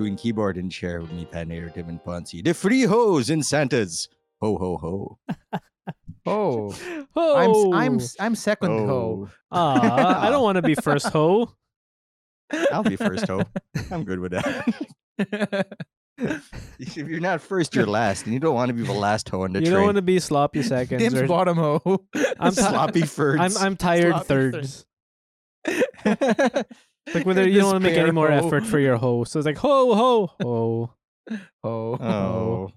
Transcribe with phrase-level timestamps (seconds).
[0.00, 2.42] Welcome back to Between Keyboard and Chair with me, Panator, Tim, and Ponzi.
[2.42, 4.08] The free hoes in Santa's.
[4.40, 5.18] Ho, ho, ho.
[6.26, 6.74] Oh,
[7.16, 9.28] Oh, I'm I'm s- I'm second ho.
[9.52, 11.52] Aw, I don't want to be first ho.
[12.72, 13.42] I'll be first ho.
[13.90, 14.86] I'm good with that.
[16.78, 19.42] if you're not first, you're last, and you don't want to be the last ho
[19.42, 19.74] on the you train.
[19.74, 21.02] don't want to be sloppy seconds.
[21.02, 22.06] Tim's or- bottom ho.
[22.38, 23.56] I'm ti- sloppy thirds.
[23.56, 24.86] I'm I'm tired Sloppy thirds.
[25.66, 26.64] thirds.
[27.14, 28.46] Like when you don't want to make any more ho.
[28.46, 29.24] effort for your ho.
[29.24, 30.94] So it's like ho ho ho.
[31.62, 31.96] Oh.
[32.00, 32.72] Oh.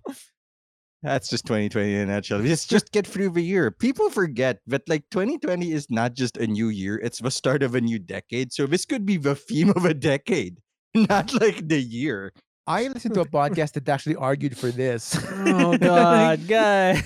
[1.02, 2.42] That's just 2020 in a nutshell.
[2.42, 3.72] Just just get through the year.
[3.72, 7.76] People forget that like 2020 is not just a new year, it's the start of
[7.76, 8.54] a new decade.
[8.54, 10.60] So this could be the theme of a decade,
[10.96, 12.32] not like the year.
[12.66, 15.18] I listened to a podcast that actually argued for this.
[15.46, 17.04] Oh God, guy.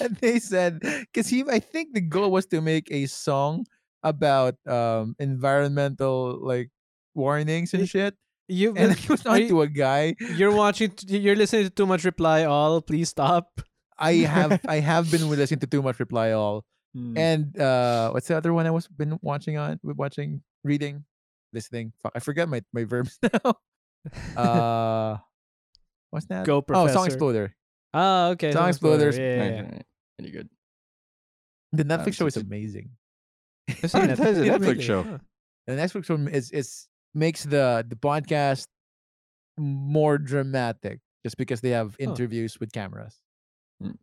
[0.00, 3.66] and they said because he I think the goal was to make a song
[4.02, 6.70] about um environmental like
[7.14, 8.14] warnings and shit.
[8.48, 10.14] You And he was you- to a guy.
[10.36, 10.92] you're watching.
[11.06, 12.80] You're listening to too much reply all.
[12.80, 13.60] Please stop.
[13.98, 16.64] I have I have been listening to too much reply all.
[16.94, 17.18] Hmm.
[17.18, 21.04] And uh what's the other one I was been watching on watching reading
[21.52, 23.56] listening fuck I forget my my verbs now.
[24.36, 25.16] uh
[26.10, 26.46] what's that?
[26.46, 26.90] Go, professor.
[26.90, 27.54] Oh, Song Exploder.
[27.92, 28.52] Oh, okay.
[28.52, 29.18] Song Exploders.
[29.18, 29.60] Yeah, yeah, yeah.
[29.60, 29.86] right, right.
[30.18, 30.48] Pretty good.
[31.72, 32.90] The Netflix show is amazing.
[33.68, 35.02] It's Oh, a is a Netflix- Netflix show.
[35.02, 35.18] Huh.
[35.66, 38.66] The Netflix show is is makes the the podcast
[39.58, 43.16] more dramatic just because they have interviews with cameras.
[43.82, 43.96] Mm.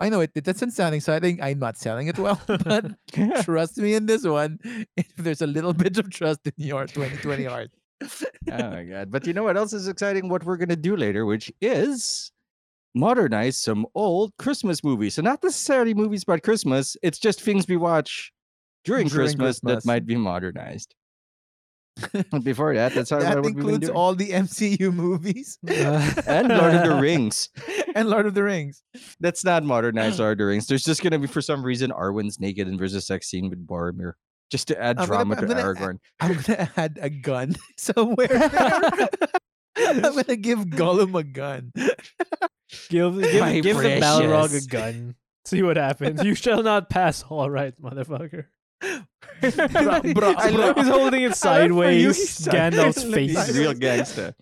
[0.00, 1.40] I know it, it doesn't sound exciting.
[1.42, 2.92] I'm not selling it well, but
[3.44, 4.58] trust me in this one.
[4.96, 7.70] If there's a little bit of trust in your 2020 art.
[8.02, 8.08] oh
[8.50, 9.10] my god.
[9.10, 10.28] But you know what else is exciting?
[10.28, 12.30] What we're gonna do later, which is
[12.94, 15.14] modernize some old Christmas movies.
[15.14, 18.32] So not necessarily movies about Christmas, it's just things we watch
[18.86, 19.84] during, During Christmas, Christmas.
[19.84, 20.94] that might be modernized.
[22.30, 26.48] But before that, that's how that what we've been includes all the MCU movies and
[26.48, 27.48] Lord of the Rings.
[27.94, 28.82] and Lord of the Rings.
[29.20, 30.66] That's not modernized Lord of the Rings.
[30.66, 33.66] There's just gonna be for some reason Arwen's naked and there's a sex scene with
[33.66, 34.12] Boromir.
[34.50, 35.98] Just to add I'm gonna- drama I'm to gonna add- Aragorn.
[36.20, 38.28] I'm gonna add a gun somewhere.
[39.78, 41.72] I'm gonna give Gollum a gun.
[42.90, 45.14] Give My give, give the Balrog a gun.
[45.46, 46.22] See what happens.
[46.22, 47.22] You shall not pass.
[47.22, 48.46] All right, motherfucker.
[48.80, 48.90] Bra-
[49.42, 50.12] I
[50.52, 52.46] bra- He's holding it sideways.
[52.46, 53.46] Gandalf's face.
[53.46, 54.34] He's real gangster.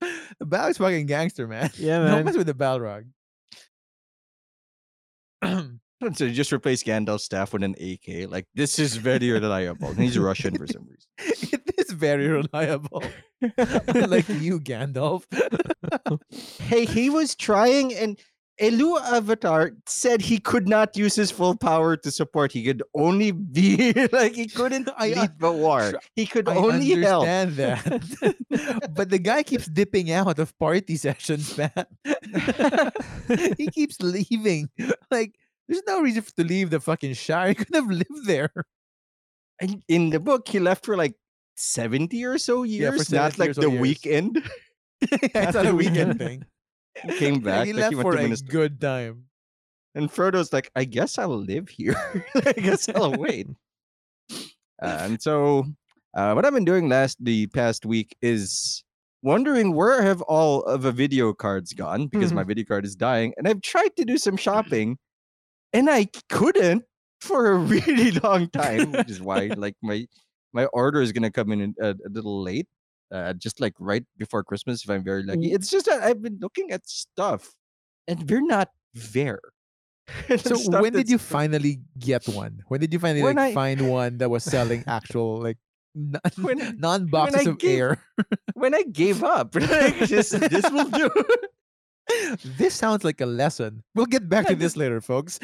[0.00, 1.70] The Balrog's fucking gangster, man.
[1.76, 2.08] Yeah, man.
[2.08, 2.24] No man.
[2.26, 3.06] mess with the Balrog.
[6.14, 8.30] So you just replace Gandalf's staff with an AK.
[8.30, 9.88] Like this is very reliable.
[9.88, 11.50] And he's Russian for some reason.
[11.52, 13.02] it is very reliable.
[13.42, 15.24] like you, Gandalf.
[16.58, 18.18] hey, he was trying, and
[18.60, 22.52] Eru Ilúvatar said he could not use his full power to support.
[22.52, 25.94] He could only be like he couldn't I, uh, lead the war.
[26.14, 27.26] He could I only help.
[27.26, 28.90] understand that.
[28.94, 31.72] but the guy keeps dipping out of party sessions, man.
[33.56, 34.68] he keeps leaving.
[35.10, 35.34] Like,
[35.68, 37.48] there's no reason to leave the fucking Shire.
[37.48, 38.52] He could have lived there.
[39.60, 41.14] And in the book, he left for like
[41.56, 43.80] seventy or so Yeah, years, not 70 like the years.
[43.80, 44.42] weekend.
[45.00, 46.18] it's not a weekend.
[46.18, 46.44] thing.
[47.02, 47.66] He came back.
[47.66, 48.50] he like, left went for to a Minnesota.
[48.50, 49.24] good time.
[49.94, 51.96] And Frodo's like, I guess I'll live here.
[52.46, 53.48] I guess I'll wait.
[54.30, 54.36] Uh,
[54.80, 55.66] and so,
[56.14, 58.84] uh, what I've been doing last the past week is
[59.22, 63.34] wondering where have all of the video cards gone because my video card is dying,
[63.36, 64.96] and I've tried to do some shopping,
[65.72, 66.84] and I couldn't
[67.20, 70.06] for a really long time, which is why like my
[70.52, 72.66] my order is gonna come in a, a little late,
[73.12, 75.50] uh, just like right before Christmas if I'm very lucky.
[75.50, 75.54] Mm.
[75.54, 77.54] It's just that I've been looking at stuff,
[78.08, 79.40] and we're not there.
[80.42, 82.62] So when did you finally get one?
[82.66, 85.58] When did you finally like I- find one that was selling actual like
[85.94, 88.02] non, When- non boxes of gave- air?
[88.54, 89.54] when I gave up?
[89.54, 91.10] Like, this, this will do.
[92.44, 93.82] This sounds like a lesson.
[93.94, 95.38] We'll get back to Yeah, this later, folks.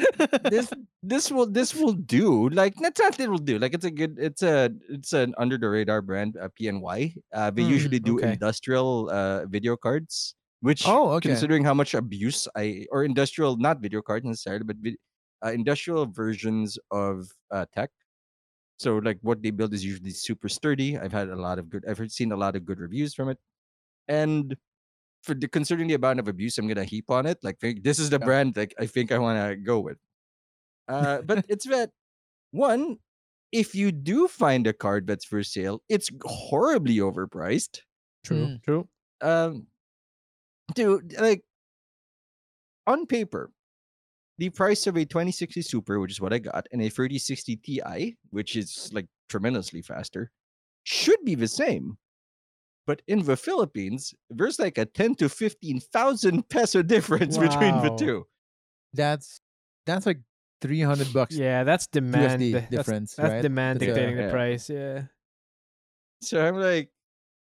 [0.49, 0.71] this
[1.03, 2.49] this will this will do.
[2.49, 3.59] Like that's not it will do.
[3.59, 7.15] Like it's a good it's a it's an under the radar brand, uh, PNY.
[7.33, 8.33] Uh, they Mm, usually do okay.
[8.33, 11.29] industrial uh video cards, which Oh, okay.
[11.29, 14.97] considering how much abuse I or industrial not video cards necessarily, but vid-
[15.45, 17.91] uh, industrial versions of uh, tech.
[18.77, 20.97] So like what they build is usually super sturdy.
[20.97, 21.83] I've had a lot of good.
[21.87, 23.39] I've seen a lot of good reviews from it,
[24.07, 24.55] and
[25.27, 28.09] for the, considering the amount of abuse I'm gonna heap on it, like this is
[28.09, 28.25] the Yeah.
[28.25, 29.97] brand like I think I want to go with.
[30.87, 31.91] Uh, but it's that
[32.51, 32.97] one.
[33.51, 37.81] If you do find a card that's for sale, it's horribly overpriced.
[38.25, 38.47] True.
[38.47, 38.63] Mm.
[38.63, 38.89] True.
[39.21, 39.67] Um,
[40.75, 41.43] dude, like
[42.85, 43.51] on paper,
[44.37, 48.17] the price of a 2060 Super, which is what I got, and a 3060 Ti,
[48.31, 50.31] which is like tremendously faster,
[50.83, 51.97] should be the same.
[52.87, 58.25] But in the Philippines, there's like a 10 to 15,000 peso difference between the two.
[58.93, 59.41] That's
[59.85, 60.21] that's like
[60.61, 61.35] three hundred bucks.
[61.35, 62.41] Yeah, that's demand.
[62.41, 63.41] USD That's, difference, that's right?
[63.41, 64.31] demand That's a- dictating the Yeah.
[64.31, 64.69] price.
[64.69, 65.01] Yeah.
[66.21, 66.89] So I'm like,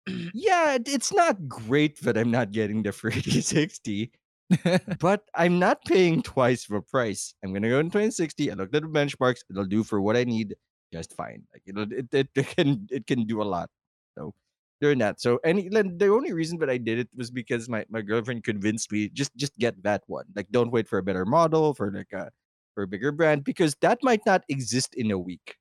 [0.33, 4.11] yeah, it's not great that I'm not getting the 3060,
[4.99, 7.35] but I'm not paying twice the price.
[7.43, 8.49] I'm gonna go in 2060.
[8.49, 9.39] I looked at the benchmarks.
[9.51, 10.55] It'll do for what I need
[10.93, 11.43] just fine.
[11.53, 13.69] Like it'll it, it, it can it can do a lot.
[14.17, 14.33] So
[14.81, 15.19] doing that.
[15.21, 18.43] So any then the only reason that I did it was because my, my girlfriend
[18.43, 20.25] convinced me just just get that one.
[20.35, 22.31] Like don't wait for a better model for like a
[22.75, 25.57] for a bigger brand because that might not exist in a week.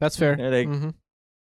[0.00, 0.38] That's fair.
[0.38, 0.94] Yeah, like, Mhm.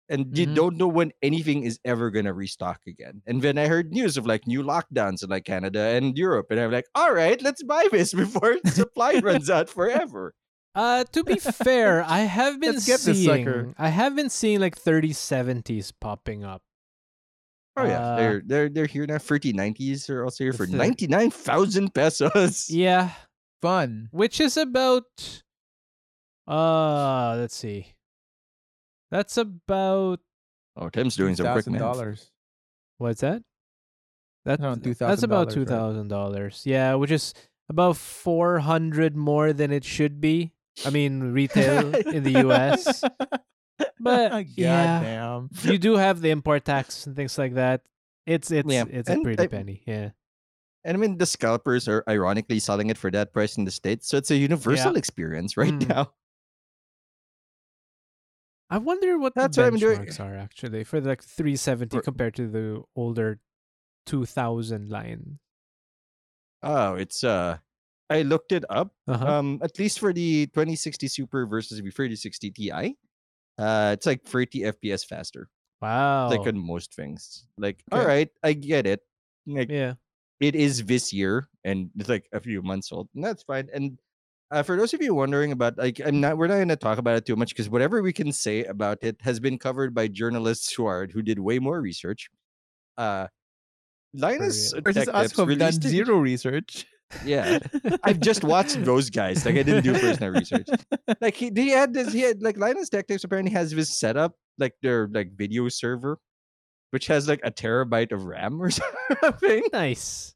[0.10, 0.56] and you Mhm.
[0.56, 3.22] don't know when anything is ever gonna restock again.
[3.28, 6.60] And then I heard news of like new lockdowns in like Canada and Europe, and
[6.60, 10.34] I'm like, all right, let's buy this before supply runs out forever.
[10.76, 13.46] Uh, to be fair, I have been Let's get this seeing.
[13.46, 13.74] sucker.
[13.78, 16.62] I have been seeing like 3070s popping up.
[17.78, 19.20] Oh yeah, Uh, they're they're they're here now.
[19.20, 22.70] Thirty nineties are also here for ninety nine thousand pesos.
[22.70, 23.12] Yeah,
[23.62, 24.10] Fun.
[24.12, 25.06] which is about.
[26.48, 27.94] Uh, let's see.
[29.12, 30.20] That's about
[30.76, 32.30] Oh, Tim's doing some quick math.
[32.98, 33.44] what's that?
[34.46, 36.64] That Around that's about two thousand dollars.
[36.66, 36.72] Right?
[36.72, 37.34] Yeah, which is
[37.70, 40.52] about four hundred more than it should be.
[40.86, 43.04] I mean, retail in the U.S.
[44.00, 45.00] But, yeah.
[45.02, 45.50] Goddamn.
[45.72, 47.82] you do have the import tax and things like that.
[48.26, 49.84] It's it's Yeah, it's a pretty I- penny.
[49.86, 50.12] Yeah.
[50.86, 54.08] And I mean, the scalpers are ironically selling it for that price in the states,
[54.08, 55.90] so it's a universal experience right Mm.
[55.90, 56.14] now.
[58.70, 60.00] I wonder what That's the what I'm doing.
[60.00, 63.40] benchmarks are actually for the like 370 For- compared to the older
[64.06, 65.40] 2000 line.
[66.62, 67.58] Oh, it's uh,
[68.10, 68.92] I looked it up.
[69.08, 69.26] Uh-huh.
[69.26, 72.96] Um, at least for the 2060 Super versus the 3060 Ti,
[73.58, 75.48] uh, it's like 30 FPS faster.
[75.82, 76.30] wow.
[76.30, 77.46] Like on most things.
[77.58, 78.02] Like, Okay.
[78.02, 79.02] all right, I get it.
[79.46, 79.94] Like, yeah.
[80.40, 83.70] it is this year, and it's like a few months old, and that's fine.
[83.74, 83.98] And
[84.52, 86.98] uh, for those of you wondering about, like, I'm not, we're not going to talk
[86.98, 90.08] about it too much because whatever we can say about it has been covered by
[90.08, 92.30] journalists who are who did way more research.
[92.98, 93.28] Uh,
[94.14, 94.82] Linus yeah.
[94.82, 96.86] Tech Versus us who have done zero research.
[97.26, 97.60] Yeah,
[98.04, 99.46] I've just watched those guys.
[99.46, 100.68] Like I didn't do personal research.
[101.22, 102.14] Like he, he had this.
[102.14, 106.20] He had like Linus Tech Tips apparently has this setup, like their like video server,
[106.92, 108.70] which has like a terabyte of RAM or
[109.22, 110.36] something, nice.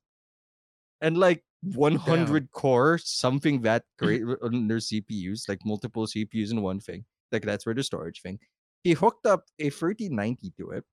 [1.00, 6.80] and like 100 core something that great on their CPUs, like multiple CPUs in one
[6.80, 7.06] thing.
[7.32, 8.40] Like that's where the storage thing.
[8.84, 10.84] He hooked up a 3090 to it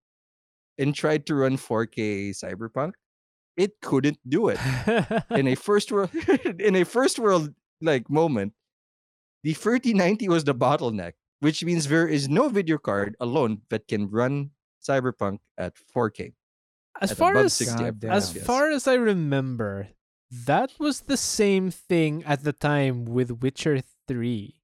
[0.78, 2.92] and tried to run 4K Cyberpunk.
[3.60, 4.58] It couldn't do it
[5.36, 6.08] in a first world
[6.58, 7.52] in a first world
[7.84, 8.56] like moment
[9.44, 14.08] the 3090 was the bottleneck which means there is no video card alone that can
[14.08, 16.32] run cyberpunk at 4k
[17.00, 19.88] as at far as 60 as far as I remember,
[20.30, 24.54] that was the same thing at the time with Witcher 3.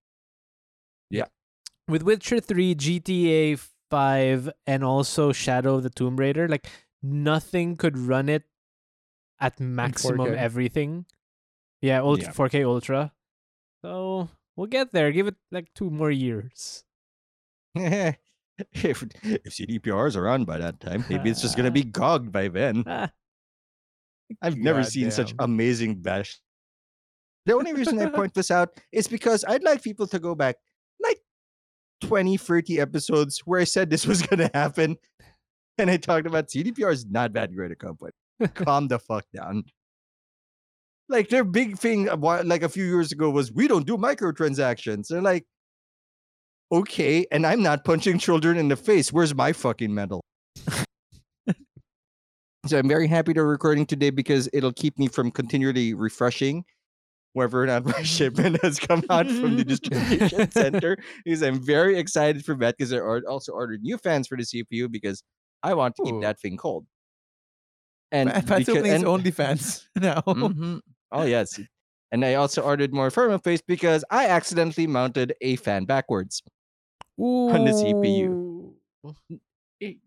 [1.10, 1.26] Yeah.
[1.88, 3.58] With Witcher 3, GTA
[3.90, 6.66] 5, and also Shadow of the Tomb Raider, like
[7.02, 8.44] nothing could run it
[9.40, 11.06] at maximum everything.
[11.80, 12.30] Yeah, ult- Yeah.
[12.32, 13.12] 4K Ultra.
[13.82, 15.12] So we'll get there.
[15.12, 16.84] Give it like two more years.
[17.76, 18.16] if,
[18.72, 19.04] if
[19.52, 22.82] cdprs are on by that time maybe it's just going to be gogged by then
[22.86, 23.10] Ah,
[24.40, 26.40] i've never seen such amazing bash
[27.44, 30.56] the only reason i point this out is because i'd like people to go back
[31.02, 31.20] like
[32.00, 34.96] 20 30 episodes where i said this was going to happen
[35.76, 38.12] and i talked about cdpr is not that great a company
[38.54, 39.64] calm the fuck down.
[41.08, 45.06] Like their big thing, like a few years ago, was we don't do microtransactions.
[45.08, 45.44] They're like,
[46.72, 49.12] okay, and I'm not punching children in the face.
[49.12, 50.24] Where's my fucking medal?
[52.66, 56.64] so I'm very happy to recording today because it'll keep me from continually refreshing
[57.36, 60.96] whether or not my shipment has come out from the distribution center.
[61.24, 64.90] Because I'm very excited for that because I also ordered new fans for the CPU
[64.90, 65.22] because
[65.62, 66.20] I want to keep Ooh.
[66.22, 66.86] that thing cold.
[68.12, 70.20] And Fans because- and- OnlyFans now.
[70.26, 70.80] Mhm.
[71.12, 71.58] Oh yes.
[72.12, 76.42] And I also ordered more thermal paste because I accidentally mounted a fan backwards.
[77.18, 78.72] On the CPU.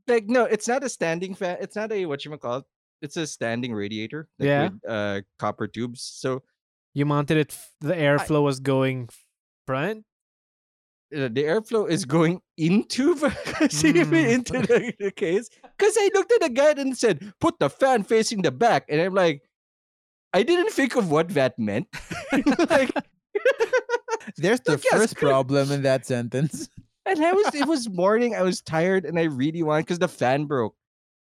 [0.08, 1.58] Like no, it's not a standing fan.
[1.62, 2.63] It's not a what you call it.
[3.01, 4.27] It's a standing radiator.
[4.39, 4.63] like, Yeah.
[4.70, 6.01] With, uh, copper tubes.
[6.01, 6.44] So
[6.94, 7.51] You mounted it.
[7.51, 9.10] f- The airflow was going
[9.68, 10.06] front.
[11.16, 14.30] Uh, the airflow is going into Mm.
[14.34, 15.50] into the, the case.
[15.78, 19.01] Because I looked at the guide and said, "Put the fan facing the back," and
[19.01, 19.42] I'm like,
[20.34, 21.88] I didn't think of what that meant.
[22.70, 22.92] like,
[24.38, 25.28] There's the yes, first good.
[25.30, 26.70] problem in that sentence.
[27.06, 28.36] And I was it was morning.
[28.36, 30.75] I was tired and I really wanted because the fan broke.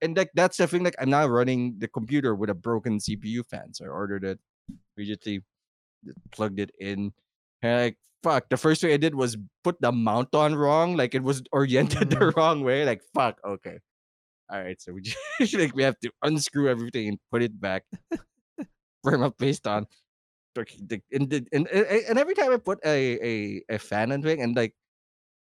[0.01, 0.85] And like that's the thing.
[0.85, 3.75] Like I'm now running the computer with a broken CPU fan.
[3.75, 4.39] So I ordered it,
[4.97, 5.43] immediately
[6.31, 7.13] plugged it in.
[7.63, 8.49] And like fuck.
[8.49, 10.97] The first thing I did was put the mount on wrong.
[10.97, 12.37] Like it was oriented the mm.
[12.37, 12.85] wrong way.
[12.85, 13.39] Like fuck.
[13.45, 13.79] Okay.
[14.51, 14.81] All right.
[14.81, 15.19] So we just
[15.55, 17.85] like we have to unscrew everything and put it back.
[19.05, 19.87] Firm up based on.
[20.55, 21.03] And,
[21.33, 24.75] and, and and every time I put a, a, a fan on thing and like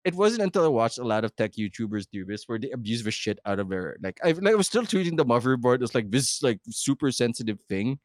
[0.04, 3.02] it wasn't until I watched a lot of tech YouTubers do this where they abuse
[3.02, 5.94] the shit out of their like I like I was still treating the motherboard as
[5.94, 7.98] like this like super sensitive thing.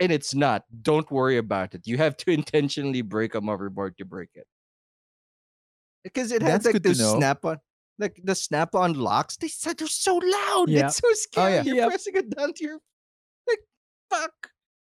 [0.00, 0.64] And it's not.
[0.82, 1.86] Don't worry about it.
[1.86, 4.46] You have to intentionally break a motherboard to break it.
[6.04, 7.58] Because it has That's like those snap on
[7.98, 9.36] like the snap on locks.
[9.36, 10.66] They said they're so loud.
[10.68, 10.86] Yeah.
[10.86, 11.54] It's so oh, scary.
[11.54, 11.62] yeah.
[11.64, 11.88] You're Yep.
[11.88, 12.78] pressing it down to your
[13.48, 13.58] like
[14.08, 14.32] fuck.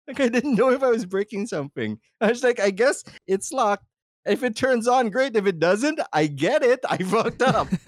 [0.07, 1.97] Like I didn't know if I was breaking something.
[2.21, 3.85] I was like, I guess it's locked.
[4.25, 5.35] If it turns on, great.
[5.35, 6.79] If it doesn't, I get it.
[6.89, 7.67] I fucked up.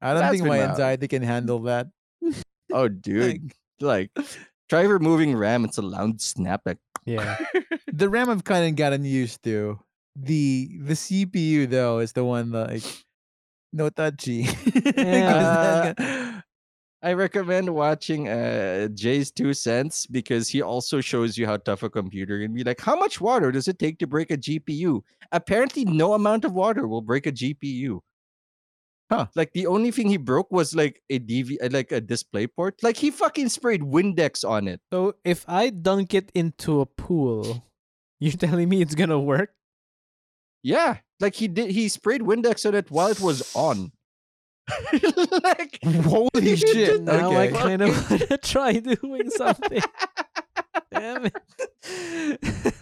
[0.00, 1.86] I don't That's think my my- uh, anxiety can handle that.
[2.72, 3.42] oh, dude.
[3.42, 5.64] Like, try removing RAM.
[5.64, 6.62] It's a loud snap.
[6.64, 7.36] Like, yeah.
[7.92, 9.78] the RAM I've kind of gotten used to.
[10.16, 13.04] The the CPU though is the one that, like
[13.72, 14.46] no touchy.
[14.96, 15.92] Yeah.
[17.04, 22.54] I recommend watching uh, JayzTwoCents because he also shows you how tough a computer can
[22.54, 22.64] be.
[22.64, 25.02] Like, how much water does it take to break a GPU?
[25.30, 28.00] Apparently, no amount of water will break a GPU.
[29.10, 29.26] Huh.
[29.34, 32.82] Like the only thing he broke was like a DV, uh, like a display port.
[32.82, 34.80] Like he fucking sprayed Windex on it.
[34.92, 37.64] So if I dunk it into a pool,
[38.18, 39.50] you're telling me it's gonna work?
[40.62, 41.70] Yeah, like he did.
[41.70, 43.92] He sprayed Windex on it while it was on.
[45.44, 47.02] like Holy shit!
[47.02, 49.80] Now I kind of want to try doing something.
[50.92, 52.74] Damn it.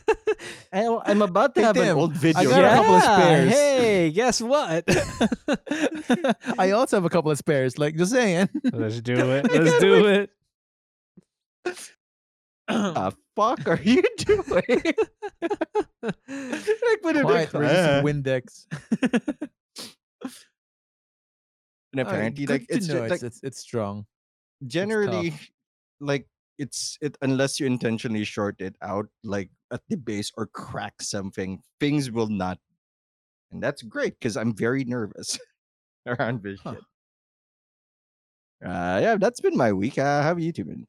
[0.72, 2.48] I, I'm about to Hey, have an old video.
[2.48, 3.52] got a couple of Yeah, spares.
[3.52, 4.84] Hey, guess what?
[6.58, 7.78] I also have a couple of spares.
[7.78, 8.48] Like just saying.
[8.72, 9.50] Let's do it.
[9.52, 10.30] Let's do it.
[12.68, 14.82] the fuck are you doing?
[16.02, 17.50] like when it Quiet.
[18.04, 18.66] Windex.
[21.92, 24.06] And apparently, like it's just, like it's, it's it's strong.
[24.66, 25.32] generally,
[26.00, 31.02] like it's it unless you intentionally short it out, like at the base or crack
[31.02, 32.58] something, things will not.
[33.52, 35.38] And that's great because I'm very nervous
[36.06, 36.74] around this Huh.
[36.74, 36.84] shit.
[38.64, 39.98] Uh, yeah, that's been my week.
[39.98, 40.86] Uh, how have you two been?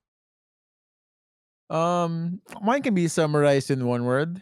[1.69, 4.41] Um, mine can be summarized in one word: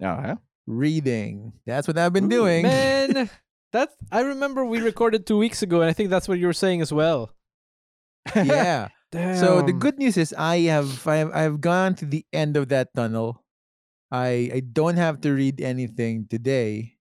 [0.00, 0.36] Oh, huh?
[0.66, 1.52] reading.
[1.66, 2.62] That's what I've been Ooh, doing.
[2.62, 3.30] Man,
[3.72, 6.52] that I remember we recorded two weeks ago, and I think that's what you were
[6.56, 7.30] saying as well.
[8.34, 8.88] yeah.
[9.10, 12.68] So the good news is I have I have I've gone to the end of
[12.68, 13.42] that tunnel.
[14.12, 17.00] I I don't have to read anything today,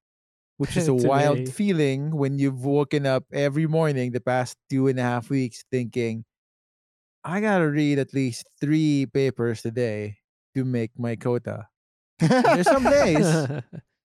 [0.56, 4.98] which is a wild feeling when you've woken up every morning the past two and
[4.98, 6.24] a half weeks thinking,
[7.26, 10.20] I gotta read at least three papers today
[10.56, 11.68] to make my quota.
[12.20, 13.28] There's some days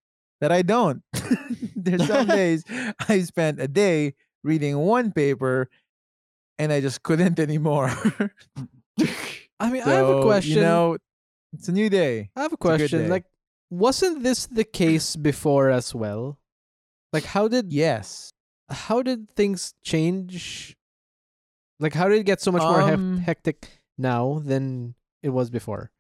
[0.43, 1.03] that I don't.
[1.77, 2.65] There's some days
[3.09, 5.71] I spent a day reading one paper
[6.59, 7.89] and I just couldn't anymore.
[9.61, 10.59] I mean, I have a question.
[10.59, 10.97] You know,
[11.55, 12.31] it's a new day.
[12.37, 13.03] I have a a question.
[13.07, 13.09] day.
[13.09, 13.25] Like,
[13.71, 16.39] wasn't this the case before as well?
[17.13, 18.33] Like, how did Yes.
[18.69, 20.75] how did things change?
[21.79, 25.91] Like, how did it get so much more Um, hectic now than it was before,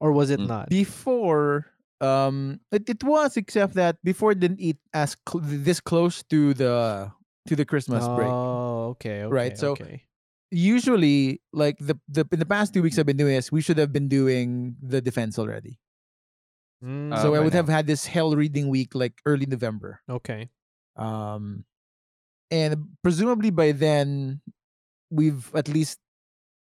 [0.00, 0.48] or was it Mm.
[0.48, 0.68] not?
[0.70, 1.66] Before,
[2.02, 6.52] um, it, it was except that before it didn't eat as cl- this close to
[6.54, 7.10] the
[7.46, 8.28] to the Christmas break.
[8.28, 10.04] Oh, okay, okay, Right, so- okay.
[10.52, 13.78] Usually, like the the in the past two weeks I've been doing this, we should
[13.78, 15.80] have been doing the defense already.
[16.84, 17.64] Mm, so I would now.
[17.64, 20.00] have had this hell reading week like early November.
[20.10, 20.50] okay.
[20.96, 21.64] Um,
[22.50, 24.42] and presumably by then,
[25.08, 25.96] we've at least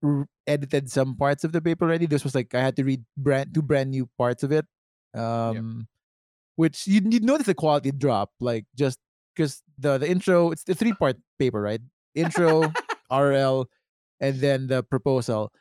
[0.01, 2.05] r- edited some parts of the paper already.
[2.05, 4.65] This was like I had to read brand two brand new parts of it.
[5.13, 5.87] Um,
[6.55, 8.99] which you you notice the quality drop, like just
[9.35, 11.81] because the the intro it's the three part paper, right?
[12.15, 12.71] Intro,
[13.11, 13.65] RL,
[14.19, 15.51] and then the proposal.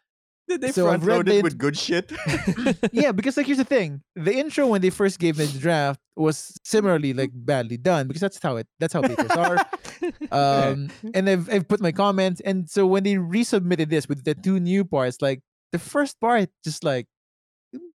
[0.49, 2.13] Did they So front load it it- with good shit?
[2.93, 6.01] yeah, because like here's the thing: the intro when they first gave me the draft
[6.17, 9.57] was similarly like badly done because that's how it that's how papers are.
[10.33, 14.35] um and I've, I've put my comments and so when they resubmitted this with the
[14.35, 15.41] two new parts like
[15.71, 17.07] the first part just like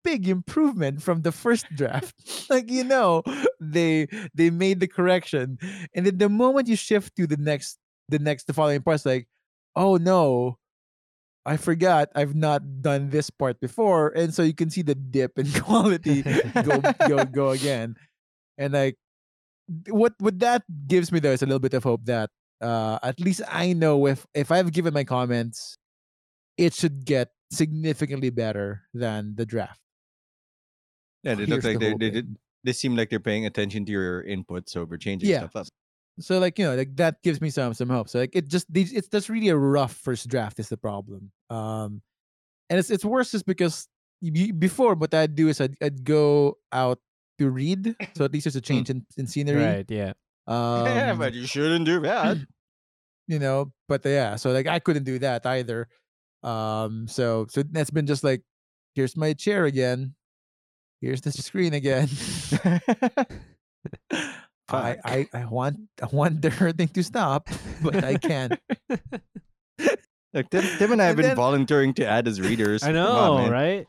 [0.03, 2.15] big improvement from the first draft.
[2.49, 3.23] Like you know
[3.59, 5.57] they they made the correction.
[5.93, 7.77] And then the moment you shift to the next
[8.09, 9.27] the next the following parts like
[9.75, 10.57] oh no
[11.45, 14.09] I forgot I've not done this part before.
[14.15, 16.23] And so you can see the dip in quality
[16.63, 17.95] go go go again.
[18.57, 18.95] And like
[19.87, 22.29] what what that gives me though is a little bit of hope that
[22.61, 25.77] uh at least I know if if I've given my comments,
[26.57, 29.79] it should get significantly better than the draft.
[31.23, 32.13] Yeah, they Here's look like the they they hoping.
[32.13, 32.35] did.
[32.63, 35.39] They seem like they're paying attention to your input, so we're changing Yeah.
[35.39, 35.67] stuff up.
[36.19, 38.09] So like you know like that gives me some some hope.
[38.09, 41.31] So like it just these it's just really a rough first draft is the problem.
[41.49, 42.01] Um,
[42.69, 43.87] and it's it's worse just because
[44.57, 46.99] before what I'd do is I'd, I'd go out
[47.37, 47.95] to read.
[48.15, 49.63] So at least there's a change in, in scenery.
[49.63, 49.85] Right.
[49.89, 50.13] Yeah.
[50.47, 52.37] Um, yeah, but you shouldn't do that.
[53.27, 55.89] you know but uh, yeah so like i couldn't do that either
[56.43, 58.41] um so so that's been just like
[58.95, 60.13] here's my chair again
[61.01, 62.07] here's the screen again
[64.69, 67.47] I, I i want i want the hurting to stop
[67.81, 68.53] but i can't
[70.33, 72.83] Like Tim, Tim and I have And been then- volunteering to add as readers.
[72.83, 73.87] I Come on, know, right?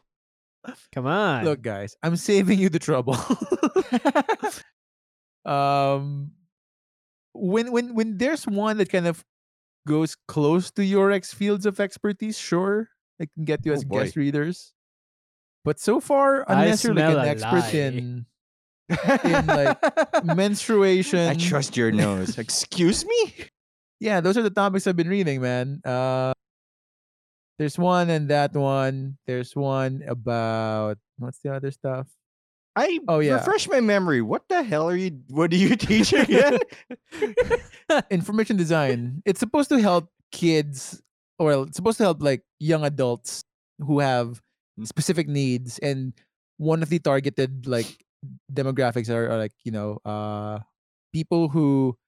[0.95, 1.45] Come on.
[1.45, 3.17] look guys i'm saving you the trouble
[5.45, 6.31] um
[7.35, 9.25] when when when there's one that kind of
[9.89, 12.89] goes close to your ex fields of expertise sure
[13.21, 14.05] i can get you Oh, as boy.
[14.05, 14.73] guest readers
[15.65, 17.81] but so far I unless you're like an expert lie.
[17.89, 18.27] in
[19.25, 19.77] in, like,
[20.25, 22.39] menstruation I trust your nose.
[22.45, 23.35] Excuse me.
[24.01, 26.33] yeah those are the topics i've been reading man uh
[27.59, 32.07] there's one and that one there's one about what's the other stuff
[32.79, 33.43] I Oh, yeah.
[33.43, 34.23] refresh my memory.
[34.23, 35.19] What the hell are you?
[35.35, 36.59] What do you teach again?
[38.11, 41.01] information design it's supposed to help kids
[41.39, 43.43] or it's supposed to help like young adults
[43.81, 44.41] who have
[44.79, 44.87] Mm.
[44.87, 46.15] specific needs and
[46.59, 47.91] one of the targeted like
[48.47, 50.61] demographics are, are like you know uh
[51.13, 51.99] people who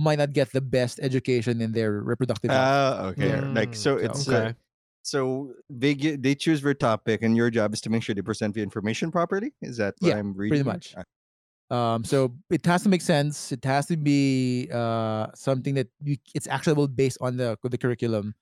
[0.00, 2.52] might not get the best education in their reproductive.
[2.56, 3.36] Ah, okay.
[3.52, 4.48] Like Mm, so, it's okay.
[4.48, 4.52] uh,
[5.06, 8.22] so they get, they choose their topic, and your job is to make sure they
[8.22, 9.52] present the information properly.
[9.62, 10.64] Is that what Yeah, I'm reading?
[10.64, 10.72] here?
[10.74, 10.94] much.
[10.98, 11.04] Ah,
[11.94, 13.50] Um, so it has to make sense.
[13.50, 18.34] It has to be uh something that you, it's actionable based on the the curriculum,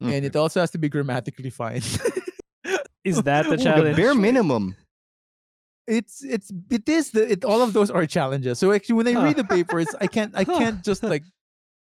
[0.00, 1.84] and it also has to be grammatically fine.
[3.04, 3.96] Is that the Ooh, challenge?
[3.96, 4.76] bare minimum.
[5.86, 8.58] it's it's it is the it, all of those are challenges.
[8.58, 11.24] So actually, when I read the papers, I can't I can't just like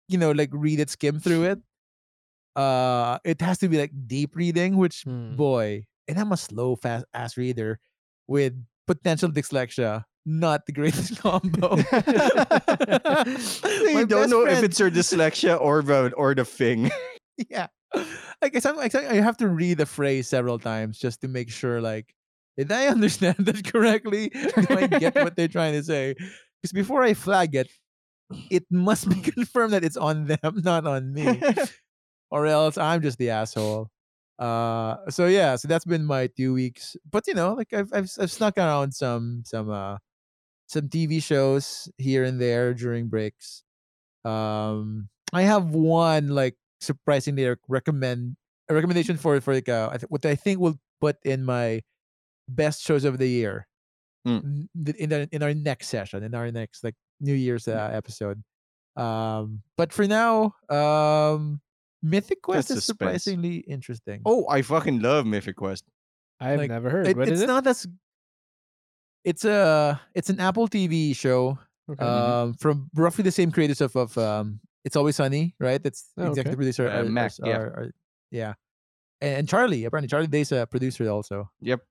[0.09, 1.59] you know like read it, skim through it.
[2.55, 5.35] Uh, it has to be like deep reading, which Hmm.
[5.35, 7.79] boy, and I'm a slow fast ass reader
[8.27, 8.53] with
[8.87, 10.03] potential dyslexia.
[10.25, 11.77] Not the greatest combo.
[13.89, 16.91] you don't know if it's your dyslexia or the or the thing.
[17.49, 17.67] yeah.
[18.41, 21.27] I guess I'm, I think I have to read the phrase several times just to
[21.27, 22.13] make sure, like,
[22.57, 24.29] did I understand that correctly?
[24.29, 26.15] Do I get what they're trying to say?
[26.61, 27.69] Because before I flag it,
[28.49, 31.41] it must be confirmed that it's on them, not on me,
[32.31, 33.89] or else I'm just the asshole.
[34.39, 36.95] Uh, so yeah, so that's been my two weeks.
[37.09, 39.97] But you know, like I've I've, I've snuck around some some uh
[40.67, 43.63] some TV shows here and there during breaks.
[44.25, 48.37] Um, I have one like surprisingly rec- recommend
[48.69, 51.81] a recommendation for for like uh, what I think will put in my
[52.47, 53.67] best shows of the year
[54.27, 54.67] Mm.
[54.99, 58.43] in the, in our next session in our next like New Year's uh, episode.
[58.95, 61.59] Um, but for now, um,
[62.03, 63.23] Mythic Quest That's is suspense.
[63.23, 64.21] surprisingly interesting.
[64.25, 65.85] oh, I fucking love Mythic Quest.
[66.39, 67.07] I've like, never heard.
[67.07, 67.47] It- what it's is it?
[67.47, 67.87] not as
[69.23, 71.57] it's a it's an Apple TV show
[71.89, 72.05] Okay.
[72.05, 76.21] um from roughly the same creators of of um it's always sunny right that's Oh,
[76.23, 76.29] okay.
[76.31, 77.57] executive producer Uh, are, Mac, are- yeah.
[77.57, 77.91] are- are-
[78.31, 78.53] yeah
[79.19, 81.81] and, and charlie apparently charlie day's a producer also Yep.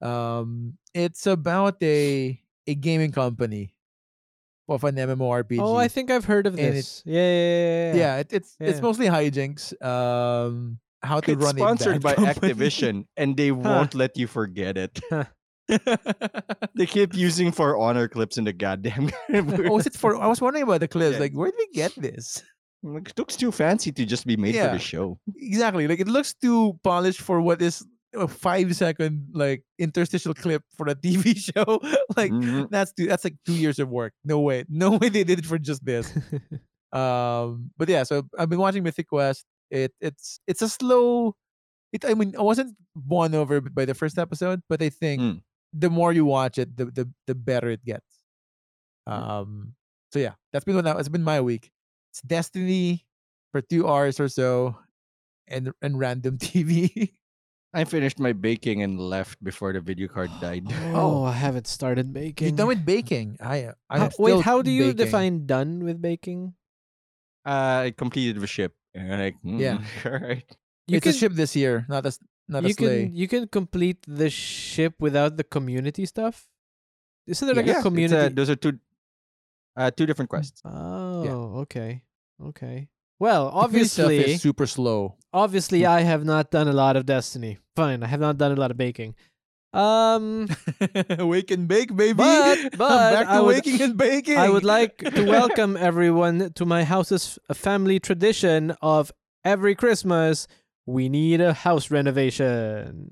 [0.00, 2.38] um it's about a
[2.68, 3.74] a gaming company
[4.68, 7.02] of an mmorpg oh, I think I've heard of And it- this.
[7.04, 7.94] yeah, yeah, yeah, yeah.
[7.98, 12.38] yeah it, it's it's mostly hijinks um how to It's run sponsored a by bad
[12.40, 12.54] company.
[12.54, 15.00] Activision, and they won't let you forget it.
[15.10, 15.24] Huh.
[16.74, 19.10] They keep using For Honor clips in the goddamn.
[19.68, 21.20] oh is it for i was wondering about the clips Yeah.
[21.20, 22.42] like where did we get this
[22.82, 25.18] Like, it looks too fancy to just be made for the show.
[25.36, 30.62] exactly like it looks too polished for what is a five second like interstitial clip
[30.76, 31.80] for a tv show
[32.16, 32.68] like Mhm.
[32.70, 34.12] that's two, that's like two years of work.
[34.24, 36.12] No way no way they did it for just this.
[36.92, 39.46] Um but yeah so i've been watching mythic quest.
[39.70, 41.34] It it's it's a slow
[41.92, 45.40] it i mean i wasn't won over by the first episode but i think Mm.
[45.72, 48.04] the more you watch it the the, the better it gets.
[49.06, 49.74] Um
[50.12, 51.70] so yeah that's been what it's been my week.
[52.12, 53.06] It's destiny
[53.52, 54.76] for two hours or so
[55.48, 57.14] and and random tv
[57.72, 60.68] I finished my baking and left before the video card died.
[60.92, 62.48] oh, I haven't started baking.
[62.48, 64.96] you're done with baking i i How- am wait, how do you baking.
[65.00, 66.54] define done with baking?
[67.44, 68.76] Uh, I completed the ship.
[68.94, 69.78] And I'm like, Yeah.
[70.04, 70.44] mm, all right.
[70.86, 73.26] You it's a ship this year not a s- not a you sleigh can you
[73.28, 76.44] can complete the ship without the community stuff.
[77.26, 78.34] Isn't there like yeah, a it's, uh, community?
[78.34, 78.76] those are two.
[79.72, 80.60] Uh, two different quests.
[80.66, 82.02] Oh, okay.
[82.36, 82.90] Okay.
[83.22, 85.14] Well, obviously, is super slow.
[85.32, 87.58] obviously I have not done a lot of Destiny.
[87.76, 89.14] Fine, I have not done a lot of baking.
[89.72, 90.48] Um
[91.20, 92.14] Wake and bake, baby.
[92.14, 94.38] But- I'm but back to I would- waking and baking.
[94.38, 99.12] I would like to welcome everyone to my house's family tradition of
[99.44, 100.48] every Christmas
[100.84, 103.06] we need a house renovation.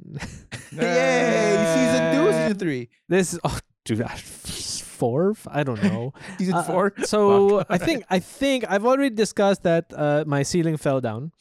[0.73, 1.55] Yay!
[1.77, 4.03] Season two, season three, this is oh dude,
[5.01, 5.35] four?
[5.49, 6.13] I don't know.
[6.39, 6.85] season Uh, four.
[7.13, 11.33] So I think I think I've already discussed that uh, my ceiling fell down.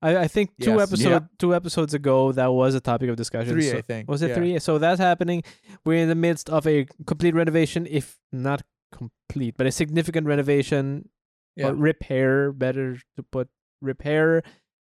[0.00, 0.86] I, I think two Yes.
[0.86, 1.20] episode Yeah.
[1.42, 3.52] two episodes ago that was a topic of discussion.
[3.54, 4.08] Three, So- I think.
[4.08, 4.38] was it Yeah.
[4.38, 4.52] three?
[4.60, 5.42] So that's happening.
[5.84, 8.62] We're in the midst of a complete renovation, if not
[8.94, 11.08] complete, but a significant renovation
[11.56, 11.68] Yeah.
[11.68, 12.52] or repair.
[12.52, 13.48] Better to put
[13.82, 14.42] repair.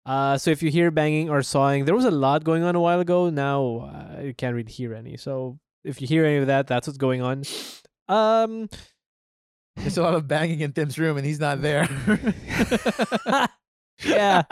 [0.07, 2.81] Uh, so if you hear banging or sawing, there was a lot going on a
[2.81, 3.31] while ago.
[3.31, 5.17] Now uh, you can't really hear any.
[5.17, 7.43] So if you hear any of that, that's what's going on.
[8.09, 8.69] Um,
[9.77, 11.89] There's a lot of banging in Tim's room, and he's not there.
[14.05, 14.43] yeah,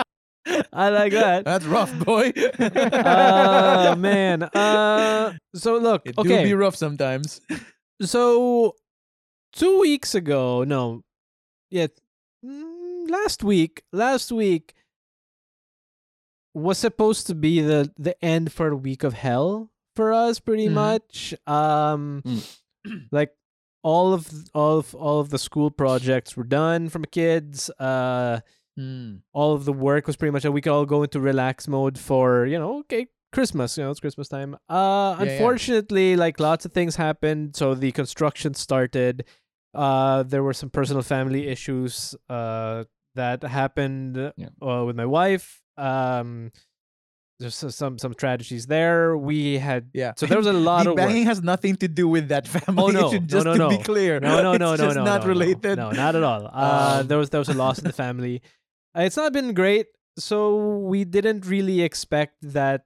[0.72, 1.44] I like that.
[1.44, 2.32] That's rough, boy.
[2.60, 4.42] Oh man.
[4.42, 6.44] Uh, so look, it do okay.
[6.44, 7.40] be rough sometimes.
[8.02, 8.74] So
[9.52, 11.02] two weeks ago, no,
[11.70, 11.86] yeah,
[12.44, 14.74] mm, last week, last week
[16.54, 20.68] was supposed to be the the end for a week of hell for us, pretty
[20.68, 20.72] Mhm.
[20.72, 21.34] much.
[21.46, 22.22] Um,
[23.10, 23.32] like
[23.85, 27.70] all of all of all of the school projects were done from kids.
[27.79, 28.40] Uh,
[28.77, 29.20] Mm.
[29.33, 31.97] all of the work was pretty much that we could all go into relax mode
[31.97, 35.31] for you know okay christmas you know it's christmas time uh Yeah, yeah.
[35.31, 39.27] unfortunately like lots of things happened so the construction started
[39.75, 42.83] uh there were some personal family issues uh
[43.14, 44.49] that happened Yeah.
[44.61, 46.51] uh, with my wife um
[47.40, 50.12] there's some some tragedies there we had Yeah.
[50.16, 50.97] so there was a lot of work.
[50.97, 52.83] banging has nothing to do with that family.
[52.83, 54.20] Oh no, issue, no, just no, to no, be clear.
[54.20, 55.77] No, no, no, it's no, just no, not no, related.
[55.77, 56.47] No, not at all.
[56.47, 58.40] Uh, Um, there was there was a loss in the family.
[58.97, 59.87] Uh, it's not been great.
[60.16, 62.85] So we didn't really expect that.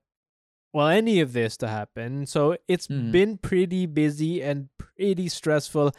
[0.72, 2.24] Well, any of this to happen.
[2.26, 3.12] So it's Mhm.
[3.12, 5.92] been pretty busy and pretty stressful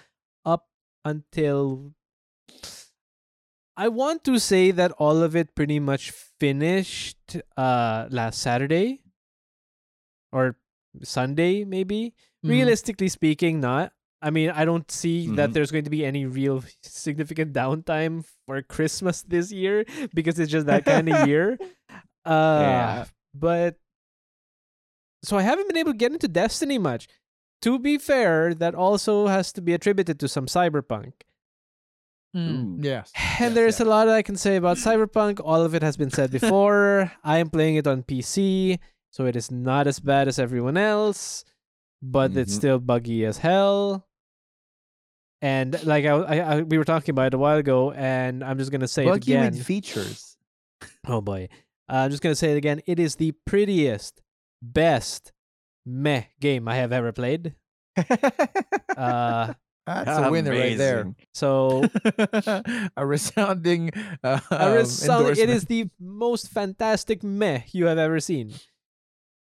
[0.45, 0.65] up
[1.05, 1.93] until.
[3.79, 9.01] I want to say that all of it pretty much finished uh last Saturday
[10.31, 10.57] or
[11.03, 12.13] Sunday maybe
[12.43, 12.49] Mhm.
[12.49, 15.53] realistically speaking not i mean i don't see that Mhm.
[15.53, 20.65] there's going to be any real significant downtime for christmas this year because it's just
[20.67, 21.57] that kind of year
[22.25, 23.05] uh Yeah.
[23.33, 23.75] but
[25.23, 27.07] so i haven't been able to get into destiny much
[27.61, 31.13] to be fair that also has to be attributed to some cyberpunk
[32.35, 33.11] Mm, Yes.
[33.39, 33.85] and Yes, there's yeah.
[33.85, 35.39] a lot I can say about Cyberpunk.
[35.43, 37.11] All of it has been said before.
[37.23, 38.77] I am playing it on PC,
[39.11, 41.43] so it is not as bad as everyone else,
[42.01, 42.57] but it's Mhm.
[42.57, 44.05] still buggy as hell.
[45.41, 48.57] And like I, I, I, we were talking about it a while ago, and I'm
[48.57, 49.53] just gonna say it Buggy again.
[49.53, 50.37] with features.
[51.07, 51.47] oh boy,
[51.89, 52.81] uh, I'm just gonna say it again.
[52.85, 54.21] It is the prettiest,
[54.61, 55.31] best
[55.85, 57.55] meh game I have ever played.
[58.97, 59.53] Uh,
[59.89, 61.13] That's a winner right there.
[61.33, 61.83] So
[62.97, 63.91] a resounding.
[64.23, 65.67] Uh, a resounding- it endorsement.
[65.69, 68.53] the most fantastic meh you have ever seen.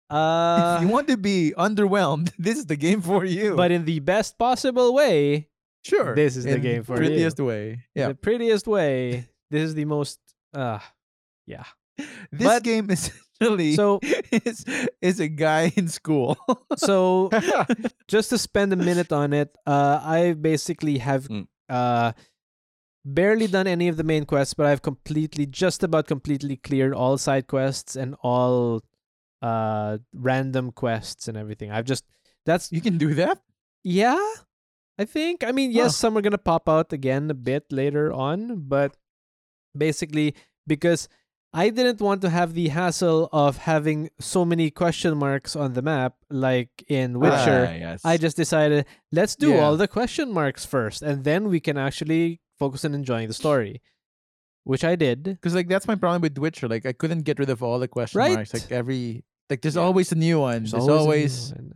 [0.09, 3.55] Uh, if you want to be underwhelmed, this is the game for you.
[3.55, 5.47] but in the best possible way,
[5.83, 7.07] sure, this is the game for you.
[7.07, 7.83] prettiest way.
[7.95, 9.27] Yeah, the prettiest way.
[9.49, 10.19] This is the most.
[10.53, 10.79] Uh,
[11.47, 11.63] yeah.
[12.31, 12.89] this but- game
[13.41, 13.99] essentially So
[14.31, 14.65] is
[15.01, 16.37] is a guy in school.
[16.77, 17.29] so
[18.07, 21.47] just to spend a minute on it, uh, I basically have Mm.
[21.69, 22.13] uh
[23.05, 27.17] barely done any of the main quests, but I've completely, just about completely cleared all
[27.17, 28.81] side quests and all
[29.41, 31.69] uh random quests and everything.
[31.71, 32.03] I've just
[32.45, 33.41] that's you can do that.
[33.83, 34.17] Yeah,
[34.97, 35.43] I think.
[35.43, 36.09] I mean, yes, Huh.
[36.09, 38.97] some are gonna pop out again a bit later on, but
[39.77, 40.33] basically
[40.65, 41.07] because
[41.55, 45.81] I didn't want to have the hassle of having so many question marks on the
[45.81, 47.61] map, like in Witcher.
[47.71, 48.01] Ah, yes.
[48.03, 49.61] I just decided let's do Yeah.
[49.63, 53.81] all the question marks first, and then we can actually focus on enjoying the story,
[54.65, 55.23] which I did.
[55.23, 56.67] Because like that's my problem with Witcher.
[56.67, 58.33] Like I couldn't get rid of all the question Right.
[58.35, 58.53] marks.
[58.53, 59.83] Like every like there's Yeah.
[59.87, 60.63] always a new one.
[60.63, 61.73] There's, There's always always, one.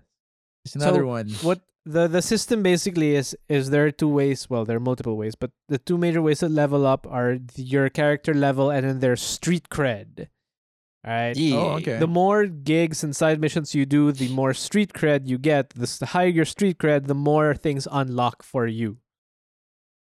[0.65, 1.29] there's another So, one.
[1.47, 1.59] what
[1.95, 5.35] the the system basically is is there are two ways well there are multiple ways
[5.35, 9.15] but the two major ways to level up are your character level and then their
[9.15, 10.27] street cred
[11.07, 11.55] all right Yeah.
[11.57, 11.97] Oh, okay.
[11.97, 15.87] the more gigs and side missions you do the more street cred you get the,
[15.99, 18.97] the higher your street cred the more things unlock for you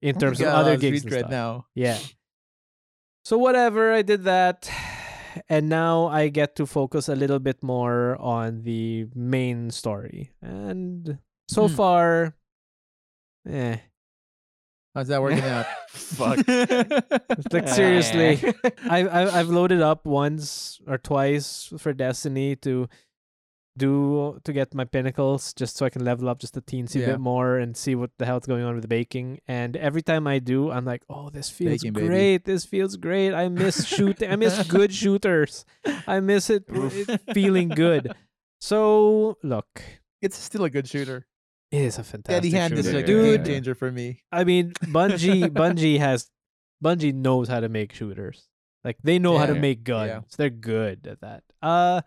[0.02, 1.30] in oh terms of Got other lot gigs street and cred stuff.
[1.30, 1.66] now.
[1.74, 1.98] Yeah.
[3.24, 4.68] So whatever, I did that.
[5.48, 10.32] And now I get to focus a little bit more on the main story.
[10.42, 11.18] And
[11.52, 11.74] so Hmm.
[11.74, 12.34] far
[13.48, 13.76] eh.
[14.94, 15.66] How's that working out?
[15.88, 16.38] Fuck.
[17.52, 18.40] Like seriously,
[18.88, 22.88] I, I I've loaded up once or twice for Destiny to
[23.78, 27.16] do to get my pinnacles just so I can level up just a teensy Yeah.
[27.16, 29.40] bit more and see what the hell's going on with the baking.
[29.48, 32.06] And every time I do, I'm like, oh, this feels Baking, baby.
[32.06, 32.44] great.
[32.44, 33.32] This feels great.
[33.32, 34.28] I miss shooting.
[34.30, 35.64] I miss good shooters.
[36.06, 38.12] I miss it, it feeling good.
[38.60, 39.80] So look,
[40.20, 41.26] it's still a good shooter.
[41.72, 43.44] It is a fantastic Daddy Hand is shooter, like a dude.
[43.44, 44.22] game changer for me.
[44.30, 46.30] I mean, Bungie, Bungie has,
[46.84, 48.46] Bungie knows how to make shooters.
[48.84, 49.60] Like they know how to Yeah.
[49.60, 50.08] make guns.
[50.10, 50.20] Yeah.
[50.36, 51.42] They're good at that.
[51.62, 52.02] Uh,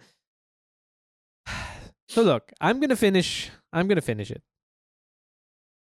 [2.10, 3.50] so look, I'm gonna finish.
[3.74, 4.44] I'm gonna finish it.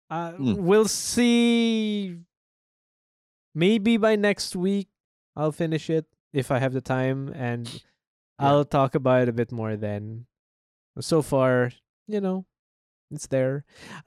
[0.10, 0.56] Uh, Hmm.
[0.66, 2.18] We'll see.
[3.54, 4.88] Maybe by next week,
[5.36, 7.68] I'll finish it if I have the time, and
[8.40, 10.26] I'll talk about it a bit more then.
[11.00, 11.72] So far,
[12.08, 12.46] you know,
[13.12, 13.66] it's there.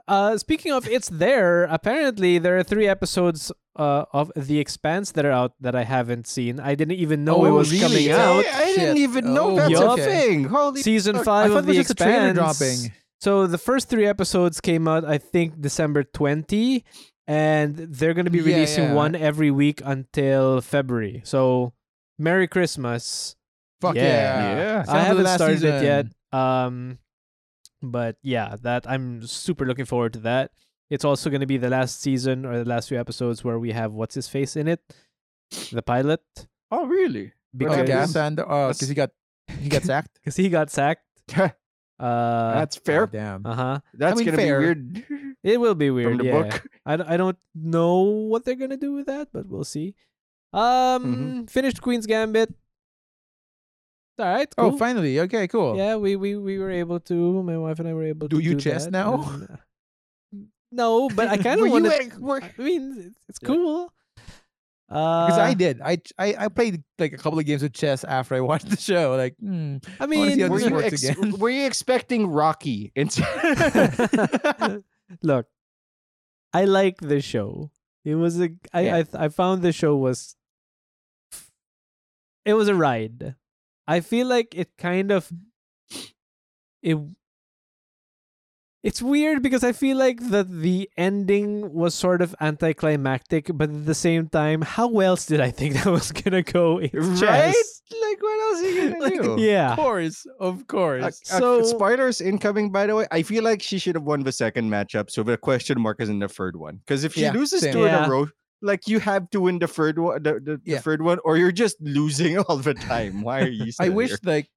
[0.09, 5.25] Uh, speaking of it's there, apparently there are three episodes uh, of The Expanse that
[5.25, 6.61] are out that I haven't seen.
[6.61, 7.83] I didn't even know it Oh, was really?
[7.83, 8.23] coming Yeah.
[8.31, 8.45] out.
[8.47, 9.09] I didn't Shit.
[9.09, 9.99] even know Oh, that's yup.
[9.99, 10.45] a thing.
[10.45, 11.25] Holy Season fuck.
[11.25, 12.35] five I of The just a Expanse.
[12.37, 12.93] dropping.
[13.21, 16.85] So the first three episodes came out, I think, December 20,
[17.27, 18.95] and they're going to be releasing yeah.
[18.95, 21.23] one every week until February.
[21.25, 21.73] So
[22.19, 23.37] Merry Christmas.
[23.81, 24.03] Fuck Yeah.
[24.03, 24.57] yeah.
[24.57, 24.85] Yeah.
[24.89, 26.07] I haven't last started it yet.
[26.39, 26.99] Um,
[27.83, 30.53] but yeah, that I'm super looking forward to that.
[30.91, 33.71] It's also going to be the last season or the last few episodes where we
[33.73, 34.81] have what's his face in it,
[35.73, 36.21] the pilot,
[36.71, 37.33] Oh, really?
[37.57, 38.13] because Oh, Cas.
[38.13, 39.11] Cas and because he got
[39.61, 40.15] he got sacked.
[40.15, 41.05] because he got sacked.
[42.01, 43.03] Uh, That's fair.
[43.03, 43.45] Oh, damn.
[43.45, 43.79] uh huh.
[43.93, 44.59] That's mean, gonna fair.
[44.59, 46.17] be weird It will be weird.
[46.17, 46.43] from the yeah.
[46.49, 46.67] book.
[46.87, 49.95] I, d- I don't know what they're gonna do with that, but we'll see.
[50.55, 52.55] Um, finished Queen's Gambit.
[54.21, 54.53] All right.
[54.59, 55.19] Oh, finally.
[55.21, 55.77] Okay, cool.
[55.77, 57.43] Yeah, we, we we were able to.
[57.43, 58.43] My wife and I were able Do to.
[58.45, 59.25] you do you chess that, now?
[59.33, 59.57] and, uh,
[60.73, 62.53] no, but I kind Were of want to.
[62.59, 63.47] I mean, it's, it's Yeah.
[63.49, 63.93] cool.
[64.91, 65.81] Uh, Because I did.
[65.81, 68.77] I, I I played like a couple of games of chess after I watched the
[68.77, 69.15] show.
[69.17, 69.77] Like, hmm.
[70.01, 73.25] I wanna see how mean, Were you, ex- were you expecting Rocky instead?
[75.23, 75.47] look,
[76.53, 77.71] I like the show.
[78.05, 78.51] It was a.
[78.75, 78.97] I Yeah.
[79.15, 80.35] I I found the show was.
[82.45, 83.37] It was a ride.
[83.91, 85.31] I feel like it kind of.
[86.83, 86.97] It.
[88.83, 93.85] It's weird because I feel like that the ending was sort of anticlimactic, but at
[93.85, 96.79] the same time, how else did I think that was gonna go?
[96.79, 97.53] It's right?
[97.53, 97.83] chess.
[97.93, 99.37] Like, what else are you gonna Like, do?
[99.39, 99.73] Yeah.
[99.73, 101.03] Of course, of course.
[101.05, 103.07] Uh, uh, So- spoilers incoming, by the way.
[103.11, 106.09] I feel like she should have won the second matchup, so the question mark is
[106.09, 106.77] in the third one.
[106.81, 107.75] Because if she Yeah, loses same.
[107.75, 108.07] two in Yeah.
[108.07, 108.29] a row,
[108.63, 111.53] like you have to win the third one, the, the, the third one, or you're
[111.53, 113.23] just losing all the time.
[113.23, 113.73] Why are you?
[113.81, 114.19] I wish here?
[114.25, 114.49] like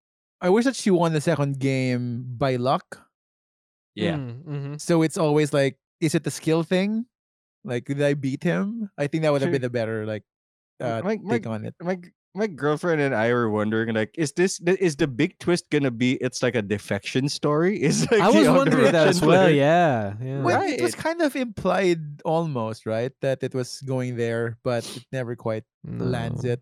[0.42, 3.08] I wish that she won the second game by luck.
[3.96, 4.16] Yeah.
[4.18, 4.82] Mm, mhm.
[4.82, 7.06] So it's always like, is it the skill thing?
[7.64, 8.90] Like, did I beat him?
[8.98, 9.60] I think that would have Sure.
[9.60, 10.24] been a better like
[10.82, 11.76] uh, My- my- take on it.
[11.80, 15.70] my g- my girlfriend and I were wondering, like, is this is the big twist
[15.70, 16.14] gonna be?
[16.22, 17.82] It's like a defection story.
[17.84, 19.50] Is like I was wondering that as well.
[19.50, 20.42] Yeah, yeah.
[20.42, 23.12] Well, it was kind of implied almost, right?
[23.22, 26.62] That it was going there, but it never quite lands it.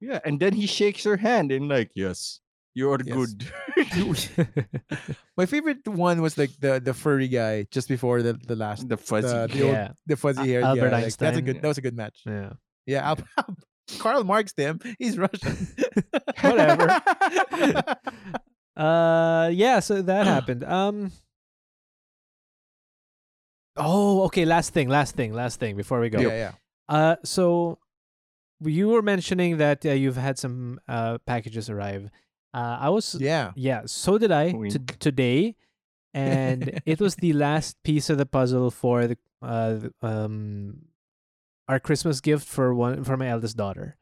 [0.00, 2.40] Yeah, and then he shakes her hand and like, yes,
[2.74, 3.16] you are Yes.
[3.16, 3.48] good.
[5.36, 8.96] My favorite one was like the the furry guy just before the the last the
[8.96, 9.28] fuzzy.
[9.28, 9.88] the, the, old, Yeah.
[10.06, 11.02] the fuzzy Al- haired Albert guy.
[11.04, 11.62] Like, that's a good.
[11.62, 12.20] That was a good match.
[12.26, 12.52] yeah.
[12.86, 13.54] Yeah, Al-
[13.98, 14.78] Karl Marx them.
[14.98, 15.68] He's Russian.
[16.40, 17.00] Whatever.
[18.76, 19.80] Uh, yeah.
[19.80, 20.64] So that happened.
[20.64, 21.12] Um.
[23.76, 24.44] Oh, okay.
[24.44, 24.88] Last thing.
[24.88, 25.34] Last thing.
[25.34, 26.20] Last thing before we go.
[26.20, 26.52] yeah, yeah.
[26.88, 27.78] Uh, so
[28.60, 32.10] you were mentioning that uh, you've had some uh packages arrive.
[32.54, 33.52] Uh, I was Yeah.
[33.54, 34.52] Yeah, so did I
[34.98, 35.56] today,
[36.14, 40.82] and it was the last piece of the puzzle for the uh the, um
[41.70, 43.96] our Christmas gift for one for my eldest daughter,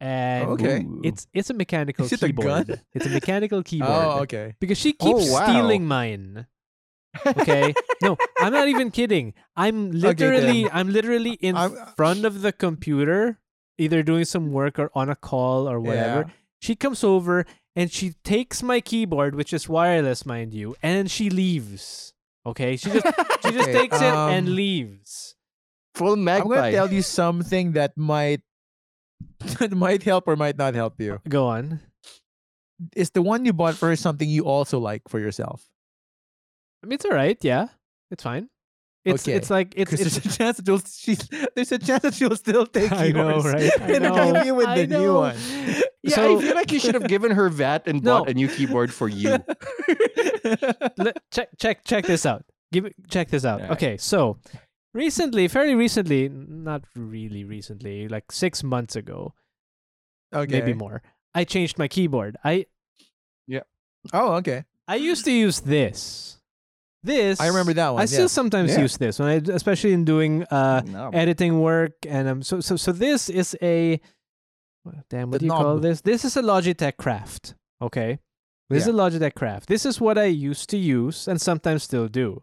[0.00, 0.80] and Okay.
[1.04, 2.46] It's it's a mechanical Is it a keyboard.
[2.72, 2.80] gun?
[2.96, 4.56] It's a mechanical keyboard Oh, okay.
[4.60, 5.44] because she Oh, keeps wow.
[5.44, 6.46] stealing mine.
[7.26, 9.34] Okay, no, I'm not even kidding.
[9.54, 13.38] I'm literally I'm literally in I'm- front of the computer,
[13.78, 16.26] either doing some work or on a call or whatever.
[16.26, 16.34] Yeah.
[16.60, 17.44] She comes over
[17.76, 22.12] and she takes my keyboard, which is wireless, mind you, and she leaves.
[22.46, 23.06] Okay, she just
[23.46, 25.36] she just Okay, takes it and um, leaves.
[25.94, 28.40] Full I'm gonna tell you something that might
[29.58, 31.20] that might help or might not help you.
[31.28, 31.80] Go on.
[32.96, 35.62] Is the one you bought for something you also like for yourself?
[36.82, 37.38] I mean, it's all right.
[37.42, 37.68] Yeah,
[38.10, 38.48] it's fine.
[39.04, 41.16] It's Okay, it's like it's, Because it's there's a chance that you'll she,
[41.54, 43.70] there's a chance that she'll still take I know, yours right?
[43.80, 44.32] I and know.
[44.32, 45.20] give you with I the new know.
[45.20, 45.36] one.
[46.02, 48.18] yeah, so- I feel like you should have given her that and No.
[48.20, 49.38] bought a new keyboard for you.
[50.98, 52.44] Le- check check check this out.
[52.72, 53.60] Give it- check this out.
[53.60, 53.72] Yeah.
[53.72, 54.38] Okay, so
[54.94, 59.34] recently, fairly recently, not really recently, like six months ago,
[60.32, 60.52] Okay.
[60.60, 61.02] maybe more.
[61.34, 62.36] I changed my keyboard.
[62.44, 62.66] I
[63.46, 63.62] yeah.
[64.12, 64.64] Oh, okay.
[64.88, 66.38] I used to use this.
[67.02, 68.00] This I remember that one.
[68.00, 68.32] I still yes.
[68.32, 68.80] sometimes Yeah.
[68.80, 71.10] use this when I, especially in doing uh No.
[71.12, 74.00] editing work, and um, so so so this is a
[75.10, 75.30] damn.
[75.30, 76.00] What The do you call this?
[76.00, 77.54] This is a Logitech Craft.
[77.82, 78.20] Okay,
[78.70, 79.68] this is a Logitech Craft.
[79.68, 82.42] This is what I used to use and sometimes still do.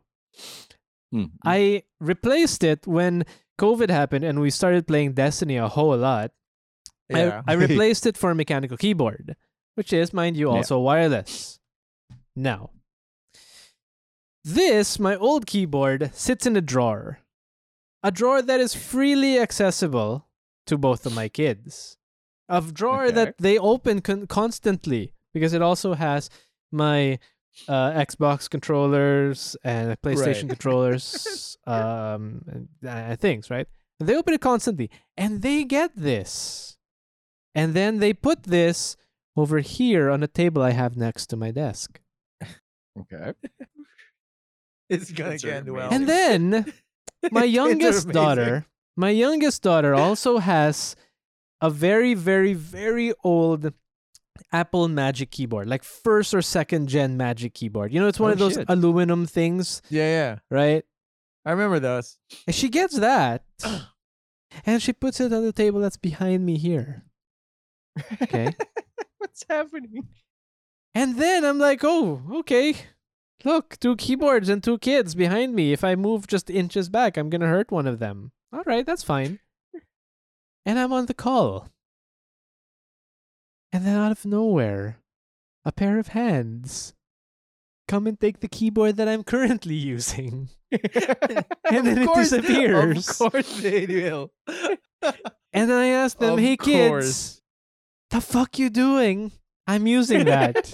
[1.14, 1.32] Mm.
[1.46, 3.26] I replaced it when
[3.60, 6.32] COVID happened and we started playing Destiny a whole lot.
[7.10, 7.42] Yeah.
[7.48, 9.36] I, I replaced it for a mechanical keyboard,
[9.76, 10.58] which is, mind you, Yeah.
[10.58, 11.60] also wireless.
[12.36, 12.70] Now,
[14.44, 17.20] this, my old keyboard, sits in a drawer.
[18.04, 20.28] A drawer that is freely accessible
[20.66, 21.98] to both of my kids.
[22.50, 23.16] A drawer Okay.
[23.16, 26.30] that they open con- constantly because it also has
[26.72, 27.20] my
[27.68, 30.50] uh, Xbox controllers and PlayStation Right.
[30.56, 33.68] controllers, um, and, uh, things, right?
[34.00, 36.78] And they open it constantly, and they get this,
[37.54, 38.98] and then they put this
[39.38, 42.00] over here on a table I have next to my desk,
[43.00, 43.34] Okay.
[44.90, 45.90] it's gonna Kids are get well.
[45.94, 46.74] and then
[47.32, 48.66] my youngest daughter,
[48.98, 50.96] my youngest daughter also has
[51.62, 53.72] a very, very, very old
[54.52, 57.94] Apple Magic keyboard, like first or second gen Magic keyboard.
[57.94, 58.66] You know, it's one Oh, of those shit.
[58.70, 60.40] aluminum things, Yeah, yeah.
[60.50, 60.84] right?
[61.46, 62.18] I remember those.
[62.48, 63.44] And she gets that,
[64.66, 67.04] and she puts it on the table that's behind me here.
[68.22, 68.54] Okay.
[69.18, 70.08] What's happening?
[70.94, 72.76] And then I'm like, oh, okay.
[73.44, 75.72] Look, two keyboards and two kids behind me.
[75.74, 78.32] If I move just inches back, I'm going to hurt one of them.
[78.54, 79.40] All right, that's fine.
[80.66, 81.70] And I'm on the call.
[83.74, 84.98] And then out of nowhere,
[85.64, 86.94] a pair of hands
[87.88, 90.50] come and take the keyboard that I'm currently using.
[90.72, 93.10] And then Of it disappears.
[93.22, 94.32] Of course they will.
[95.54, 97.42] And I ask them, Of hey, kids,
[98.10, 99.34] the fuck you doing?
[99.68, 100.72] I'm using that.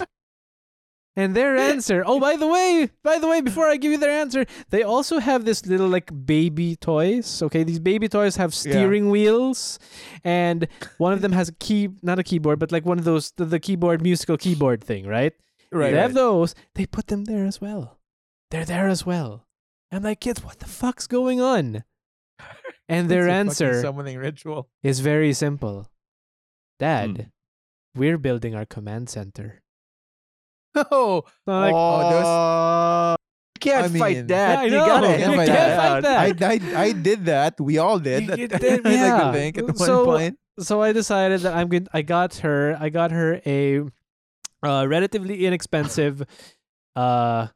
[1.18, 4.14] And their answer, oh, by the way, by the way, before I give you their
[4.22, 7.42] answer, they also have this little like baby toys.
[7.42, 8.62] Okay, these baby toys have Yeah.
[8.70, 9.78] steering wheels,
[10.22, 13.32] and one of them has a key, not a keyboard, but like one of those
[13.36, 15.34] the, the keyboard musical keyboard thing, right?
[15.70, 15.92] Right.
[15.92, 16.54] they have those.
[16.76, 17.98] They put them there as well.
[18.50, 19.44] They're there as well.
[19.92, 21.84] I'm like, kids, what the fuck's going on?
[22.88, 24.70] And their It's a fucking answer summoning ritual.
[24.82, 25.90] is very simple.
[26.78, 27.28] Dad,
[27.94, 28.00] Hmm.
[28.00, 29.60] we're building our command center.
[30.74, 33.16] Oh, I'm like, Oh, those-
[33.56, 34.54] you can't I mean- fight that.
[34.54, 36.02] Yeah, I you gotta You can't that fight
[36.38, 36.42] that.
[36.42, 37.60] I, I I did that.
[37.60, 38.28] We all did.
[38.28, 39.24] You- you did, yeah.
[39.24, 40.38] to think at one So- point.
[40.60, 43.82] so I decided that I'm going I got her I got her a
[44.62, 46.22] uh, relatively inexpensive
[46.96, 47.46] uh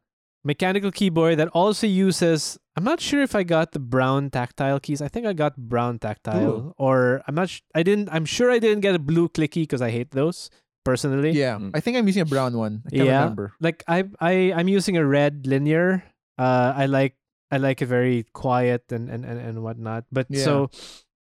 [0.45, 5.03] mechanical keyboard that also uses I'm not sure if I got the brown tactile keys.
[5.03, 8.59] I think I got brown tactile or I'm not sh- I didn't I'm sure I
[8.59, 10.49] didn't get a blue clicky because I hate those
[10.85, 11.31] personally.
[11.33, 11.71] Yeah, Mm.
[11.75, 12.83] I think I'm using a brown one.
[12.87, 13.21] I can't Yeah.
[13.23, 13.53] remember.
[13.61, 16.03] like I I I'm using a red linear.
[16.39, 17.17] Uh, I like
[17.51, 20.05] I like it very quiet and and and, and whatnot.
[20.11, 20.45] But Yeah.
[20.45, 20.71] so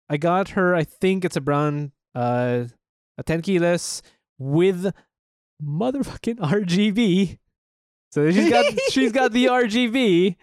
[0.09, 0.75] I got her.
[0.75, 2.65] I think it's a brown uh
[3.19, 4.03] a ten keyless
[4.39, 4.93] with
[5.63, 7.39] motherfucking RGB.
[8.13, 10.37] So she's got she's got the RGB.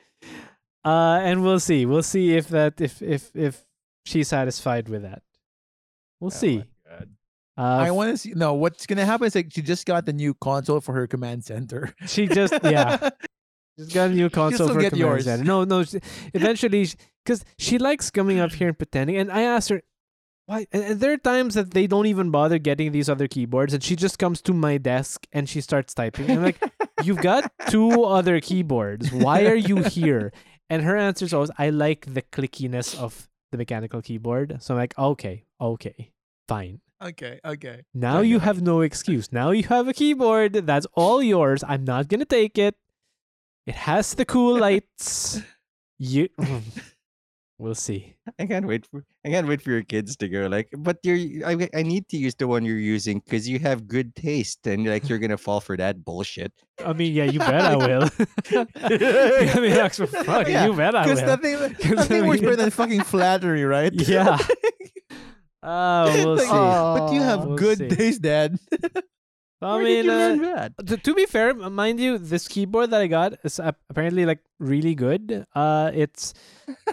[0.84, 1.86] Uh, and we'll see.
[1.86, 3.64] We'll see if that if if if
[4.06, 5.22] she's satisfied with that.
[6.20, 6.66] We'll see.
[7.58, 8.34] Uh, I want to see.
[8.36, 11.44] No, what's gonna happen is like she just got the new console for her command
[11.44, 11.94] center.
[12.08, 13.10] she just yeah.
[13.78, 15.26] She's got a new console for Command yours.
[15.26, 15.44] Center.
[15.44, 15.84] No, no.
[15.84, 16.00] She,
[16.34, 16.88] eventually,
[17.24, 19.16] because she likes coming up here and pretending.
[19.18, 19.82] And I asked her,
[20.46, 20.68] why?
[20.72, 23.82] And, and there are times that they don't even bother getting these other keyboards, and
[23.82, 26.30] she just comes to my desk and she starts typing.
[26.30, 26.62] And I'm like,
[27.04, 29.12] you've got two other keyboards.
[29.12, 30.34] Why are you here?
[30.70, 34.62] And her answer is always, I like the clickiness of the mechanical keyboard.
[34.62, 36.12] So I'm like, okay, okay,
[36.48, 36.82] fine.
[37.02, 37.84] Okay, okay.
[37.94, 38.28] Now Okay.
[38.30, 39.32] you have no excuse.
[39.32, 41.64] Now you have a keyboard that's all yours.
[41.68, 42.76] I'm not gonna take it.
[43.68, 45.42] It has the cool lights.
[46.00, 46.30] You,
[47.60, 48.16] we'll see.
[48.40, 51.46] I can't wait for I can't wait for your kids to go like, but you're
[51.46, 54.86] I, I need to use the one you're using because you have good taste and
[54.88, 56.52] like you're gonna fall for that bullshit.
[56.84, 58.10] I mean, yeah, you bet I will.
[58.82, 59.90] I mean,
[60.26, 60.48] fuck.
[60.50, 61.16] Yeah, you bet I will.
[61.16, 63.94] nothing, 'Cause nothing I works better than fucking flattery, right?
[63.94, 64.40] Yeah.
[65.64, 66.48] Oh, we'll see.
[66.48, 67.90] But you have We'll good see.
[67.90, 68.58] taste, Dad.
[69.64, 70.88] I Where mean, did you uh, learn that?
[70.88, 74.96] to, to be fair, mind you, this keyboard that I got is apparently like really
[74.96, 75.46] good.
[75.54, 76.34] Uh, it's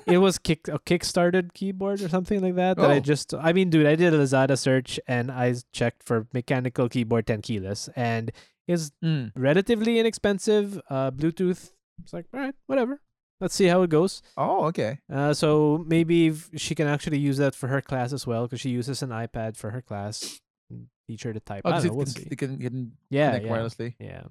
[0.07, 2.77] it was kick a kickstarted keyboard or something like that.
[2.77, 3.01] That I Oh.
[3.01, 7.27] just, I mean, dude, I did a Lazada search and I checked for mechanical keyboard
[7.27, 8.31] 10 keyless and
[8.67, 9.33] it's Mm.
[9.35, 10.79] relatively inexpensive.
[10.91, 11.73] Uh, Bluetooth.
[12.03, 13.01] It's like all right, whatever.
[13.41, 14.23] Let's see how it goes.
[14.37, 14.99] Oh, okay.
[15.13, 18.71] Uh, so maybe she can actually use that for her class as well because she
[18.71, 20.41] uses an iPad for her class.
[20.71, 21.63] and Teach her to type.
[21.65, 21.95] Oh, I 'cause don't know.
[21.95, 22.29] it, We'll can, see.
[22.31, 23.49] it can, can Yeah, yeah.
[23.49, 23.95] wirelessly.
[23.99, 24.23] Yeah.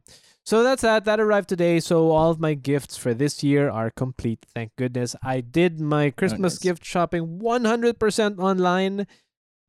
[0.46, 1.06] So that's that.
[1.06, 1.80] That arrived today.
[1.80, 4.46] So all of my gifts for this year are complete.
[4.54, 5.16] Thank goodness.
[5.24, 6.60] I did my Christmas nice.
[6.60, 9.08] gift shopping 100% online.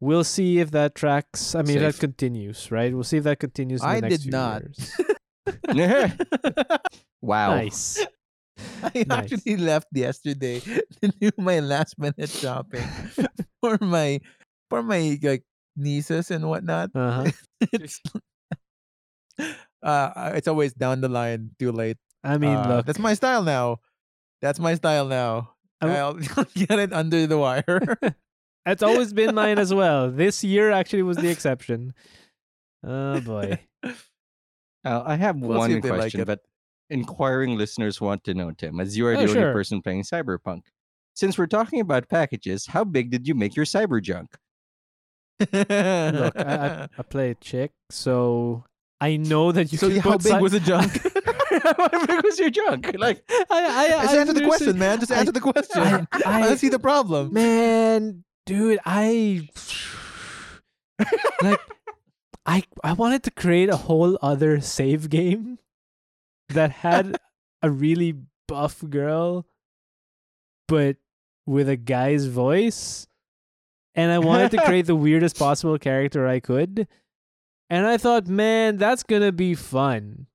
[0.01, 1.55] We'll see if that tracks.
[1.55, 2.93] I mean, if that continues, right?
[2.95, 3.83] We'll see if that continues.
[3.83, 4.63] In I did not.
[7.23, 7.55] wow.
[7.55, 8.05] Nice.
[8.83, 9.33] I Nice.
[9.33, 10.61] actually left yesterday
[11.03, 12.85] to do my last minute shopping
[13.63, 14.21] for my
[14.71, 15.45] for my like
[15.77, 16.91] nieces and whatnot.
[16.95, 17.31] Uh huh.
[17.73, 18.01] It's
[19.83, 21.99] uh it's always down the line, too late.
[22.25, 22.87] I mean, Uh, look.
[22.87, 23.79] that's my style now.
[24.43, 25.55] That's my style now.
[25.81, 26.15] I'll,
[26.55, 27.95] get it under the wire.
[28.67, 30.11] It's always been mine as well.
[30.11, 31.95] This year actually was the exception.
[32.85, 33.59] Oh boy.
[34.85, 36.41] Uh, I have We'll one if they like question, but
[36.91, 39.41] inquiring listeners want to know, Tim, as you are Oh, the sure.
[39.43, 40.63] only person playing Cyberpunk.
[41.15, 44.37] Since we're talking about packages, how big did you make your cyber junk?
[45.41, 48.65] Look, I, I, I play a chick, so
[49.01, 50.93] I know that you so can how big cy- was the junk?
[51.63, 52.91] how big was your junk?
[52.99, 55.01] Like, I, I, Just I answer the question, man.
[55.01, 55.83] Just answer the question.
[55.83, 57.33] I, I, I, don't see the problem.
[57.33, 59.49] man, dude, I
[61.43, 61.61] like
[62.47, 65.59] I I wanted to create a whole other save game
[66.51, 67.17] that had
[67.63, 68.15] a really
[68.47, 69.47] buff girl
[70.67, 70.97] but
[71.47, 73.07] with a guy's voice
[73.95, 76.87] and I wanted to create the weirdest possible character I could
[77.71, 80.27] and I thought man that's going to be fun.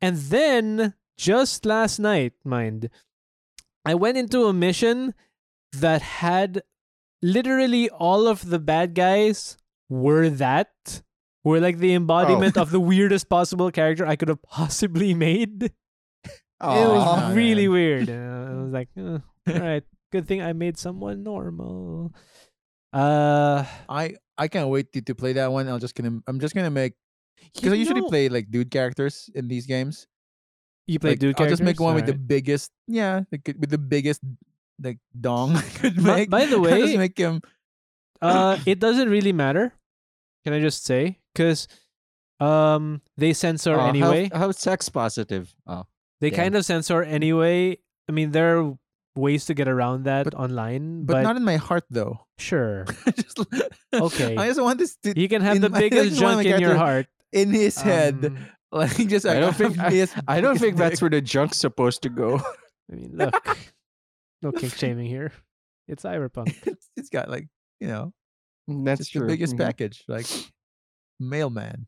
[0.00, 2.90] And then just last night mind
[3.84, 5.14] I went into a mission
[5.72, 6.62] that had
[7.22, 9.56] literally all of the bad guys
[9.88, 11.02] were that
[11.44, 15.72] were like the embodiment of the weirdest possible character I could have possibly made.
[16.62, 18.10] It was Aw, really weird.
[18.10, 19.82] Uh, I was like, uh, all right,
[20.12, 22.12] good thing I made someone normal.
[22.92, 25.68] Uh, I I can't wait to, to play that one.
[25.68, 26.92] I'm just gonna I'm just gonna make
[27.54, 30.04] because I usually know- play like dude characters in these games.
[30.86, 31.84] You play like, dude I'll just make characters?
[31.86, 34.20] one with the biggest yeah like, with the biggest
[34.82, 36.30] like dong I could By- make.
[36.30, 37.40] by the I'll way- just make him.
[38.20, 39.72] uh, it doesn't really matter.
[40.44, 41.19] Can I just say?
[41.40, 41.68] Because
[42.38, 44.28] um, they censor oh, how- anyway.
[44.32, 45.54] How, sex positive?
[45.66, 45.84] Oh,
[46.20, 46.36] They Yeah.
[46.36, 47.78] kind of censor anyway.
[48.08, 48.74] I mean, there are
[49.16, 52.26] ways to get around that online, But, but, not in my heart though.
[52.38, 52.84] sure.
[53.16, 53.40] just,
[53.94, 54.36] Okay.
[54.36, 56.56] I just want this to, You can have in the biggest just want my junk
[56.56, 57.06] in your heart.
[57.32, 58.36] in his head, Um,
[58.70, 61.56] like just I don't think- have his I don't biggest think that's where the junk's
[61.56, 62.36] supposed to go.
[62.92, 63.32] I mean, look,
[64.42, 65.32] no kink shaming here.
[65.88, 66.52] It's cyberpunk.
[66.66, 67.48] it's, it's got like
[67.80, 68.12] you know
[68.68, 69.22] That's just true.
[69.22, 69.64] the biggest Mhm.
[69.64, 70.26] package like
[71.20, 71.86] mailman.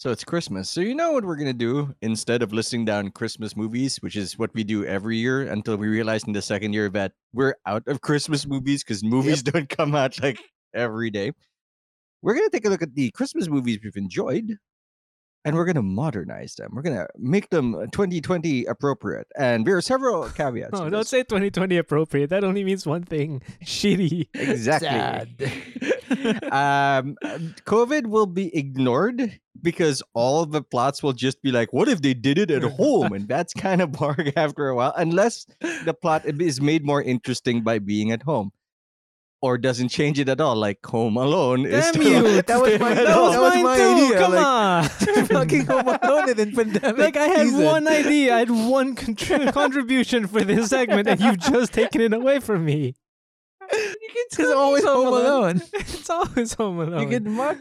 [0.00, 0.70] So it's Christmas.
[0.70, 4.38] So you know what we're gonna do instead of listing down Christmas movies, which is
[4.38, 7.86] what we do every year until we realize in the second year that we're out
[7.86, 10.40] of Christmas movies because movies don't come out like
[10.72, 11.32] every day.
[12.22, 14.58] We're gonna take a look at the Christmas movies we've enjoyed,
[15.44, 16.72] and we're gonna modernize them.
[16.74, 19.26] We're gonna make them uh, 2020 appropriate.
[19.36, 20.70] And there are several caveats.
[20.74, 22.28] Oh, to don't say 2020 appropriate.
[22.28, 24.28] That only means one thing: shitty.
[24.34, 24.90] exactly.
[26.50, 31.88] um, uh, COVID will be ignored because all the plots will just be like, what
[31.88, 33.12] if they did it at home?
[33.12, 35.46] And that's kind of boring after a while, unless
[35.84, 38.52] the plot is made more interesting by being at home.
[39.42, 42.42] Or doesn't change it at all, like Home Alone is Damn still you!
[42.46, 43.62] That was my- at that was home.
[43.62, 44.04] my mine too.
[44.04, 44.84] idea, Come like- on.
[45.28, 46.98] Fucking Home Alone and then pandemic.
[46.98, 47.64] like I had season.
[47.64, 52.12] one idea, I had one contri- contribution for this segment, and you've just taken it
[52.12, 52.94] away from me.
[53.72, 55.62] You can it's always Home Alone.
[55.72, 57.00] It's always Home Alone.
[57.02, 57.60] You get mod-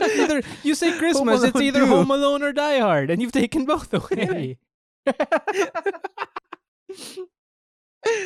[0.00, 1.86] either you say Christmas, it's either 2.
[1.86, 4.58] Home Alone or Die Hard, and you've taken both away.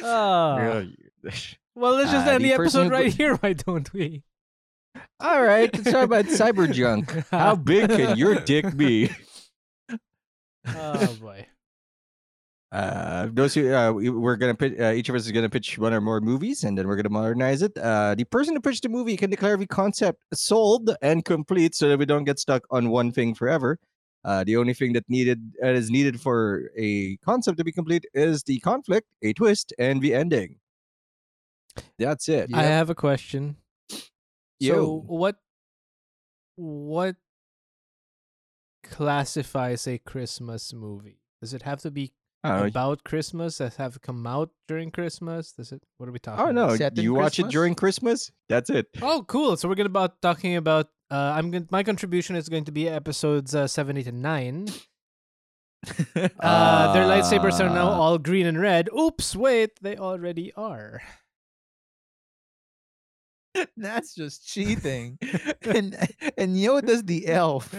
[0.04, 0.56] Ah.
[0.56, 0.96] Really.
[1.78, 3.36] Well, let's just Ah, end the the episode right here.
[3.36, 4.24] Why don't we?
[5.20, 7.10] All right, let's talk about cyber junk.
[7.30, 9.10] How big can your dick be?
[10.66, 11.46] oh boy.
[12.70, 15.78] Uh, those who uh, we- we're gonna pitch, uh, each of us is gonna pitch
[15.78, 17.72] one or more movies, and then we're gonna modernize it.
[17.78, 21.88] Uh, the person who pitched the movie can declare the concept sold and complete, so
[21.88, 23.78] that we don't get stuck on one thing forever.
[24.22, 28.04] Uh, the only thing that needed uh, is needed for a concept to be complete
[28.12, 30.56] is the conflict, a twist, and the ending.
[31.98, 32.50] That's it.
[32.54, 33.56] I have a question.
[34.60, 34.74] Yo.
[34.74, 35.36] So what
[36.56, 37.16] what
[38.84, 41.20] classifies a Christmas movie?
[41.40, 42.12] Does it have to be
[42.44, 45.52] I about Christmas that have come out during Christmas?
[45.52, 45.82] Does it?
[45.98, 46.46] What are we talking?
[46.46, 46.76] Oh no!
[46.76, 48.30] Set in You watch it during Christmas?
[48.48, 48.86] That's it.
[49.02, 49.56] Oh, cool.
[49.56, 50.86] So we're gonna about talking about.
[51.10, 51.66] Uh, I'm going.
[51.70, 54.68] My contribution is going to be episodes uh, seven, eight, and nine.
[56.40, 58.00] Uh, their lightsabers are now Ah.
[58.00, 58.88] all green and red.
[58.92, 59.36] Oops!
[59.36, 61.00] Wait, they already are.
[63.76, 65.18] That's just cheating.
[65.62, 65.96] and
[66.36, 67.74] and Yoda's the elf.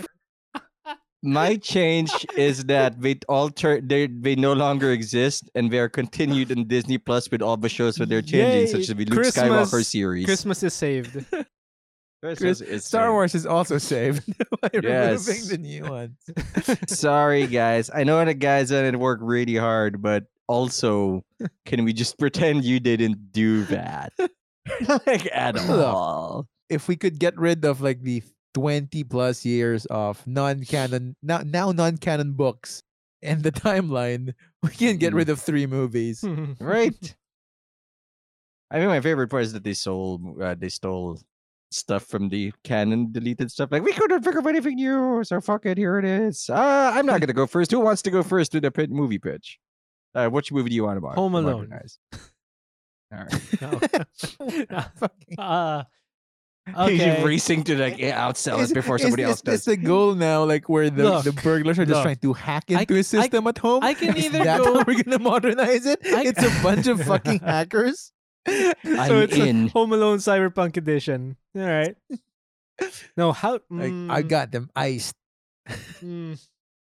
[1.22, 6.50] My change is that they alter they they no longer exist and they are continued
[6.50, 9.26] in Disney Plus with all the shows that they're changing, Yay, such as the Luke
[9.26, 10.26] Skywalker series.
[10.26, 11.26] Christmas is saved.
[12.22, 13.12] Christmas Chris, is Star saved.
[13.14, 14.26] Wars is also saved
[14.62, 15.48] by removing Yes.
[15.50, 16.18] the new ones.
[16.88, 17.90] Sorry, guys.
[17.94, 21.24] I know the guys it work really hard, but also,
[21.66, 24.14] can we just pretend you didn't do that?
[25.08, 26.48] like at all.
[26.70, 28.22] If we could get rid of like the
[28.54, 32.82] 20 plus years of non-canon now now non-canon books
[33.22, 35.18] and the timeline, we can get Mm.
[35.18, 36.24] rid of three movies.
[36.60, 37.16] Right.
[38.72, 41.20] I mean, my favorite part is that they stole uh, they stole
[41.72, 43.70] stuff from the canon deleted stuff.
[43.72, 45.78] Like we couldn't figure of anything new, so fuck it.
[45.78, 46.50] Here it is.
[46.50, 47.72] Uh, I'm not gonna go first.
[47.72, 49.60] Who wants to go first with the pit movie pitch?
[50.16, 51.16] Uh, which movie do you want to watch?
[51.16, 51.72] Home Alone.
[53.12, 53.42] All right.
[53.62, 53.80] No.
[54.96, 55.84] Fucking- Uh,
[56.88, 57.24] He's okay.
[57.24, 59.56] racing to like outsell it before somebody it's, else does.
[59.56, 62.04] It's the goal now, like where the, the burglars are just look.
[62.04, 63.84] trying to hack I into a system at home.
[63.84, 66.00] I can Is either that go- how we're gonna modernize it?
[66.06, 68.12] I- it's a bunch of fucking hackers.
[68.48, 69.68] so I'm it's a in.
[69.70, 71.38] Home Alone Cyberpunk Edition.
[71.56, 71.96] All right.
[73.18, 73.54] No, how?
[73.72, 75.16] Like I mm, got them iced.
[75.68, 76.40] mm,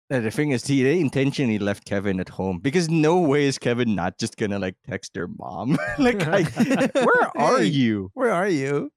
[0.10, 3.96] the thing is, he they intentionally left Kevin at home because no way is Kevin
[3.96, 5.78] not just gonna like text their mom.
[5.98, 6.44] like, I,
[6.94, 7.66] where are Hey.
[7.66, 8.12] you?
[8.14, 8.92] Where are you?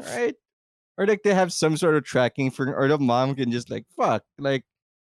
[0.00, 0.34] right?
[0.96, 3.84] Or like they have some sort of tracking for, or the mom can just like,
[3.96, 4.64] fuck, like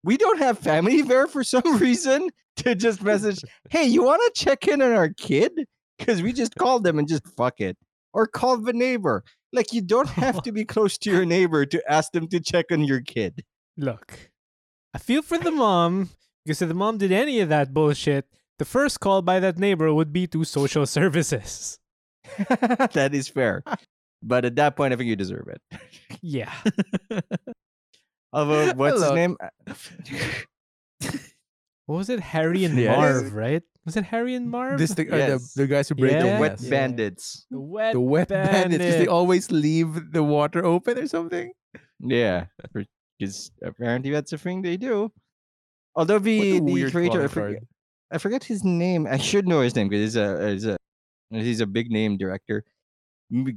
[0.03, 3.39] we don't have family there for some reason to just message,
[3.69, 5.51] hey, you want to check in on our kid?
[5.97, 7.77] Because we just called them and just fuck it.
[8.13, 9.23] Or call the neighbor.
[9.53, 12.65] Like you don't have to be close to your neighbor to ask them to check
[12.71, 13.43] on your kid.
[13.77, 14.30] look,
[14.93, 16.09] I feel for the mom
[16.45, 18.25] because if the mom did any of that bullshit,
[18.59, 21.79] the first call by that neighbor would be to social services.
[22.93, 23.63] that is fair.
[24.21, 25.61] But at that point, I think you deserve it.
[26.21, 26.53] Yeah.
[28.33, 29.37] Although, what's his name?
[31.87, 32.19] What was it?
[32.21, 32.95] Harry and Yes.
[32.95, 33.63] Marv, right?
[33.85, 34.77] Was it Harry and Marv?
[34.79, 35.53] This the, uh, are Yes.
[35.53, 36.23] the, the guys who break Yeah.
[36.23, 36.63] The the wet glass.
[36.63, 36.69] Yeah.
[36.69, 37.45] bandits.
[37.51, 41.51] the wet, The wet bandits because they always leave the water open or something.
[41.99, 42.45] Yeah,
[43.21, 45.11] because apparently that's a thing they do.
[45.95, 47.63] Although the the creator, I forget.
[48.11, 49.07] I forget his name.
[49.07, 50.77] I should know his name because he's a he's a
[51.29, 52.63] he's a big name director.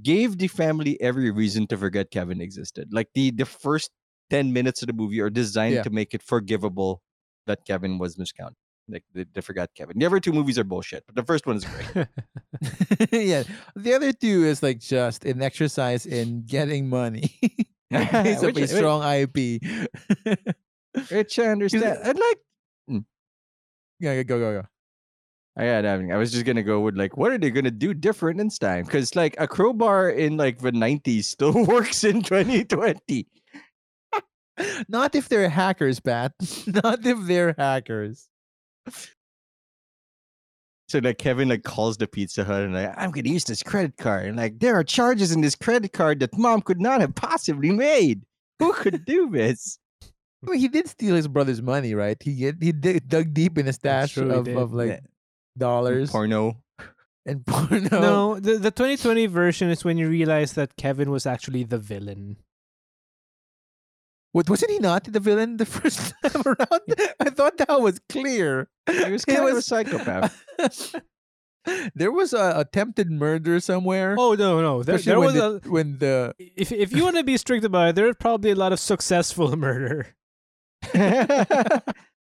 [0.03, 2.89] Gave the family every reason to forget Kevin existed.
[2.93, 3.91] Like the the first
[4.31, 5.83] ten minutes of the movie are designed Yeah.
[5.83, 7.01] to make it forgivable
[7.47, 8.57] that Kevin was miscounted.
[8.89, 9.99] Like they, they forgot Kevin.
[9.99, 12.07] The other two movies are bullshit, but the first one is great.
[13.11, 13.43] yeah.
[13.75, 17.35] The other two is like just an exercise in getting money.
[18.13, 19.63] Based which, a strong IP.
[21.11, 21.99] which I understand.
[22.05, 22.39] I'd like
[22.89, 22.99] hmm.
[24.01, 24.67] yeah, go go go.
[25.57, 26.13] I had having.
[26.13, 28.85] I was just gonna go with like, what are they gonna do different this time?
[28.85, 33.27] Because like a crowbar in like the '90s still works in 2020.
[34.89, 36.33] Not if they're hackers, Pat.
[36.67, 38.29] Not if they're hackers.
[40.89, 43.97] So like Kevin like calls the Pizza Hut and like, I'm gonna use this credit
[43.97, 44.27] card.
[44.27, 47.71] And like there are charges in this credit card that mom could not have possibly
[47.71, 48.23] made.
[48.59, 49.79] Who could do this?
[50.03, 52.17] I mean, he did steal his brother's money, right?
[52.23, 55.01] He get, he dig, dug deep in a stash true, of, of like Yeah.
[55.57, 56.63] dollars Porno.
[57.25, 57.89] and porno.
[57.91, 62.37] no, the, the 2020 version is when you realize that Kevin was actually the villain.
[64.35, 66.91] What, wasn't he not the villain the first time around?
[67.23, 68.67] I thought that was clear.
[68.91, 70.35] He was He kind of a psychopath.
[71.95, 74.17] there was a attempted murder somewhere.
[74.19, 75.71] Oh no, no, there, there when was the, a.
[75.71, 78.73] when the If if you want to be strict about it, there's probably a lot
[78.75, 80.17] of successful murder.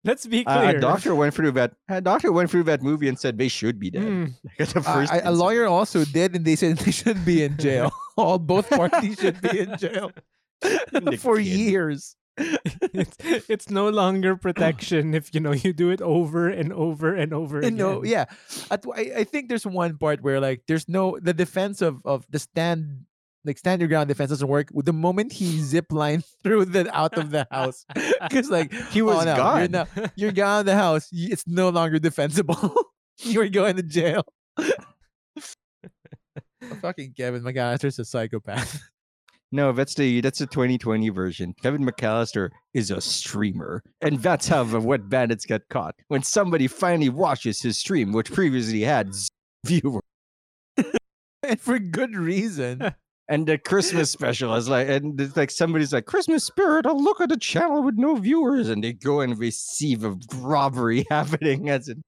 [0.02, 0.78] Let's be Uh, clear.
[0.78, 1.72] a doctor went through that.
[1.90, 4.02] A doctor went through that movie and said they should be dead.
[4.02, 5.36] Mm, Like, the uh, first I- a incident.
[5.36, 7.92] lawyer also did, and they said they should be in jail.
[8.16, 10.22] All both parties should be in jail The
[11.18, 11.46] for kid.
[11.46, 12.16] years.
[12.38, 13.16] it's,
[13.50, 17.60] it's no longer protection if you know you do it over and over and over
[17.60, 17.76] And again.
[17.76, 18.26] no, yeah.
[18.70, 22.24] At, I, I think there's one part where like there's no the defense of of
[22.30, 23.04] the stand
[23.44, 24.68] like stand your ground defense doesn't work.
[24.74, 27.84] The moment he zip lined through the out of the house,
[28.22, 29.70] because like He oh, was oh, no, You're, gone.
[29.70, 31.08] not, you're gone the house.
[31.12, 32.74] It's no longer defensible.
[33.18, 34.24] you're going to jail.
[36.80, 38.80] fucking Kevin McAllister's a psychopath.
[39.52, 41.54] No, that's the that's the 2020 version.
[41.60, 45.96] Kevin McAllister is a streamer, and that's how the Wet Bandits get caught.
[46.06, 49.10] When somebody finally watches his stream, which previously had
[49.66, 50.02] viewers,
[51.42, 52.94] and for good reason.
[53.28, 56.86] and the Christmas special is like, and it's like somebody's like Christmas spirit.
[56.86, 60.16] I'll look at a channel with no viewers, and they go and they see the
[60.36, 62.02] robbery happening as in.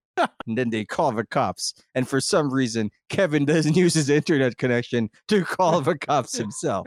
[0.46, 1.72] And then they call the cops.
[1.94, 6.86] And for some reason, Kevin doesn't use his internet connection to call the cops himself.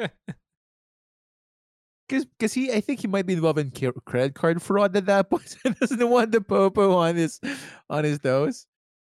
[2.08, 3.72] Because he, I think he might be involved in
[4.06, 5.58] credit card fraud at that point.
[5.66, 7.40] and doesn't want the popo on his
[7.90, 8.68] on his toes.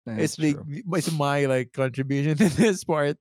[0.05, 0.81] it's That's true.
[0.93, 3.17] it's my like contribution to this part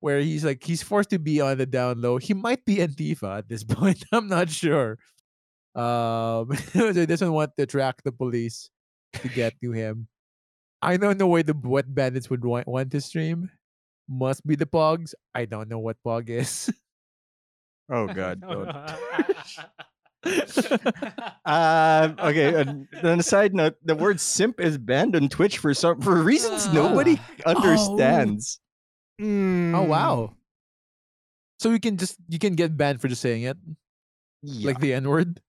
[0.00, 2.16] where he's like he's forced to be on the down low.
[2.18, 4.04] He might be Antifa at this point.
[4.12, 4.98] I'm not sure.
[5.74, 8.70] Um, so he doesn't want to track the police
[9.14, 10.08] to get to him.
[10.80, 13.50] I don't know where the wet bandits would want, want to stream.
[14.08, 15.12] Must be the pogs.
[15.34, 16.70] I don't know what pog is.
[17.90, 18.40] Oh God.
[18.40, 18.66] No, don't.
[18.66, 18.86] no.
[21.46, 22.60] Um, okay.
[22.60, 26.22] And on a side note, the word "simp" is banned on Twitch for some for
[26.22, 28.60] reasons nobody understands.
[29.20, 29.88] oh Mm.
[29.88, 30.34] wow.
[31.60, 33.56] So you can just you can get banned for just saying it,
[34.42, 34.66] Yeah.
[34.66, 35.40] like the N word.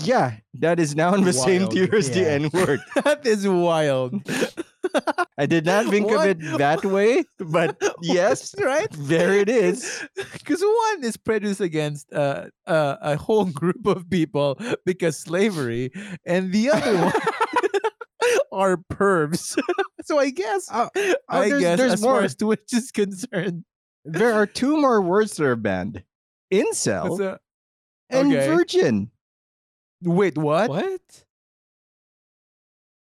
[0.00, 2.80] yeah, that is now in the same tier as the N word.
[3.04, 4.14] that is wild.
[5.38, 6.28] I did not think What?
[6.28, 8.88] of it that way, but yes, right.
[8.92, 10.04] there it is.
[10.32, 15.90] Because one is prejudiced against uh, uh, a whole group of people because slavery,
[16.26, 17.12] and the other one
[18.52, 19.58] are pervs.
[20.04, 20.88] so I guess, Oh,
[21.28, 22.22] I there's- guess, there's as far more.
[22.24, 23.64] as Twitch is concerned,
[24.04, 26.02] There are two more words that are banned:
[26.52, 27.38] incel a-
[28.10, 28.46] and okay.
[28.48, 29.10] virgin.
[30.02, 30.68] wait, what?
[30.68, 31.24] What?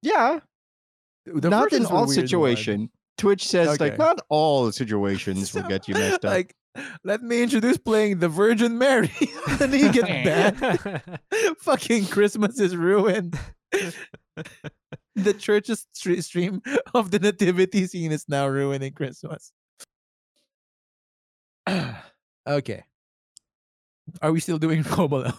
[0.02, 0.40] Yeah,
[1.36, 2.16] The not in all weird one.
[2.16, 2.90] situation.
[3.18, 3.90] Twitch says Okay.
[3.90, 6.32] like not all situations will get you messed up.
[6.32, 6.56] Like,
[7.04, 9.12] let me introduce playing the Virgin Mary,
[9.50, 11.02] and then you get banned.
[11.62, 13.38] Fucking Christmas is ruined.
[15.16, 16.62] the church's stre- stream
[16.94, 19.52] of the nativity scene is now ruining Christmas.
[22.48, 22.84] okay.
[24.22, 25.34] Are we still doing Home Alone?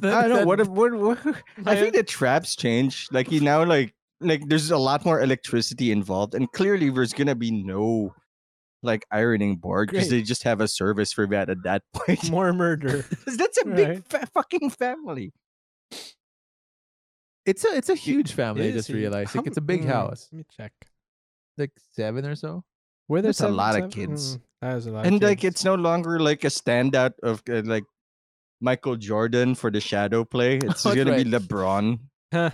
[0.00, 3.08] That- I don't know that- what what, what I think the traps change.
[3.10, 7.34] Like you now like like there's a lot more electricity involved, and clearly there's gonna
[7.34, 8.14] be no
[8.82, 12.30] like ironing board because they just have a service for that at that point.
[12.30, 13.04] More murder.
[13.26, 14.04] That's a big Right.
[14.08, 15.32] fa- fucking family.
[17.46, 18.68] It's a it's a huge family.
[18.68, 20.72] I just realized like, it's a big mm, house, Let me check.
[21.56, 22.62] like seven or so.
[23.08, 24.36] Were there That's a seven- lot of kids.
[24.36, 25.06] Mm, that is a lot.
[25.06, 27.84] and like it's no longer like a standout of uh, like
[28.60, 30.56] Michael Jordan for the shadow play.
[30.62, 31.24] It's Oh, gonna be.
[31.24, 32.00] LeBron,
[32.32, 32.50] Huh.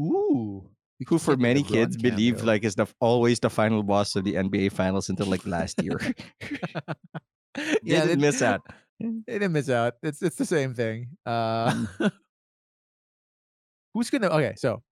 [0.00, 0.68] Ooh.
[1.06, 4.72] who for many kids believe like is the always the final boss of the NBA
[4.72, 5.98] Finals until like last year.
[7.82, 8.62] yeah, didn't miss out.
[8.98, 9.94] They didn't miss out.
[10.02, 11.08] It's it's the same thing.
[11.26, 11.84] Uh,
[13.92, 14.28] who's gonna?
[14.28, 14.82] Okay, so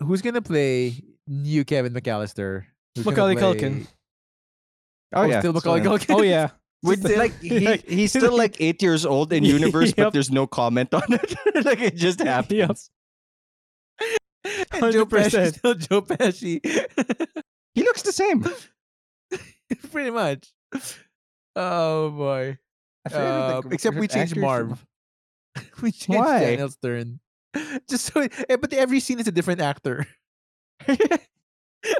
[0.00, 0.98] who's gonna play
[1.28, 2.64] new Kevin McAllister?
[2.96, 3.86] Who's Macaulay play- Culkin.
[5.14, 5.82] Oh, yeah, still Macaulay.
[5.82, 6.14] Culkin.
[6.16, 6.50] Oh yeah.
[6.82, 10.92] With like he, he's still like eight years old in universe, but there's no comment
[10.92, 11.64] on it.
[11.64, 12.90] like it just happens.
[14.44, 15.54] And Joe Pesci, 100%.
[15.54, 16.60] still Joe Pesci.
[17.74, 18.44] He looks the same.
[19.90, 20.52] Pretty much.
[21.56, 22.58] Oh boy.
[23.04, 24.84] I forget who the Uh, except we changed Marv.
[25.82, 26.40] we changed Why?
[26.40, 27.20] Daniel Stern.
[27.88, 30.06] Just so, eh, but every scene is a different actor.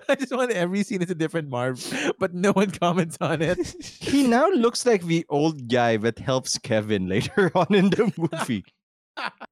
[0.08, 1.82] I just want every scene is a different Marv,
[2.18, 3.58] but no one comments on it.
[3.82, 8.64] He now looks like the old guy that helps Kevin later on in the movie.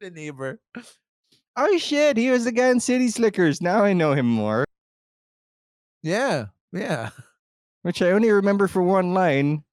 [0.01, 0.61] the neighbor.
[1.57, 3.61] Oh shit, he was the guy in City Slickers.
[3.61, 4.65] Now I know him more.
[6.03, 7.11] Yeah, yeah.
[7.83, 9.65] Which I only remember for one line.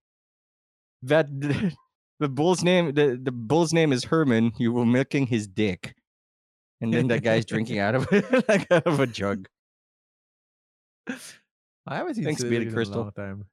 [1.03, 1.27] That
[2.19, 4.51] the, bull's name the, the bull's name is Herman.
[4.57, 5.95] You were milking his dick.
[6.81, 8.11] And then that guy's drinking out of
[8.47, 9.47] like out of a jug.
[11.09, 13.01] I haven't seen Thanks, City Slickers in a Crystal.
[13.01, 13.45] long time.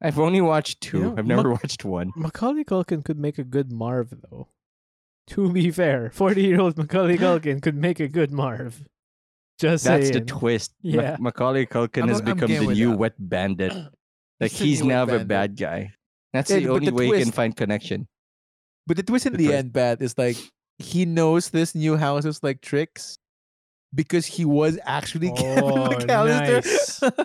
[0.00, 1.00] I've only watched two.
[1.00, 2.12] know, I've never watched one.
[2.16, 4.48] Macaulay Culkin could make a good Marv though.
[5.28, 8.82] To be fair, forty-year-old Macaulay Culkin could make a good Marv.
[9.58, 10.26] Just That's the saying.
[10.26, 10.72] twist.
[10.84, 11.16] Ma- Yeah.
[11.18, 12.98] Macaulay Culkin I'm- has I'm become the new that.
[12.98, 13.72] wet bandit.
[14.38, 15.92] Like He's he's now the bad guy.
[16.34, 18.06] That's Yeah, the only the way you can find connection.
[18.86, 19.58] But the twist in The the, twist.
[19.58, 20.36] end, Pat, is like
[20.78, 23.16] he knows this new house is like tricks
[23.94, 27.24] because he was actually Kevin Oh, McAllister.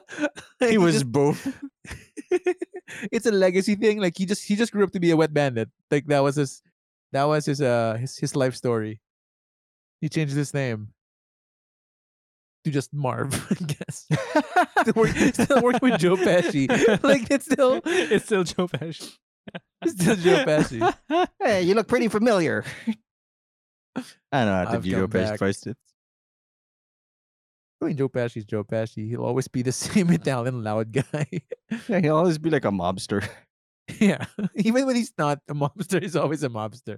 [0.70, 1.46] He was just- both.
[3.12, 4.00] it's a legacy thing.
[4.00, 5.70] Like he just he just grew up to be a wet bandit.
[5.92, 6.62] Like that was his
[7.12, 9.00] that was his uh his his life story.
[10.02, 10.90] He changed his name
[12.64, 14.08] to just Marv, I guess.
[14.82, 16.68] still, work, still working with Joe Pesci.
[17.04, 19.18] Like it's still it's still Joe Pesci.
[19.82, 21.28] it's still Joe Pesci.
[21.40, 22.64] hey, you look pretty familiar.
[23.96, 24.02] I
[24.32, 25.68] don't know how to do Joe Pesci.
[25.68, 25.78] It's
[27.82, 29.10] I mean, Joe Pesci's Joe Pesci.
[29.10, 31.28] He'll always be the same Italian loud guy.
[31.90, 33.28] Yeah, he'll always be like a mobster.
[34.00, 34.26] Yeah,
[34.56, 36.98] even when he's not a mobster, he's always a mobster.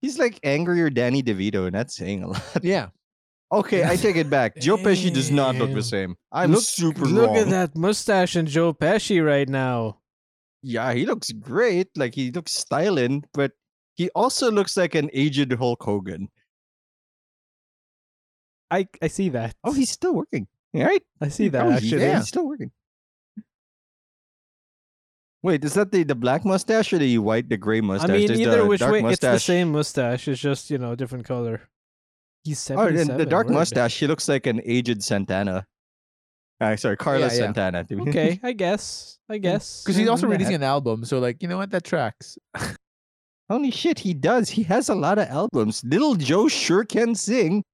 [0.00, 2.42] He's like angrier Danny DeVito, and that's saying a lot.
[2.64, 2.88] Yeah,
[3.52, 4.56] Okay, I take it back.
[4.56, 6.14] Joe Pesci does not look the same.
[6.30, 7.36] I'm Look- super Look wrong.
[7.36, 9.98] at that mustache and Joe Pesci right now.
[10.62, 11.88] Yeah, he looks great.
[11.96, 13.52] Like he looks styling, but
[13.96, 16.28] he also looks like an aged Hulk Hogan.
[18.70, 19.54] I I see that.
[19.64, 20.46] Oh, he's still working.
[20.72, 21.02] Right?
[21.20, 22.02] I see oh, that Oh, he- actually.
[22.02, 22.70] yeah, he's still working.
[25.42, 28.10] Wait, is that the, the black mustache or the white, the gray mustache?
[28.10, 28.18] I mustache?
[28.18, 29.44] mean, There's either the which way, it's the mustache.
[29.44, 30.28] same mustache.
[30.28, 31.62] It's just you know a different color.
[32.44, 33.10] He's Oh, seventy-seven.
[33.12, 35.66] and the dark mustache, he looks like an aged Santana.
[36.60, 37.38] Uh, sorry, Carlos yeah.
[37.38, 37.86] Santana.
[37.90, 39.18] Okay, I guess.
[39.30, 39.82] I guess.
[39.82, 40.32] because he's also Yeah.
[40.32, 41.04] releasing an album.
[41.06, 41.70] So like, you know what?
[41.70, 42.36] That tracks.
[43.48, 44.48] Holy shit, he does.
[44.50, 45.82] He has a lot of albums.
[45.84, 47.64] Little Joe sure can sing.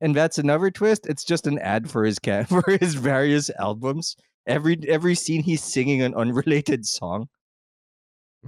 [0.00, 1.06] And that's another twist.
[1.06, 4.16] It's just an ad for his cat for his various albums.
[4.50, 7.28] Every every scene he's singing an unrelated song.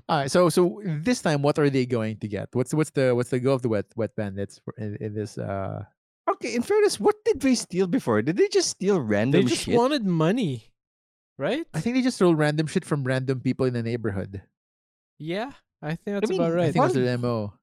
[0.08, 0.30] All right.
[0.30, 2.48] So so this time, what are they going to get?
[2.52, 5.38] What's what's the what's the go of the wet wet bandits for, in, in this?
[5.38, 5.84] uh
[6.30, 8.22] Okay, in fairness, what did they steal before?
[8.22, 9.42] Did they just steal random?
[9.42, 9.74] they just shit?
[9.74, 10.70] wanted money,
[11.36, 11.66] right?
[11.74, 14.40] I think they just stole random shit from random people in the neighborhood.
[15.18, 15.50] Yeah,
[15.82, 16.68] I think that's mean, about right.
[16.68, 17.54] I think that's their mo.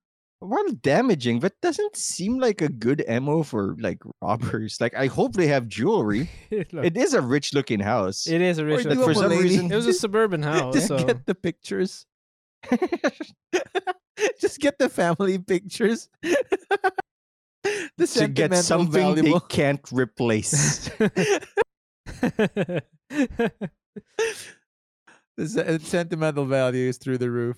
[0.41, 4.79] While damaging, but doesn't seem like a good MO for like robbers.
[4.79, 6.29] Like I hope they have jewelry.
[6.51, 8.25] Look, it is a rich looking house.
[8.25, 8.83] it is a rich.
[8.83, 9.41] do But for some Mulaney.
[9.43, 12.05] reason it was a suburban house, Just so get the pictures.
[14.39, 16.07] just get the family pictures.
[17.97, 19.39] the to get something valuable.
[19.39, 20.89] they can't replace.
[25.37, 27.57] the sentimental value is through the roof.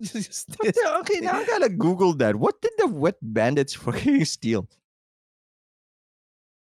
[0.02, 2.36] Just What the- okay, now I gotta Google that.
[2.36, 4.68] What did the wet bandits fucking steal?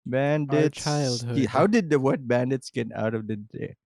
[0.05, 0.81] Bandits.
[0.81, 1.47] ste- childhood.
[1.47, 3.77] How did the wet bandits get out of the day?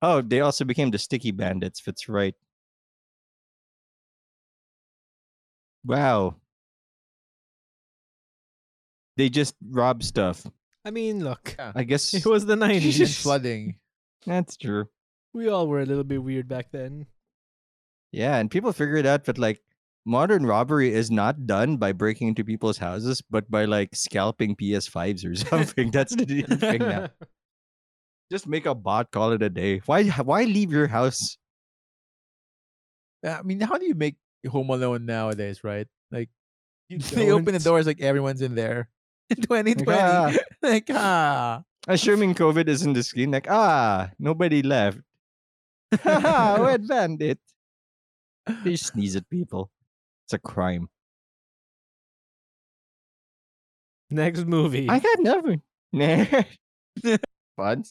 [0.00, 1.82] Oh, they also became the sticky bandits.
[1.84, 2.34] That's right.
[5.84, 6.36] Wow.
[9.16, 10.46] They just rob stuff.
[10.84, 13.18] I mean, look, I guess it was the and nineties.
[13.22, 13.76] flooding.
[14.26, 14.88] that's true.
[15.34, 17.06] we all were a little bit weird back then.
[18.12, 19.62] Yeah, and people figured out that like
[20.04, 25.24] modern robbery is not done by breaking into people's houses, but by like scalping PS5s
[25.24, 25.90] or something.
[25.90, 27.08] That's the thing now.
[28.30, 29.80] Just make a bot, call it a day.
[29.86, 31.36] Why why leave your house?
[33.24, 34.16] I mean, how do you make
[34.48, 35.86] Home Alone nowadays, right?
[36.10, 36.28] Like,
[36.88, 38.88] You they open the doors like everyone's in there.
[39.30, 39.86] In 2020.
[39.98, 40.32] ah.
[40.62, 41.62] Like, ah.
[41.88, 44.98] Assuming COVID is in the screen, like ah, nobody left.
[46.04, 47.38] Wet bandit.
[48.64, 49.70] They sneeze at people.
[50.26, 50.88] It's a crime.
[54.10, 54.88] Next movie.
[54.88, 55.62] I got nothing.
[55.94, 56.24] Nah.
[57.54, 57.84] Fun.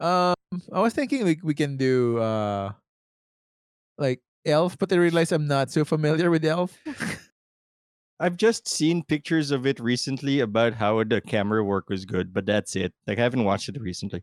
[0.00, 0.34] Um,
[0.72, 2.72] I was thinking like we can do uh,
[3.98, 6.74] like Elf, but I realize I'm not so familiar with Elf.
[8.20, 12.46] I've just seen pictures of it recently about how the camera work was good, but
[12.46, 12.94] that's it.
[13.06, 14.22] Like I haven't watched it recently.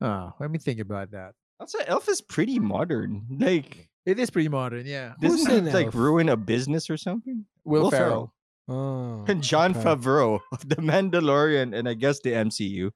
[0.00, 1.34] Oh, let me think about that.
[1.60, 3.26] Also, Elf is pretty modern.
[3.30, 5.14] Like, It is pretty modern, yeah.
[5.20, 5.94] Who's doesn't it like Elf?
[5.94, 7.44] ruin a business or something?
[7.64, 8.32] Will, Will Ferrell.
[8.68, 9.82] oh, And John okay.
[9.82, 12.90] Favreau of The Mandalorian and I guess the MCU.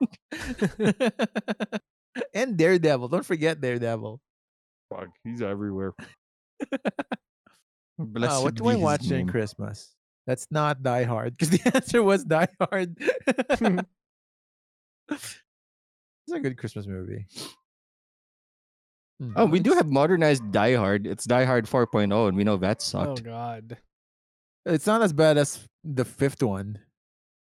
[2.34, 3.08] and Daredevil.
[3.08, 4.20] Don't forget Daredevil.
[4.90, 5.92] Fuck, he's everywhere.
[7.98, 9.26] Oh, Blessed what do be I watch during.
[9.26, 9.94] Christmas?
[10.26, 12.94] That's not Die Hard because the answer was Die Hard.
[15.08, 15.40] it's
[16.30, 17.24] a good Christmas movie.
[19.20, 21.06] Hmm, Oh, we do have modernized Die Hard.
[21.06, 23.20] It's Die Hard 4.0, and we know that sucked.
[23.20, 23.24] oh.
[23.24, 23.78] God.
[24.66, 26.78] It's not as bad as the fifth one.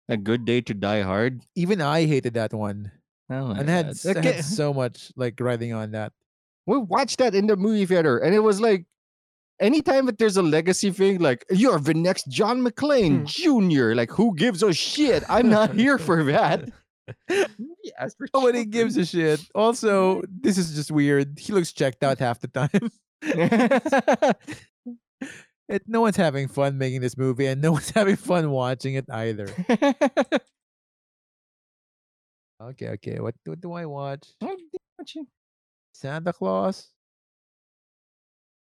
[0.09, 1.41] A Good Day to Die Hard.
[1.55, 2.91] Even I hated that one,
[3.29, 3.91] Oh my and had, God.
[3.91, 6.13] s- had so much like riding on that.
[6.65, 8.85] we watched that in the movie theater, and it was like,
[9.59, 13.69] anytime that there's a legacy thing, like you're the next John McClane Hmm.
[13.69, 13.93] Jr.
[13.93, 15.23] Like, who gives a shit?
[15.29, 16.69] I'm not here for that.
[17.29, 19.41] Movie asked for Nobody gives a shit.
[19.55, 21.37] Also, this is just weird.
[21.39, 22.69] He looks checked out half the time.
[25.69, 29.05] it, no one's having fun making this movie, and no one's having fun watching it
[29.09, 29.47] either.
[32.61, 33.19] Okay, okay.
[33.19, 34.27] What, what do I watch?
[35.93, 36.89] Santa Claus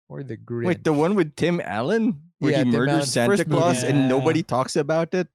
[0.07, 0.65] or the Grinch?
[0.67, 3.59] Wait, the one with Tim Allen, where Yeah, he Tim murders Allen's Santa first movie.
[3.61, 4.07] Claus and Yeah.
[4.07, 5.27] nobody talks about it.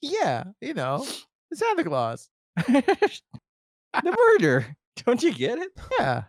[0.00, 1.06] Yeah, you know,
[1.52, 2.28] Santa Claus.
[2.56, 2.82] the
[4.04, 4.76] murder.
[5.04, 5.70] Don't you get it?
[5.98, 6.24] Yeah.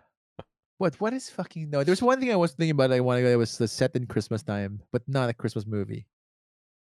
[0.78, 1.84] What what is fucking no?
[1.84, 2.91] There's one thing I was thinking about.
[2.91, 6.06] I wanted that was the set in Christmas time, but not a Christmas movie.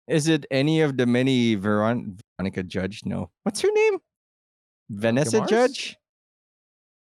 [0.07, 3.01] Is it any of the many Veron- Veronica Judge?
[3.05, 3.31] No.
[3.43, 3.97] What's her name?
[4.89, 5.97] Vanessa Judge?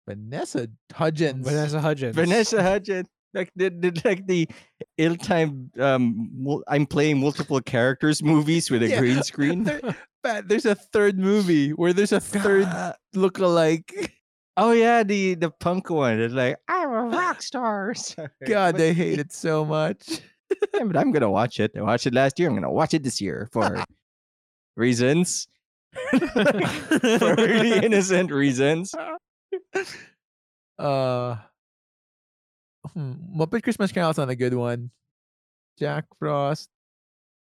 [0.07, 1.49] Vanessa Hudgens.
[1.49, 2.15] Vanessa Hudgens.
[2.15, 3.09] Vanessa Hudgens.
[3.35, 4.49] Like the, the like the
[4.97, 6.31] ill-timed um
[6.69, 9.01] I'm playing multiple characters movies with a Yeah.
[9.01, 9.65] green screen.
[9.65, 9.83] There-
[10.47, 12.67] there's a third movie where there's a third
[13.15, 14.13] look-alike.
[14.57, 16.21] Oh yeah, the the punk one.
[16.21, 17.93] It's like I'm a rock star.
[17.95, 18.29] Sorry.
[18.47, 20.21] God, I hate it so much.
[20.73, 21.73] Yeah, but I'm gonna watch it.
[21.77, 22.49] I watched it last year.
[22.49, 23.83] I'm gonna watch it this year for
[24.77, 25.49] reasons.
[26.11, 28.95] for really innocent reasons.
[30.79, 31.37] Uh,
[32.93, 34.91] hmm, Muppet Christmas Carol's not a good one.
[35.79, 36.69] Jack Frost.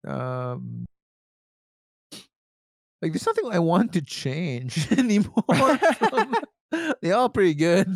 [0.07, 0.87] Um,
[3.03, 5.45] like there's nothing I want to change anymore.
[5.99, 6.35] from-
[7.03, 7.87] They're all pretty good.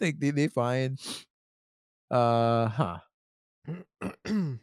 [0.00, 0.96] like they they fine.
[2.10, 2.98] Uh huh.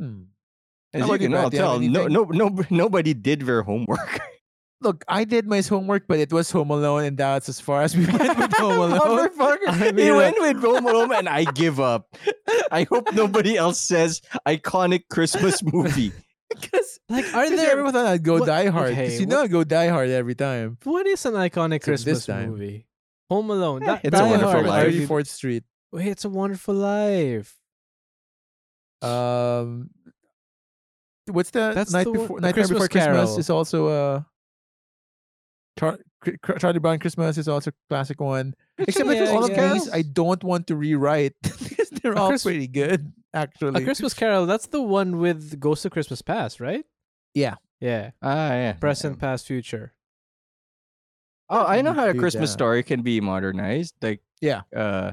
[0.00, 0.22] Hmm.
[0.94, 1.50] As How you can all Brad?
[1.50, 4.20] Do you have tell, no, no, no, nobody did their homework.
[4.82, 7.94] Look, I did my homework, but it was Home Alone, and that's as far as
[7.94, 9.28] we went with Home Alone.
[9.28, 9.58] Motherfucker.
[9.68, 12.16] I he mean, went with Home Alone, and I give up.
[12.72, 16.12] I hope nobody else says iconic Christmas movie.
[16.48, 17.70] Because like, are Because there?
[17.72, 18.92] everyone thought I'd go what- Die Hard.
[18.92, 20.78] okay, you what- know I go Die Hard every time.
[20.84, 22.86] What is an iconic Except Christmas movie?
[23.28, 23.80] Home Alone.
[23.84, 24.86] That, It's a Die Wonderful Hard, Life.
[24.88, 25.64] arguably- 34th Street.
[25.92, 27.54] Wait, it's a Wonderful Life.
[29.02, 29.90] Um,
[31.26, 32.40] what's the That's night the before?
[32.40, 33.38] the Before Christmas Christmas Carol.
[33.38, 34.22] is also uh,
[35.78, 38.54] Char- Cr- Cr- Charlie Brown Christmas is also a classic one.
[38.78, 39.90] Except Yeah, for all I of these.
[39.90, 43.12] I don't want to rewrite because they're all Christ- pretty good.
[43.32, 44.46] Actually, A Christmas Carol.
[44.46, 46.84] That's the one with Ghost of Christmas Past, right?
[47.34, 47.54] Yeah.
[47.80, 48.10] Yeah.
[48.20, 48.72] Ah, yeah.
[48.72, 49.94] Present, past, future.
[51.48, 53.94] Oh, I know how a Christmas story can be modernized.
[54.02, 54.62] Like, Yeah.
[54.76, 55.12] uh,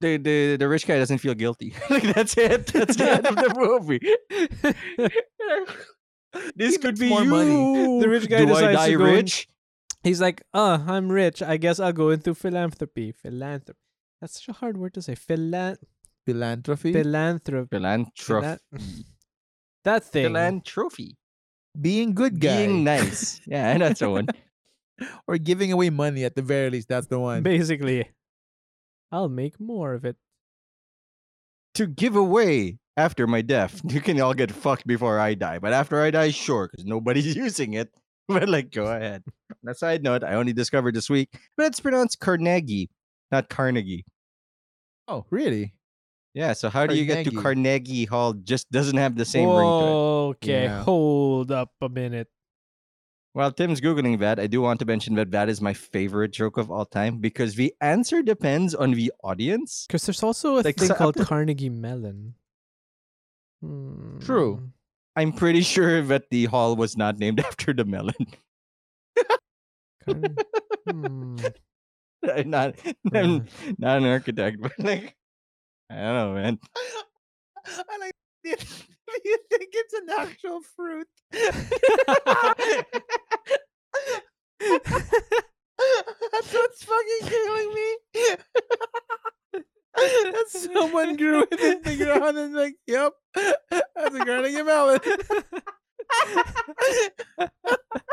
[0.00, 1.74] the the the rich guy doesn't feel guilty.
[1.90, 2.66] like that's it.
[2.66, 4.00] That's the end of the movie.
[6.56, 7.30] this He could be more you.
[7.30, 8.00] money.
[8.00, 9.48] The rich guy Do I decides die to go in- rich?
[10.02, 11.42] He's like, uh, I'm rich.
[11.42, 13.12] I guess I'll go into philanthropy.
[13.12, 13.78] Philanthropy.
[14.20, 15.14] That's such a hard word to say.
[15.14, 15.78] Philan-
[16.26, 17.68] philanthropy, philanthropy.
[17.70, 18.58] Philanthropy.
[19.84, 20.24] That thing.
[20.26, 21.16] Philanthropy.
[21.80, 23.40] being good guy, Being nice.
[23.46, 24.28] Yeah, that's the one.
[25.26, 26.88] or giving away money at the very least.
[26.88, 27.42] That's the one.
[27.42, 28.08] Basically,
[29.10, 30.16] I'll make more of it.
[31.74, 33.80] to give away after my death.
[33.92, 37.34] You can all get fucked before I die, but after I die, sure, because nobody's
[37.46, 37.90] using it.
[38.28, 39.22] But like, go ahead.
[39.50, 41.28] On a side note, I only discovered this week,
[41.58, 42.88] but it's pronounced Carnegie,
[43.30, 44.06] not Carnegie.
[45.08, 45.74] oh, really?
[46.32, 46.54] Yeah.
[46.54, 48.32] So how do you get to Carnegie Hall?
[48.32, 50.40] Just doesn't have the same ring to it.
[50.40, 50.82] Okay, Yeah.
[50.82, 52.28] hold up a minute.
[53.34, 56.56] While Tim's googling that, I do want to mention that that is my favorite joke
[56.56, 59.84] of all time because the answer depends on the audience.
[59.86, 62.34] Because there's also a Like, thing so- called Carnegie Mellon.
[64.20, 64.56] True.
[64.56, 64.66] Hmm.
[65.16, 68.14] I'm pretty sure that the hall was not named after the melon.
[70.04, 70.36] Carne-
[70.90, 71.36] hmm.
[72.24, 72.74] I'm not
[73.12, 73.46] I'm
[73.78, 75.14] not an architect, but like
[75.90, 76.58] I don't know, man.
[77.66, 78.12] I like.
[78.42, 78.50] Do
[79.24, 81.06] you think it's an actual fruit?
[86.32, 87.96] That's what's fucking killing me.
[89.96, 95.00] That someone grew it in the ground and like, yep, that's a Carnegie melon.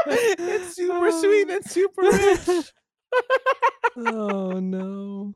[0.08, 2.72] it's super sweet and super rich.
[3.98, 5.34] oh no.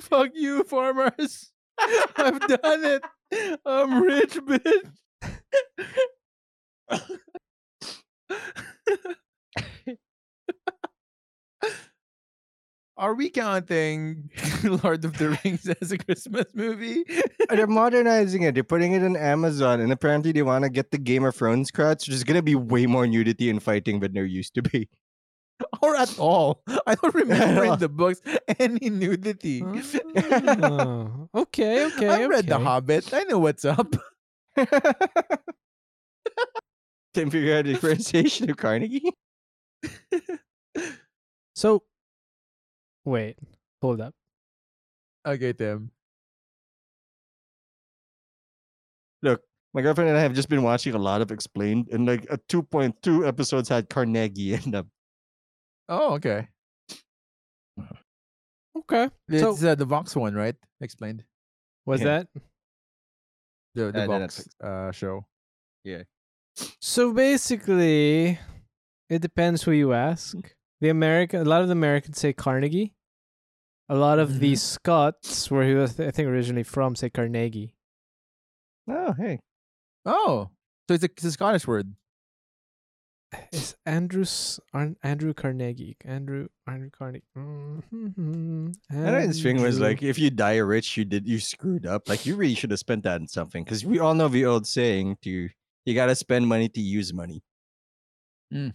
[0.00, 1.52] Fuck you, farmers.
[2.16, 3.02] I've done it.
[3.64, 4.90] I'm rich, bitch.
[12.98, 14.28] Are we counting
[14.64, 17.04] Lord of the Rings as a Christmas movie?
[17.48, 18.54] They're modernizing it.
[18.54, 21.70] They're putting it on Amazon, and apparently they want to get the Game of Thrones
[21.70, 22.00] crowd.
[22.00, 24.88] So there's gonna be way more nudity and fighting than there used to be.
[25.82, 26.62] or at all?
[26.86, 28.20] I don't remember in the books
[28.58, 29.62] any nudity.
[29.64, 32.08] Oh, okay, okay.
[32.08, 32.58] I've read The.
[32.58, 33.14] Hobbit.
[33.14, 33.94] I know what's up.
[37.18, 39.10] Tim figure out the differentiation of Carnegie.
[41.56, 41.82] So,
[43.04, 43.36] wait,
[43.82, 44.14] hold up.
[45.26, 45.90] Okay, Tim.
[49.24, 49.42] Look,
[49.74, 52.38] my girlfriend and I have just been watching a lot of Explained, and like a
[52.48, 54.88] 2.2 episodes had Carnegie in them.
[55.88, 56.46] Oh, okay.
[58.76, 59.10] Okay.
[59.32, 60.54] So It's uh, the Vox one, right?
[60.80, 61.24] Explained.
[61.84, 62.22] was Yeah.
[62.22, 62.28] that
[63.74, 65.26] The the Uh, the Vox uh, show.
[66.80, 67.12] So?
[67.12, 68.38] Basically,
[69.08, 70.36] it depends who you ask.
[70.80, 72.94] The American, a lot of the Americans say Carnegie.
[73.88, 74.58] A lot of the Mhm.
[74.58, 77.74] Scots, where he was, I think, originally from, say Carnegie.
[78.86, 79.40] Oh, hey.
[80.04, 80.50] Oh,
[80.88, 81.94] so it's a, it's a Scottish word.
[83.52, 85.96] It's Andrews Ar- Andrew Carnegie?
[86.04, 87.26] Andrew Andrew Carnegie.
[87.36, 88.70] Mm-hmm.
[88.90, 92.08] I know his thing was like, if you die rich, you did you screwed up.
[92.08, 94.66] Like you really should have spent that on something, because we all know the old
[94.66, 95.50] saying: to
[95.88, 97.42] you got to spend money to use money.
[98.52, 98.74] Mm.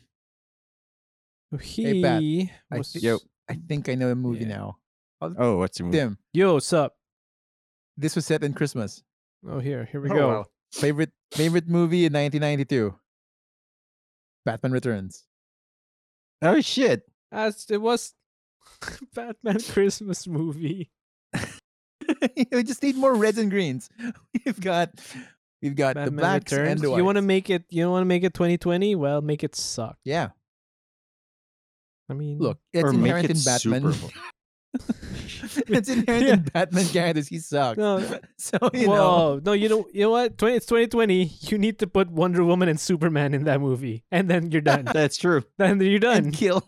[1.61, 2.23] he Pat,
[2.71, 2.91] I was.
[2.91, 3.19] thi- Yo.
[3.49, 4.57] I think I know a movie Yeah.
[4.57, 4.77] now.
[5.21, 5.97] Oh, what's the movie?
[5.99, 6.95] Tim, Yo, what's up?
[7.97, 9.03] this was set in Christmas.
[9.47, 10.27] Oh, here, here we Oh, go.
[10.29, 10.45] wow.
[10.73, 12.95] Favorite favorite movie in 1992.
[14.45, 15.23] Batman Returns.
[16.41, 17.03] Oh shit!
[17.31, 18.15] As it was
[19.13, 20.89] Batman Christmas movie.
[22.51, 23.89] we just need more reds and greens.
[24.45, 24.89] We've got
[25.63, 26.69] we've got the Batman blacks Returns.
[26.71, 27.63] and the you want to make it?
[27.69, 28.95] You don't want to make it 2020?
[28.95, 29.97] Well, make it suck.
[30.03, 30.29] Yeah.
[32.09, 33.93] I mean, Look, it's or make inherent it in Batman.
[33.93, 34.13] Super.
[35.67, 37.27] it's inherent in Batman characters.
[37.27, 37.77] He sucks.
[37.77, 37.99] No,
[38.37, 38.93] so you know.
[38.93, 40.37] Whoa, no, you know, you know what?
[40.37, 41.23] 20, it's 2020.
[41.41, 44.85] You need to put Wonder Woman and Superman in that movie, and then you're done.
[44.93, 45.43] That's true.
[45.57, 46.25] then you're done.
[46.25, 46.63] and kill.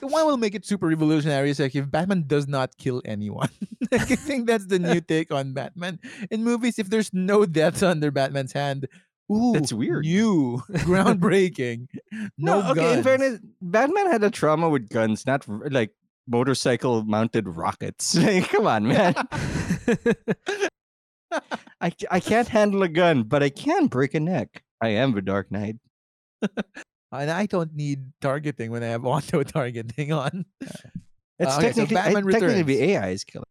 [0.00, 3.48] The one will make it super revolutionary is like if Batman does not kill anyone.
[3.92, 5.98] like, I think that's the new take on Batman.
[6.30, 8.86] In movies, if there's no deaths under Batman's hand,
[9.32, 10.04] ooh, That's weird.
[10.04, 11.88] New, groundbreaking.
[12.36, 12.98] No, okay.
[12.98, 15.92] In fairness, Batman had a trauma with guns, not like
[16.26, 18.16] motorcycle mounted rockets.
[18.16, 19.14] Like, come on, man.
[21.80, 24.62] I I can't handle a gun, but I can break a neck.
[24.80, 25.76] I am the Dark Knight.
[27.12, 30.44] And I don't need targeting when I have auto targeting on.
[30.60, 30.74] It's
[31.54, 32.82] Uh, okay, so technically, I- Batman technically.
[32.92, 33.46] AI is killing.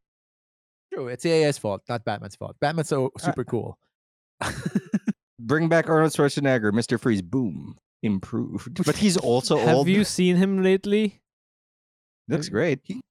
[0.93, 2.55] True, it's AI's fault, not Batman's fault.
[2.59, 3.77] Batman's so Uh, super cool.
[5.39, 6.99] Bring back Arnold Schwarzenegger, Mr.
[6.99, 7.21] Freeze.
[7.21, 8.83] Boom, improved.
[8.85, 9.87] But he's also Have old.
[9.87, 11.21] Have you seen him lately?
[12.27, 12.79] Looks great.
[12.83, 13.01] He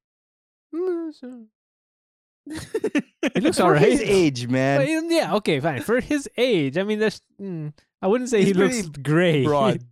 [3.34, 3.82] he looks alright.
[3.82, 4.86] his age, man.
[4.86, 5.82] mm, yeah, okay, fine.
[5.82, 7.20] For his age, I mean, that's.
[7.40, 9.44] Mm, I wouldn't say He's he looks great.
[9.44, 9.82] broad.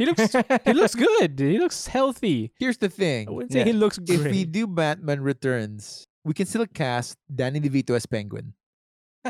[0.00, 0.32] He looks.
[0.64, 1.36] he looks good.
[1.38, 2.52] He looks healthy.
[2.58, 3.28] Here's the thing.
[3.28, 3.64] I wouldn't say Yeah.
[3.68, 4.20] he looks great.
[4.24, 8.54] If we do Batman Returns, we can still cast Danny DeVito as Penguin.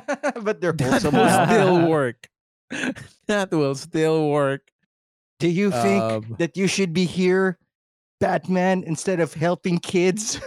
[0.47, 2.29] but they're That will still work.
[3.27, 4.71] that will still work.
[5.41, 7.59] Do you think Um, that you should be here,
[8.21, 10.39] Batman, instead of helping kids?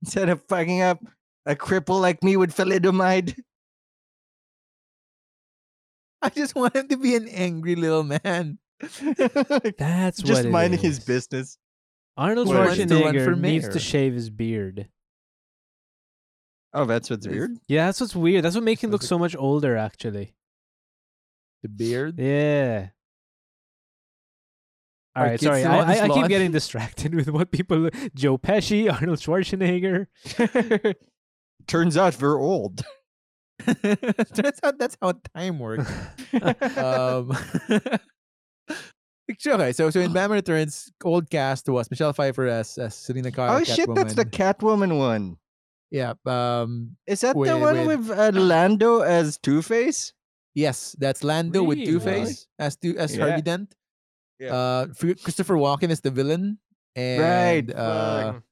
[0.00, 1.04] instead of fucking up
[1.44, 3.36] a cripple like me with thalidomide?
[6.22, 8.58] I just want him to be an angry little man.
[9.78, 11.04] That's Just what it minding his is.
[11.04, 11.58] business.
[12.16, 14.88] Arnold Who wants to run for Schwarzenegger needs to shave his beard.
[16.72, 17.58] Oh, that's what's weird.
[17.66, 18.44] Yeah, that's what's weird.
[18.44, 20.34] That's what makes him look so much older, actually.
[21.62, 22.18] The beard.
[22.18, 22.88] Yeah.
[25.16, 25.64] All Are right, kids sorry.
[25.64, 27.90] I, I, I keep getting distracted with what people.
[28.14, 30.06] Joe Pesci, Arnold Schwarzenegger.
[31.66, 32.82] Turns out we're old.
[33.66, 35.90] Turns out that's how time works.
[36.76, 37.36] um,
[39.46, 43.56] okay, so so in Batman Returns, old cast was Michelle Pfeiffer as as Selina Kyle.
[43.58, 45.36] oh shit, that's the Catwoman one.
[45.90, 46.14] yeah.
[46.26, 50.12] Um, Is that the one with- with uh, Lando as Two Face?
[50.54, 53.26] yes, that's Lando with Two Face as two as Yeah.
[53.26, 53.74] Harvey Dent.
[54.38, 54.54] Yeah.
[54.54, 56.58] Uh, Christopher Walken is the villain,
[56.96, 58.42] and Right, uh, fuck.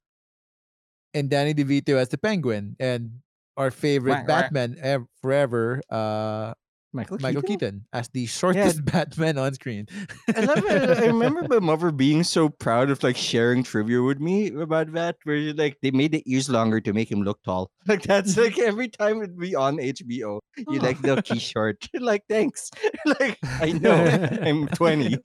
[1.15, 3.23] and Danny DeVito as the Penguin, and
[3.57, 4.27] our favorite Wah, wah.
[4.27, 6.53] Batman ev- forever, uh,
[6.93, 9.87] Michael, Michael Keaton as the shortest Batman on screen.
[10.35, 10.99] I love it.
[10.99, 15.17] I remember my mother being so proud of like sharing trivia with me about that,
[15.25, 17.71] where like they made the ears longer to make him look tall.
[17.87, 21.89] Like that's like every time it'd be on HBO, you like look he's short.
[21.99, 22.71] like thanks.
[23.19, 24.05] like I know
[24.43, 25.19] I'm 20.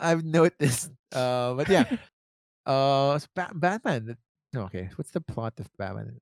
[0.00, 0.90] I've noticed.
[1.12, 1.84] Uh, but yeah,
[2.66, 3.18] uh,
[3.54, 4.16] Batman.
[4.56, 6.18] Okay, what's the plot of Batman?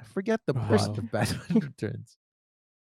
[0.00, 0.68] I forget the uh-huh.
[0.76, 0.94] plot Wow.
[0.96, 2.16] of Batman Returns.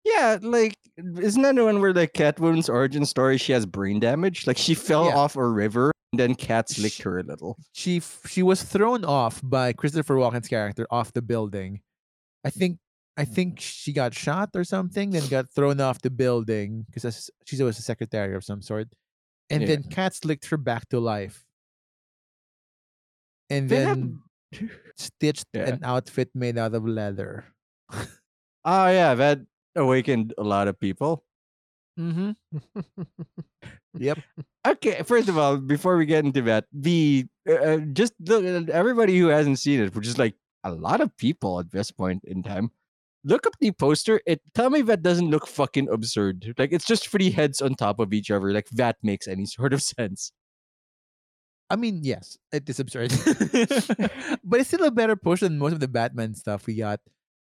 [0.05, 3.37] Yeah, like isn't that the one where like Catwoman's origin story?
[3.37, 4.47] She has brain damage.
[4.47, 5.15] Like she fell Yeah.
[5.17, 7.57] off a river and then cats licked Sh- her a little.
[7.73, 11.81] She she was thrown off by Christopher Walken's character off the building.
[12.45, 12.79] I think
[13.17, 17.59] I think she got shot or something, then got thrown off the building because she's
[17.59, 18.87] always a secretary of some sort,
[19.49, 19.67] and Yeah.
[19.67, 21.45] then cats licked her back to life.
[23.49, 24.21] And They then
[24.97, 25.69] stitched Yeah.
[25.69, 27.45] an outfit made out of leather.
[28.65, 29.39] Oh yeah, that
[29.75, 31.23] awakened a lot of people.
[31.99, 32.31] Mm-hmm.
[33.97, 34.19] Yep.
[34.67, 39.17] Okay, first of all, before we get into that, the uh, uh, just the, everybody
[39.17, 42.43] who hasn't seen it, which is like a lot of people at this point in
[42.43, 42.71] time,
[43.23, 44.21] look up the poster.
[44.27, 46.53] It tell me that doesn't look fucking absurd.
[46.57, 48.51] Like it's just three heads on top of each other.
[48.51, 50.31] Like that makes any sort of sense.
[51.69, 53.11] I mean, yes, it is absurd,
[54.43, 56.99] but it's still a better push than most of the Batman stuff we got.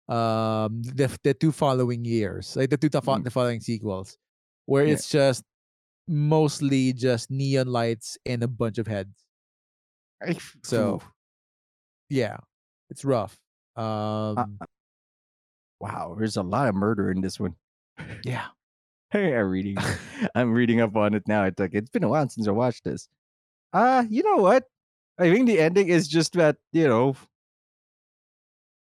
[0.07, 3.23] Um, the the two following years, like the two to Mm.
[3.23, 4.17] the following sequels,
[4.65, 4.93] where Yeah.
[4.93, 5.43] it's just
[6.07, 9.15] mostly just neon lights and a bunch of heads.
[10.63, 11.01] So-.
[12.09, 12.37] Yeah,
[12.89, 13.39] it's rough.
[13.77, 14.59] Um,
[15.79, 17.55] wow, there's a lot of murder in this one.
[18.23, 18.47] yeah.
[19.11, 19.75] Hey, I'm reading.
[20.35, 21.43] I'm reading up on it now.
[21.43, 23.09] It's like it's been a while since I watched this.
[23.73, 24.65] Uh, you know what?
[25.19, 27.15] I think the ending is just that, you know,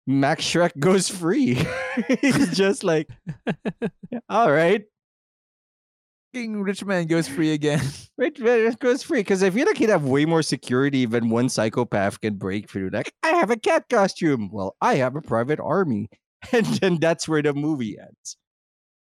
[0.06, 1.64] Max Shreck goes free.
[2.20, 3.08] He's just like,
[4.28, 4.84] all right,
[6.34, 7.80] King Rich Man goes free again.
[8.18, 9.20] Rich man goes free.
[9.20, 12.90] Because I feel like he'd have way more security than one psychopath can break through.
[12.92, 14.50] Like, I have a cat costume.
[14.52, 16.08] Well, I have a private army.
[16.52, 18.36] And then that's where the movie ends.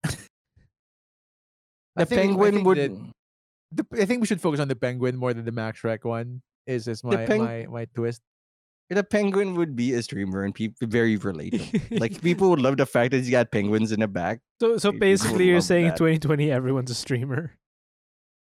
[0.05, 2.79] The I penguin think would.
[2.79, 3.13] that-
[3.75, 6.43] the, I think we should focus on the penguin more than the Max Shreck one.
[6.67, 8.23] Is is my peng- my my twist?
[8.91, 11.99] The penguin would be a streamer and people very relatable.
[11.99, 14.41] like people would love the fact that he's got penguins in the back.
[14.61, 15.93] so so basically, you're saying that.
[16.01, 17.53] in 2020 everyone's a streamer.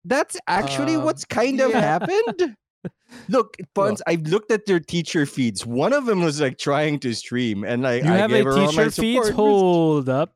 [0.06, 2.58] That's actually Um, what's kind of happened.
[3.30, 5.66] Look, Pons, I've looked at their teacher feeds.
[5.66, 8.50] One of them was like trying to stream, and like You I have gave a
[8.50, 9.16] her teacher feed.
[9.24, 9.34] support.
[9.36, 10.34] Hold up.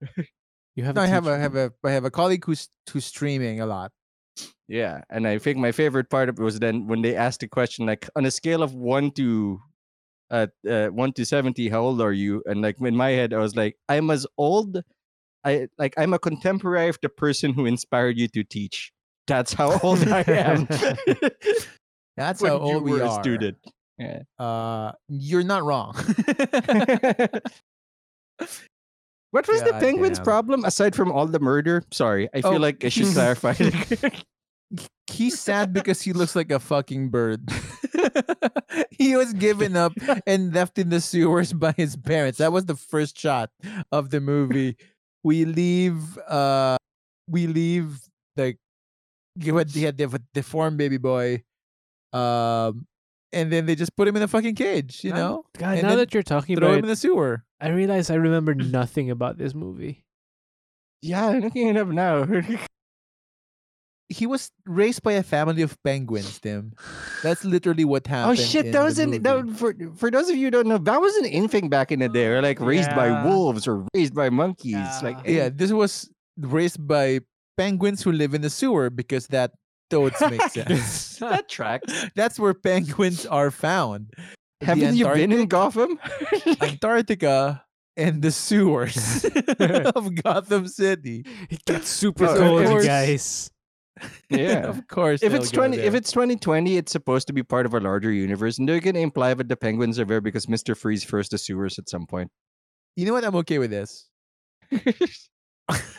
[0.76, 0.94] You have.
[0.94, 3.92] No, I have a have a I have a colleague who's who's streaming a lot.
[4.68, 7.48] Yeah, and I think my favorite part of it was then when they asked the
[7.48, 9.60] question like on a scale of one to
[10.30, 12.42] uh, uh one to seventy, how old are you?
[12.46, 14.82] And like in my head, I was like, I'm as old.
[15.44, 18.92] I like I'm a contemporary of the person who inspired you to teach.
[19.26, 20.66] That's how old I am.
[22.16, 23.18] That's when how old we were are.
[23.18, 23.58] a student.
[23.98, 24.22] Yeah.
[24.38, 25.94] Uh, you're not wrong.
[29.30, 30.24] What was the penguin's damn.
[30.24, 31.84] problem aside from all the murder?
[31.90, 33.54] Sorry, I feel Oh, like I should clarify.
[35.10, 37.42] He's sad because he looks like a fucking bird.
[38.90, 39.92] he was given up
[40.26, 42.38] and left in the sewers by his parents.
[42.38, 43.50] That was the first shot
[43.90, 44.76] of the movie.
[45.24, 46.76] We leave uh
[47.28, 47.98] we leave
[48.36, 48.58] like
[49.36, 51.42] you had he had the deformed baby boy.
[52.12, 52.86] Um
[53.32, 55.44] and then they just put him in a fucking cage, you I'm- know?
[55.58, 57.44] God, and now that you're talking Throw about him in it, the sewer.
[57.60, 60.04] I realize I remember nothing about this movie.
[61.02, 62.26] yeah, I'm looking it up now.
[64.12, 66.72] He was raised by a family of penguins, Tim.
[67.22, 68.38] That's literally what oh, happened.
[68.40, 69.54] Oh shit, in that was an that, movie.
[69.54, 72.08] for for those of you who don't know, that was an infant back in the
[72.08, 74.74] day, or like raised by wolves or raised by monkeys.
[75.02, 75.30] Like Yeah.
[75.30, 75.50] Yeah, eh.
[75.54, 77.20] this was raised by
[77.56, 79.52] penguins who live in the sewer because that
[79.90, 81.16] totes make sense.
[81.18, 82.06] that tracks.
[82.14, 84.12] That's where penguins are found.
[84.60, 85.98] The Haven't you been in Gotham?
[86.60, 87.64] Antarctica
[87.96, 89.24] and the sewers
[89.94, 91.24] of Gotham City.
[91.50, 92.86] It gets super cold, course.
[92.86, 93.50] guys.
[94.30, 94.66] yeah.
[94.66, 95.22] of course.
[95.22, 98.10] If it's twenty, if it's twenty twenty, it's supposed to be part of a larger
[98.12, 101.38] universe, and they're gonna imply that the penguins are there because Mister Freeze first the
[101.38, 102.30] sewers at some point.
[102.96, 104.08] you know what, I'm okay with this.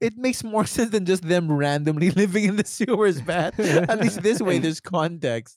[0.00, 3.52] it makes more sense than just them randomly living in the sewers, man.
[3.58, 5.56] At least this way, there's context.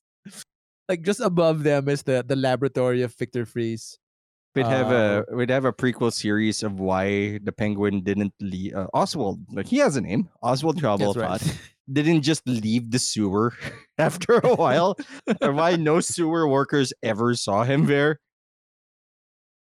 [0.89, 3.97] Like just above them is the the laboratory of Victor Fries.
[4.55, 8.73] We'd have Uh, a we'd have a prequel series of why the penguin didn't leave.
[8.73, 11.15] Uh, Oswald, like he has a name, Oswald Cobblepot.
[11.17, 11.59] right.
[11.91, 13.53] didn't just leave the sewer
[13.97, 14.95] after a while,
[15.41, 18.19] or why no sewer workers ever saw him there.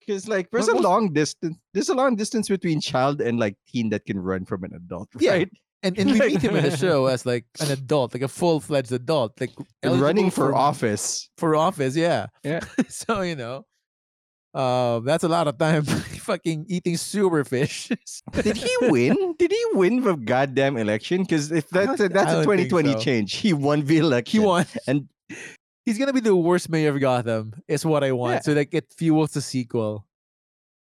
[0.09, 3.39] Because like there's What a was- long distance, there's a long distance between child and
[3.39, 5.51] like teen that can run from an adult, Yeah, right?
[5.83, 8.59] And and we meet him in the show as like an adult, like a full
[8.61, 9.51] fledged adult, like
[9.85, 11.29] running eligible for office.
[11.37, 11.95] for office.
[11.95, 12.27] Yeah.
[12.43, 12.61] Yeah.
[12.89, 13.67] so you know,
[14.55, 17.93] uh, that's a lot of time fucking eating sewer fish.
[18.33, 19.35] Did he win?
[19.39, 21.23] Did he win the goddamn election?
[21.23, 22.99] Because if that's a, that's a 2020 so.
[22.99, 24.41] change, he won the election.
[24.41, 25.07] he won, and
[25.89, 27.55] he's gonna be the worst mayor of Gotham.
[27.67, 28.35] Is what I want.
[28.35, 28.41] Yeah.
[28.41, 30.07] So like it fuels the sequel,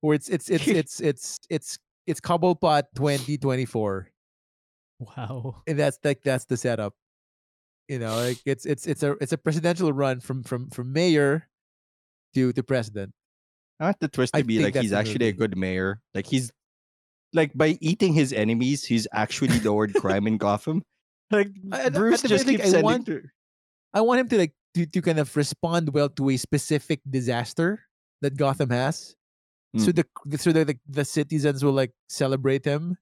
[0.01, 4.09] where it's it's it's it's it's it's it's Cobblepot 2024.
[4.99, 5.61] Wow.
[5.67, 6.93] and that's like that's the setup.
[7.87, 11.47] You know, like it's it's it's a it's a presidential run from from from mayor
[12.33, 13.13] to to president.
[13.79, 16.01] I want the twist I to be like he's actually a good mayor.
[16.15, 16.51] Like he's
[17.33, 20.81] like by eating his enemies, he's actually lowered crime in Gotham.
[21.29, 22.83] Like I- I- Bruce I- I just keeps I sending.
[22.83, 23.09] want-
[23.93, 27.81] I want him to like to, to kind of respond well to a specific disaster
[28.21, 29.15] that Gotham has.
[29.77, 30.05] So Mm.
[30.29, 32.97] the so the, the the citizens will like celebrate him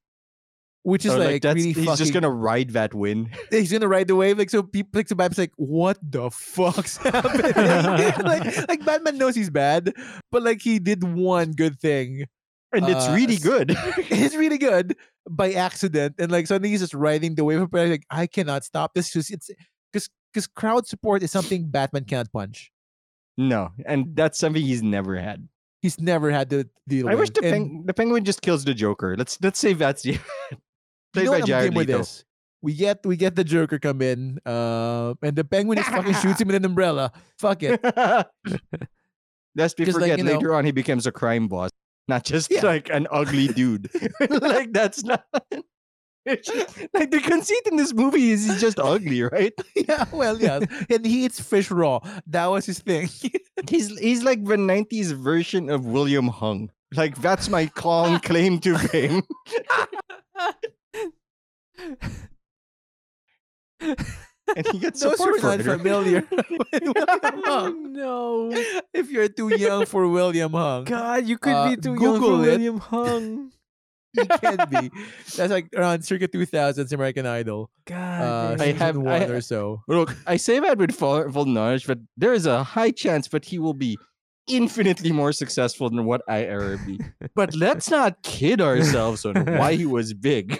[0.86, 1.98] which is Or, like, that's, really he's fucking.
[1.98, 3.32] just gonna ride that win.
[3.50, 4.38] he's gonna ride the wave.
[4.38, 7.54] Like so, people like so Batman's like, what the fuck's happening?
[8.24, 9.94] like, like Batman knows he's bad,
[10.32, 12.26] but like he did one good thing.
[12.72, 13.74] And it's Uh, really good.
[14.14, 14.96] it's really good
[15.28, 17.90] by accident, and like suddenly he's just riding the wave of pressure.
[17.90, 19.12] Like I cannot stop this.
[19.12, 19.50] Just it's
[19.92, 22.72] because because crowd support is something Batman can't punch.
[23.38, 25.48] no, and that's something he's never had.
[25.82, 27.20] He's never had to deal I with.
[27.22, 29.16] wish the, peng- the penguin just kills the Joker.
[29.18, 30.20] Let's let's say that's the you
[31.16, 32.00] know by what I'm Jared with Leto.
[32.00, 32.26] this.
[32.62, 36.42] We get we get the Joker come in, uh, and the penguin just fucking shoots
[36.42, 37.12] him with an umbrella.
[37.40, 37.80] Fuck it.
[39.56, 41.70] Lest we Just like, forget, you know- later on he becomes a crime boss,
[42.08, 42.66] not just Yeah.
[42.66, 43.90] like an ugly dude.
[44.30, 45.24] like that's not.
[46.94, 49.54] Like the conceit in this movie is he's just ugly, right?
[49.76, 50.60] yeah, well, yeah.
[50.90, 52.00] And he eats fish raw.
[52.28, 53.10] That was his thing.
[53.70, 56.72] He's he's like the '90s version of William Hung.
[56.96, 59.24] Like that's my calm claim to fame.
[64.56, 65.66] And he gets Those support are for not it.
[65.66, 65.78] right?
[65.80, 67.94] familiar with Oh Hung.
[67.94, 68.52] no.
[68.94, 72.34] If you're too young for William Hung, God, you could Uh, be too young for
[72.34, 72.38] it.
[72.42, 73.52] William Hung.
[74.22, 74.92] he can be.
[75.36, 77.70] That's like around circa 2000s American Idol.
[77.86, 78.64] God, Uh.
[78.64, 79.82] I have- one I- or so.
[79.88, 80.96] Look, I say that with
[81.48, 83.98] knowledge, but there is a high chance that he will be
[84.48, 87.00] infinitely more successful than what I ever be.
[87.36, 90.60] But let's not kid ourselves on why he was big.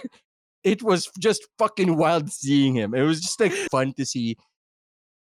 [0.64, 2.94] It was just fucking wild seeing him.
[2.94, 4.36] It was just like fun to see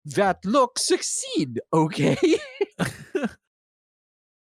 [0.06, 1.60] that look succeed.
[1.74, 2.16] Okay,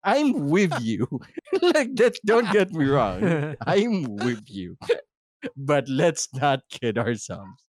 [0.06, 1.06] I'm with you.
[1.62, 2.16] like that.
[2.24, 3.56] Don't get me wrong.
[3.66, 4.78] I'm with you.
[5.56, 7.60] But let's not kid ourselves.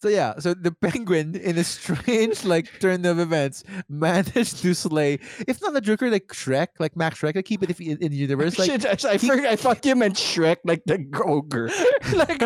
[0.00, 5.18] So yeah, so the penguin, in a strange like turn of events, managed to slay,
[5.48, 8.12] if not the Joker, like Shrek, like Max Shreck, like keep it if in, in
[8.12, 11.68] the universe, like Shit, I, I, forgot, I thought you meant Shrek, like the ogre.
[12.14, 12.38] like,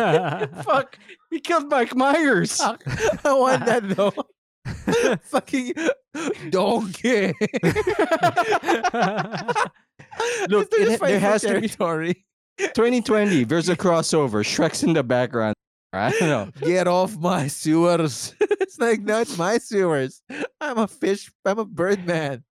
[0.63, 0.97] fuck,
[1.29, 2.59] he killed Mike Myers.
[2.59, 4.13] I want that though.
[5.23, 5.73] Fucking
[6.49, 7.33] donkey.
[10.49, 12.25] Look, it just ha- fighting there for has to be- territory.
[12.59, 14.43] 2020, there's a crossover.
[14.43, 15.55] Shrek's in the background.
[15.91, 16.51] I don't know.
[16.67, 18.33] Get off my sewers.
[18.39, 20.21] it's like, no, it's my sewers.
[20.59, 21.31] I'm a fish.
[21.45, 22.43] I'm a bird man.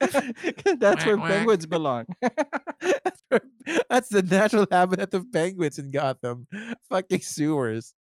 [0.00, 0.14] That's
[1.06, 1.30] where Whack, whack.
[1.30, 2.06] penguins belong.
[2.20, 3.40] That's where-
[3.90, 6.46] That's the natural habitat of penguins in Gotham.
[6.88, 7.94] Fucking sewers.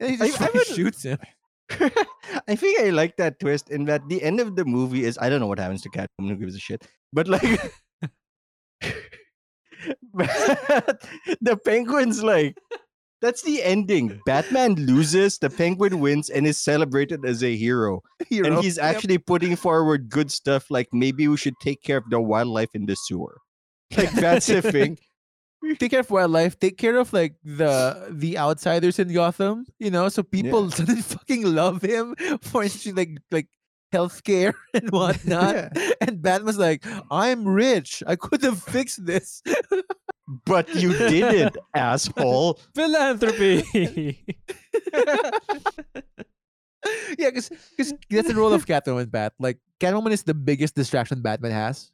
[0.00, 1.18] And he I- just I fucking would- shoots him.
[2.48, 5.28] I think I like that twist in that the end of the movie is I
[5.28, 6.86] don't know what happens to Catwoman, who gives a shit.
[7.12, 7.42] But like
[10.14, 11.02] but
[11.40, 12.56] the penguin's like
[13.20, 14.20] that's the ending.
[14.26, 18.02] Batman loses, the penguin wins, and is celebrated as a hero.
[18.28, 18.46] Hero.
[18.48, 18.84] And he's Yep.
[18.96, 22.86] actually putting forward good stuff like maybe we should take care of the wildlife in
[22.86, 23.38] the sewer.
[23.96, 24.98] Like that's the thing.
[25.78, 30.08] take care of wildlife, take care of like the the outsiders in Gotham, you know,
[30.08, 33.48] so people suddenly fucking love him for actually like like
[33.92, 35.54] healthcare and whatnot.
[35.54, 35.90] Yeah.
[36.00, 38.02] And Batman's like, I'm rich.
[38.06, 39.42] I could have fixed this.
[40.46, 42.58] But you didn't, asshole.
[42.74, 44.24] Philanthropy.
[47.18, 47.50] yeah, because
[48.08, 49.34] that's the role of Catwoman, Bat.
[49.38, 51.91] Like Catwoman is the biggest distraction Batman has.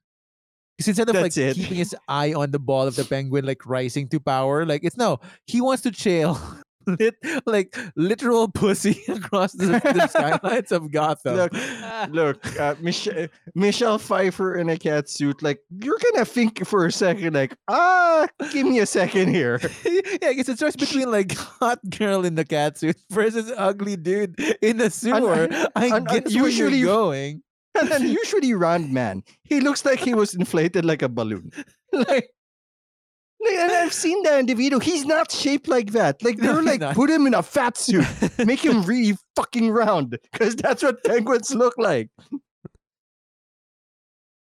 [0.79, 1.57] Because instead of That's like it.
[1.57, 4.97] keeping his eye on the ball of the penguin, like rising to power, like it's
[4.97, 6.41] no, he wants to chill.
[6.89, 11.37] Lit, like literal pussy across the, the skylines of Gotham.
[11.37, 11.53] Look,
[12.11, 13.11] Look, uh, Mich-
[13.55, 15.43] Michelle Pfeiffer in a cat suit.
[15.43, 19.61] Like you're gonna think for a second, like, ah, give me a second here.
[19.85, 23.97] yeah, I guess it's choice between like hot girl in the cat suit versus ugly
[23.97, 25.47] dude in the sewer.
[25.77, 27.43] I un- guess where usually- you're going.
[27.81, 31.53] And then usually round man, he looks like he was inflated like a balloon.
[31.93, 32.29] like,
[33.41, 34.81] like, and I've seen that in the video.
[34.81, 36.23] He's not shaped like that.
[36.25, 36.97] Like they're he's like not.
[36.97, 38.05] put him in a fat suit,
[38.45, 42.11] make him really fucking round, because that's what penguins look like.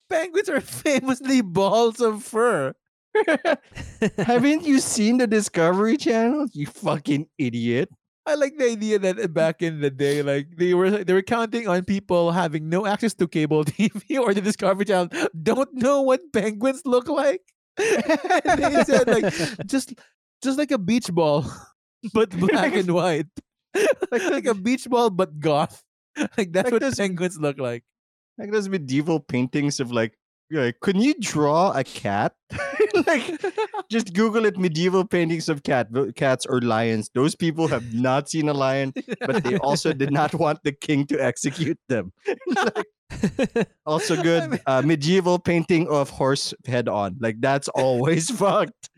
[0.08, 2.76] Penguins are famously balls of fur.
[4.18, 6.46] Haven't you seen the Discovery Channel?
[6.54, 7.90] You fucking idiot.
[8.26, 11.22] I like the idea that uh, back in the day, like they were they were
[11.22, 15.10] counting on people having no access to cable TV or the Discovery Channel,
[15.44, 17.42] don't know what penguins look like.
[17.78, 19.30] and they said like
[19.66, 19.94] just
[20.42, 21.46] just like a beach ball,
[22.14, 23.28] but black and white,
[24.12, 25.84] like, like a beach ball but goth.
[26.38, 27.84] Like that's Like what those- penguins look like.
[28.40, 30.18] like those medieval paintings of like
[30.52, 32.34] like can you draw a cat
[33.08, 33.42] like
[33.90, 38.50] just google it medieval paintings of cat cats or lions those people have not seen
[38.50, 42.12] a lion but they also did not want the king to execute them
[43.56, 48.90] Like, also good uh, medieval painting of horse head on like that's always fucked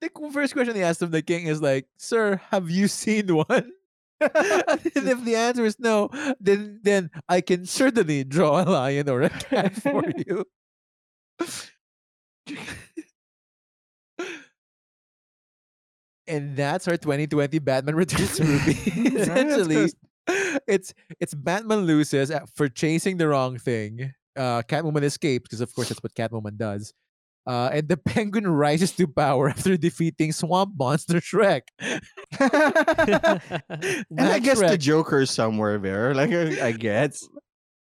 [0.00, 3.72] the first question they asked of the king is like, "Sir, have you seen one?"
[4.20, 6.10] and if the answer is no,
[6.40, 10.44] then then I can certainly draw a lion or a cat for you.
[16.26, 18.72] And that's our 2020 Batman Returns movie.
[19.18, 19.90] Essentially,
[20.66, 24.12] it's it's Batman loses at- for chasing the wrong thing.
[24.36, 26.94] Uh, Catwoman escapes because, of course, that's what Catwoman does.
[27.46, 31.62] Uh, and the Penguin rises to power after defeating Swamp Monster Shrek.
[32.38, 36.14] and I guess the Shrek, Joker is somewhere there.
[36.14, 37.26] Like I I guess.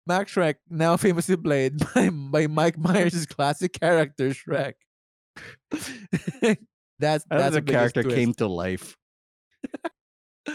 [0.07, 4.73] Max Shreck, now famously played by, by Mike Myers' classic character Shrek.
[6.99, 8.15] that's that's the the character twist.
[8.15, 8.95] came to life.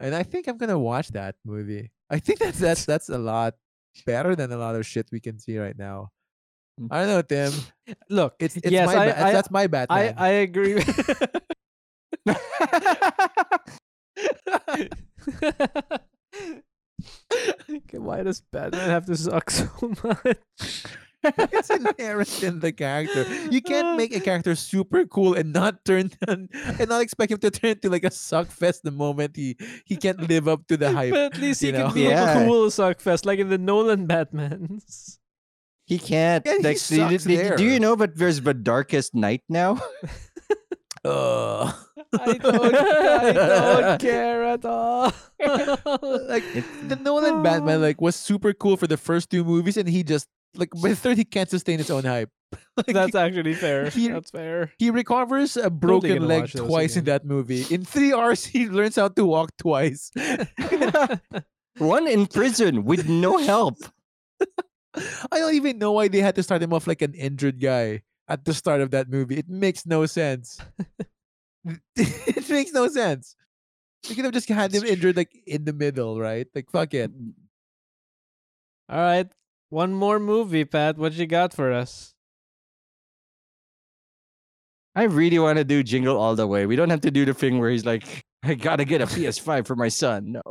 [0.00, 1.90] and I think I'm gonna watch that movie.
[2.10, 3.54] I think that's that's that's a lot
[4.04, 6.10] better than a lot of shit we can see right now.
[6.80, 6.88] Mm.
[6.90, 7.52] I don't know, Tim.
[8.10, 9.86] Look, It's, it's yes, my I, ba- I, that's my bad.
[9.90, 10.82] I, I agree.
[14.68, 14.88] Okay,
[17.92, 19.68] Why does Batman have to suck so
[20.04, 20.84] much?
[21.24, 23.24] it's inherent in the character.
[23.50, 26.48] You can't make a character super cool and not turn and
[26.88, 30.28] not expect him to turn into like a suck fest the moment he he can't
[30.28, 31.10] live up to the hype.
[31.10, 32.42] but at least he you can be Yeah.
[32.42, 35.18] a cool suckfest, like in the Nolan Batmans.
[35.86, 36.44] He can't.
[36.46, 39.42] Yeah, he like, do, you- sucks do- do you know that there's the darkest night
[39.48, 39.80] now?
[41.04, 41.74] Ugh.
[42.12, 45.12] I don't, I don't care at all.
[45.40, 46.44] like
[46.88, 50.28] the Nolan Batman like was super cool for the first two movies, and he just
[50.54, 52.30] like by the third he can't sustain his own hype.
[52.76, 53.90] Like, That's actually fair.
[53.90, 54.70] he- That's fair.
[54.78, 57.64] he recovers a broken leg twice in that movie.
[57.70, 60.10] In three hours, he learns how to walk twice.
[61.78, 63.76] One in prison with no help.
[65.32, 68.02] I don't even know why they had to start him off like an injured guy
[68.28, 69.36] at the start of that movie.
[69.38, 70.58] It makes no sense.
[71.96, 73.34] it makes no sense.
[74.08, 76.46] You could have just had him injured like in the middle, right?
[76.54, 77.10] Like fuck it.
[78.88, 79.26] All right.
[79.70, 80.96] One more movie, Pat.
[80.96, 82.14] What you got for us?
[84.94, 86.66] I really want to do Jingle All the Way.
[86.66, 89.66] We don't have to do the thing where he's like, I gotta get a PS5
[89.66, 90.32] for my son.
[90.40, 90.42] No.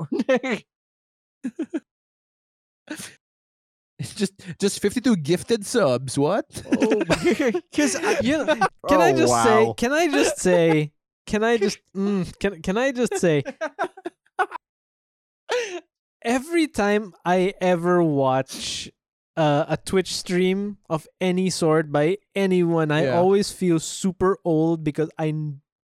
[3.97, 6.17] It's just just 52 gifted subs.
[6.19, 6.45] What?
[6.81, 7.01] Oh
[7.71, 8.45] because uh, You know,
[8.89, 9.73] can I Oh, just say?
[9.77, 10.91] Can I just say?
[11.25, 11.79] Can I just?
[11.95, 13.43] Mm, can Can I just say?
[16.21, 18.89] Every time I ever watch
[19.37, 23.19] uh, a Twitch stream of any sort by anyone, I Yeah.
[23.19, 25.33] always feel super old because I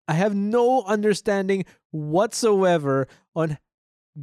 [0.09, 3.07] I have no understanding whatsoever
[3.37, 3.59] on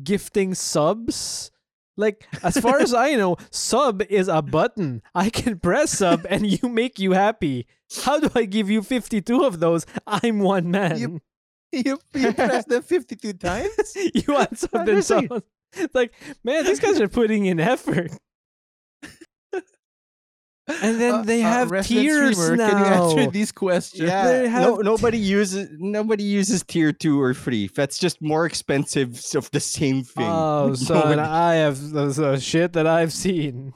[0.03, 1.52] gifting subs.
[1.98, 5.02] Like as far as I know, sub is a button.
[5.15, 7.68] I can press sub and you make you happy.
[8.03, 9.86] How do I give you 52 of those?
[10.06, 11.22] I'm one man.
[11.72, 13.98] you, you pressed them 52 times?
[14.14, 15.41] You want something so
[15.94, 16.14] like,
[16.44, 18.11] man, these guys are putting in effort.
[20.81, 22.69] And then Uh, they uh, have resident tiers streamer, now.
[22.69, 22.85] Can you
[23.22, 24.10] answer these questions?
[24.10, 27.68] yeah, They no, have- nobody uses nobody uses tier two or three.
[27.73, 30.26] That's just more expensive of the same thing.
[30.27, 33.73] Oh, son, Nobody- I have the, the shit that I've seen.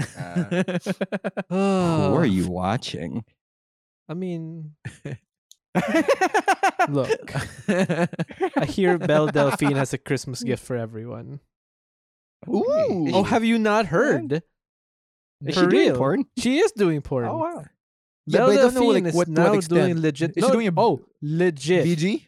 [0.00, 0.62] Uh,
[1.50, 3.24] Oh, who are you watching?
[4.08, 4.72] I mean,
[6.88, 7.10] look,
[7.68, 11.40] I hear Belle Delphine has a Christmas gift for everyone.
[12.48, 13.08] Ooh.
[13.12, 14.42] Oh, have you not heard?
[15.46, 16.24] Is for she doing porn?
[16.38, 17.26] She is doing porn.
[17.26, 17.64] Oh wow.
[18.26, 19.98] Yeah, Belle but I don't know like is what, to now what doing extent.
[20.00, 20.30] legit.
[20.36, 21.86] Is she no, doing a oh, legit.
[21.86, 22.26] VG?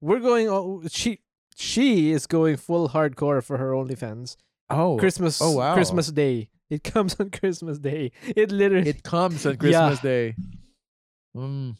[0.00, 0.48] We're going.
[0.48, 1.20] Oh, she
[1.56, 4.36] she is going full hardcore for her OnlyFans.
[4.70, 5.40] Oh, Christmas.
[5.40, 5.74] oh, wow.
[5.74, 6.50] Christmas Day.
[6.70, 8.12] It comes on Christmas Day.
[8.36, 8.90] It literally.
[8.90, 9.88] it comes on Yeah.
[9.88, 10.36] Christmas Day.
[11.36, 11.76] Mm.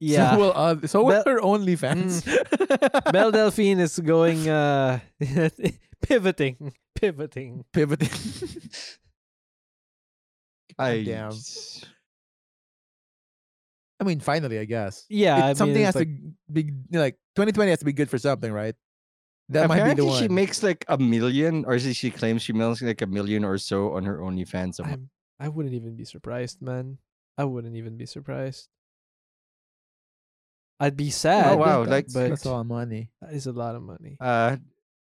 [0.00, 0.32] yeah.
[0.32, 3.12] So will, uh, so will Bel- her OnlyFans.
[3.12, 5.00] Belle Delphine is going uh
[6.02, 7.64] pivoting, pivoting.
[7.72, 8.10] Pivoting.
[10.78, 11.32] I Damn.
[14.00, 15.06] I mean, finally, I guess.
[15.08, 18.10] Yeah, It- I mean, something has like- to be like 2020 has to be good
[18.10, 18.74] for something, right?
[19.50, 20.22] That might be the one.
[20.22, 23.58] she makes like a million, or she, she claims she makes like a million or
[23.58, 24.80] so on her OnlyFans.
[24.80, 24.84] a.
[24.84, 26.98] I'm, I wouldn't even be surprised, man.
[27.36, 28.68] I wouldn't even be surprised.
[30.80, 31.52] I'd be sad.
[31.52, 33.10] Oh, wow, like- but That's all money.
[33.20, 34.16] that is a lot of money.
[34.20, 34.56] Uh,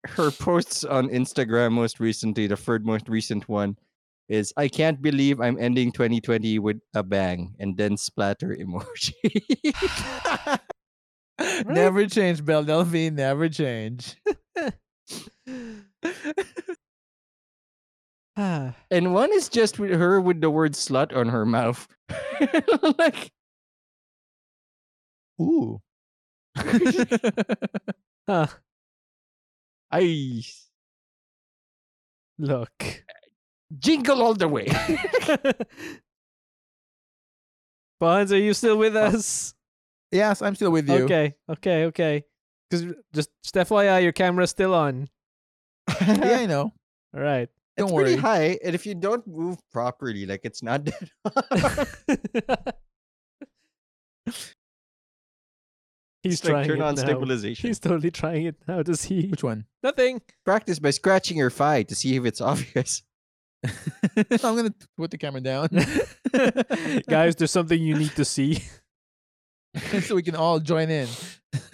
[0.06, 3.78] her posts on Instagram most recently, the third most recent one,
[4.30, 9.14] is I can't believe I'm ending 2020 with a bang, and then splatter emoji.
[11.68, 13.16] Never change, Belle Delphine.
[13.16, 14.16] Never change.
[18.92, 21.88] And one is just with her with the word slut on her mouth.
[23.00, 23.32] like
[25.42, 25.82] Ooh.
[28.28, 28.48] Huh.
[29.92, 30.44] I
[32.40, 33.04] Look.
[33.78, 34.68] Jingle all the way.
[38.00, 39.54] Bonds, are you still with uh, us?
[40.12, 41.04] yes, I'm still with you.
[41.06, 42.24] Okay, okay, okay.
[42.70, 45.10] Because just, just FYI, your camera's still on.
[46.02, 46.74] Yeah, I know.
[47.16, 47.50] All right.
[47.78, 48.04] Don't it's worry.
[48.06, 51.10] pretty high, and if you don't move properly, like it's not dead.
[56.24, 57.02] He's Just, like trying turn it on now.
[57.04, 57.68] stabilization.
[57.70, 58.84] He's totally trying it now.
[58.84, 59.28] Does he?
[59.28, 59.66] Which one?
[59.82, 60.22] Nothing.
[60.44, 63.04] Practice by scratching your thigh to see if it's obvious.
[64.32, 65.70] I'm gonna put the camera down
[67.10, 68.64] Guys, there's something you need to see.
[70.02, 71.08] so we can all join in.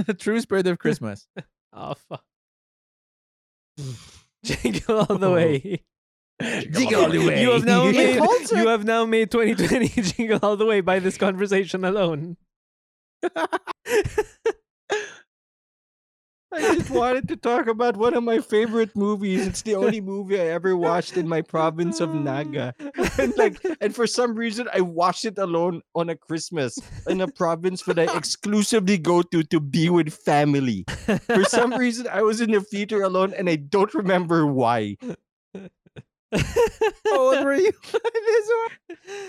[0.05, 1.27] The true spirit of Christmas.
[1.73, 2.23] Oh fuck.
[4.43, 5.33] Jingle all the oh.
[5.33, 5.83] way.
[6.41, 7.41] Jingle all the way.
[7.41, 8.15] You have now made,
[8.51, 12.37] you have now made 2020 jingle all the way by this conversation alone.
[16.53, 19.47] I just wanted to talk about one of my favorite movies.
[19.47, 22.73] It's the only movie I ever watched in my province of Naga.
[23.19, 27.27] And like and for some reason I watched it alone on a Christmas in a
[27.27, 30.85] province that I exclusively go to to be with family.
[31.25, 34.97] For some reason I was in the theater alone and I don't remember why.
[36.33, 36.39] Oh,
[37.05, 37.71] How old were you?
[37.93, 38.51] this?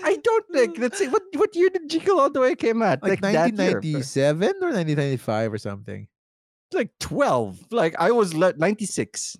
[0.03, 3.03] I don't think let's see what what year did Jingle All the Way came out?
[3.03, 3.31] Like, year.
[3.45, 6.07] 1997 or 1995 or something.
[6.73, 7.71] Like 12.
[7.71, 9.37] Like I was le- 96.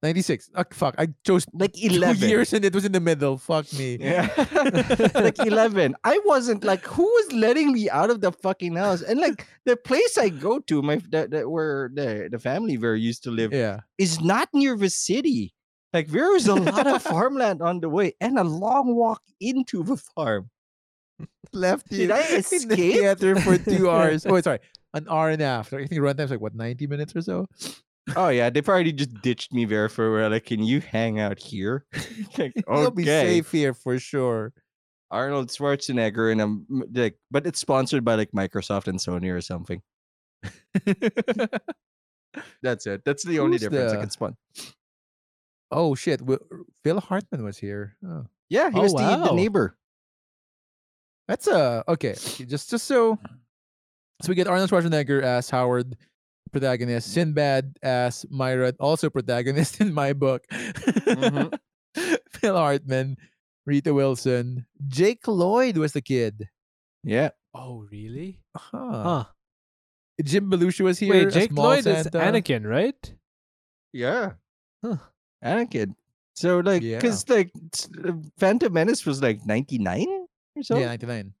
[0.00, 0.50] 96.
[0.54, 0.94] Oh, fuck.
[0.96, 2.28] I chose Like two 11.
[2.28, 3.36] years and it was in the middle.
[3.36, 3.98] Fuck me.
[4.00, 4.28] Yeah.
[5.14, 5.96] like 11.
[6.04, 9.02] I wasn't like, who was letting me out of the fucking house?
[9.02, 12.94] And like, the place I go to, my the, the, where the, the family where
[12.94, 13.80] I used to live, Yeah.
[13.98, 15.52] is not near the city.
[15.92, 19.82] Like, there is a lot of farmland on the way and a long walk into
[19.82, 20.50] the farm.
[21.52, 24.24] Left you Did I in the theater for two hours.
[24.26, 24.58] Oh, sorry.
[24.94, 25.72] An hour and a half.
[25.72, 27.46] I think runtime's like, what, 90 minutes or so?
[28.16, 28.48] Oh, yeah.
[28.50, 31.84] They probably just ditched me there for where, like, can you hang out here?
[32.38, 34.52] like, You'll be safe here for sure.
[35.10, 39.40] Arnold Schwarzenegger and um, I'm like, but it's sponsored by like Microsoft and Sony or
[39.40, 39.80] something.
[42.62, 43.02] That's it.
[43.04, 44.36] That's the only Who's difference I the- can spawn.
[45.70, 46.20] oh, shit.
[46.20, 47.96] Wi- uh, Phil Hartman was here.
[48.06, 48.26] Oh.
[48.50, 49.76] Yeah, he Oh, was the, the neighbor.
[51.26, 52.12] That's a okay.
[52.12, 53.18] okay, Just just so
[54.22, 55.96] so we get Arnold Schwarzenegger as Howard,
[56.52, 57.12] protagonist.
[57.12, 60.44] Sinbad as Myron, also protagonist in my book.
[60.50, 61.52] Mhm.
[62.32, 63.16] Phil Hartman,
[63.66, 66.48] Rita Wilson, Jake Lloyd was the kid.
[67.02, 67.30] Yeah.
[67.54, 68.40] Oh, really?
[68.56, 69.02] Huh.
[69.02, 69.24] Huh.
[70.22, 71.10] Jim Belushi was here.
[71.26, 72.18] Wait, Jake Mall Lloyd is Santa.
[72.18, 73.14] Anakin, right?
[73.92, 74.32] Yeah.
[74.84, 74.96] Huh.
[75.44, 75.94] Anakin.
[76.34, 76.98] So like, Yeah.
[76.98, 77.50] because like
[78.04, 80.06] uh, Phantom Menace was like ninety nine
[80.56, 80.76] or so.
[80.78, 81.32] Yeah, ninety nine.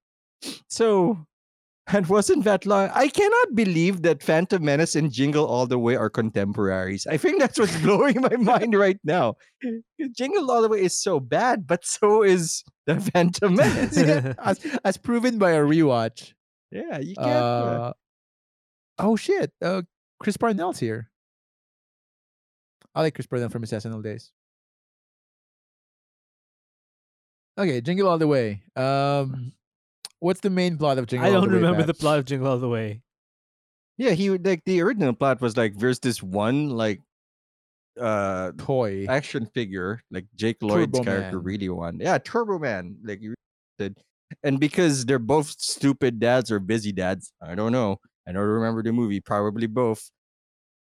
[0.68, 1.18] So
[1.92, 2.90] and wasn't that long.
[2.94, 7.06] I cannot believe that Phantom Menace and Jingle All the Way are contemporaries.
[7.06, 9.36] I think that's what's blowing my mind right now.
[10.16, 13.96] Jingle All the Way is so bad, but so is the Phantom Menace.
[14.38, 16.32] as, as proven by a rewatch.
[16.70, 17.28] yeah, you can't.
[17.28, 17.92] uh, Uh,
[18.98, 19.52] oh shit!
[19.62, 19.82] Uh,
[20.20, 21.10] Chris Parnell's here.
[22.94, 24.32] I like Chris Parnell from his SNL days.
[27.56, 28.62] Okay, Jingle All the Way.
[28.76, 29.52] Um,
[30.20, 31.28] what's the main plot of Jingle?
[31.28, 33.02] I don't the Way, remember the plot of Jingle All the Way.
[33.96, 37.02] Yeah, he would like the original plot was like there's this one like
[38.00, 39.06] uh Toy.
[39.08, 41.44] action figure like Jake Lloyd's Turbo character Man.
[41.44, 41.98] really one.
[42.00, 42.96] Yeah, Turbo Man.
[43.02, 43.34] Like you
[43.78, 43.98] did.
[44.44, 47.98] And because they're both stupid dads or busy dads, I don't know.
[48.26, 50.10] I don't remember the movie, probably both.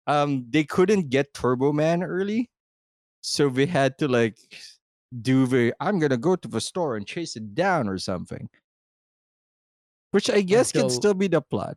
[0.08, 2.50] Um, they couldn't get Turbo Man early.
[3.22, 4.38] So they had to like
[5.22, 8.50] do the I'm gonna go to the store and chase it down or something.
[10.14, 11.76] Which I guess Until- can still be the plot.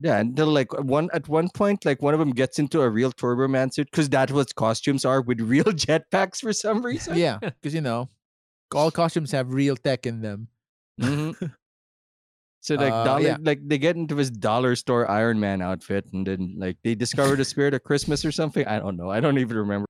[0.00, 3.12] Yeah, until like one at one point, like one of them gets into a real
[3.12, 7.16] Turbo Man suit because that's what costumes are with real jetpacks for some reason.
[7.16, 8.08] yeah, because you know,
[8.74, 10.48] all costumes have real tech in them.
[11.00, 11.52] Mhm.
[12.62, 13.36] So like Uh, dollar, yeah.
[13.42, 17.34] like they get into this dollar store Iron Man outfit, and then like they discover
[17.36, 18.66] the spirit of Christmas or something.
[18.66, 19.10] I don't know.
[19.10, 19.86] I don't even remember.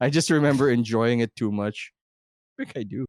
[0.00, 1.90] I just remember enjoying it too much.
[2.58, 3.06] I think I do.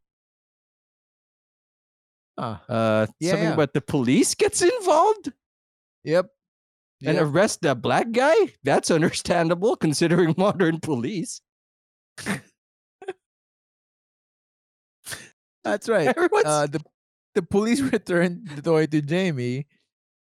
[2.38, 3.54] Uh, Yeah, something yeah.
[3.54, 5.34] about the police gets involved
[6.04, 6.30] yep.
[7.04, 8.36] and arrest the black guy.
[8.64, 11.42] That's understandable considering modern police.
[15.64, 16.16] That's right.
[16.46, 16.80] Uh, the
[17.36, 19.68] the police return the toy to Jamie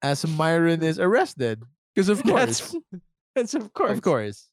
[0.02, 1.62] as Myron is arrested.
[1.94, 2.74] Because of course, that's,
[3.35, 3.93] that's of course.
[3.93, 4.48] of course.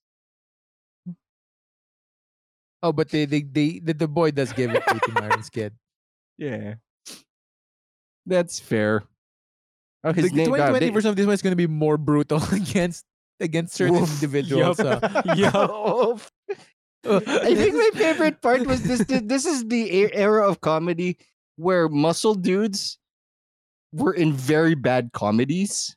[2.83, 5.73] Oh, but they they, they the, the boy does give it to Myron's kid.
[6.37, 6.75] Yeah.
[8.27, 9.03] That's fair.
[10.03, 10.51] Oh, The his name.
[10.53, 13.05] uh, 2020 they- version of this one is going to be more brutal against
[13.39, 14.11] against certain Woof.
[14.13, 14.77] individuals.
[14.79, 15.03] Yup.
[15.03, 15.21] uh.
[15.35, 15.53] Yup.
[15.55, 16.19] Oh,
[17.09, 19.03] I think my favorite part was this.
[19.23, 21.17] This is the era of comedy
[21.55, 22.99] where muscle dudes
[23.93, 25.95] were in very bad comedies.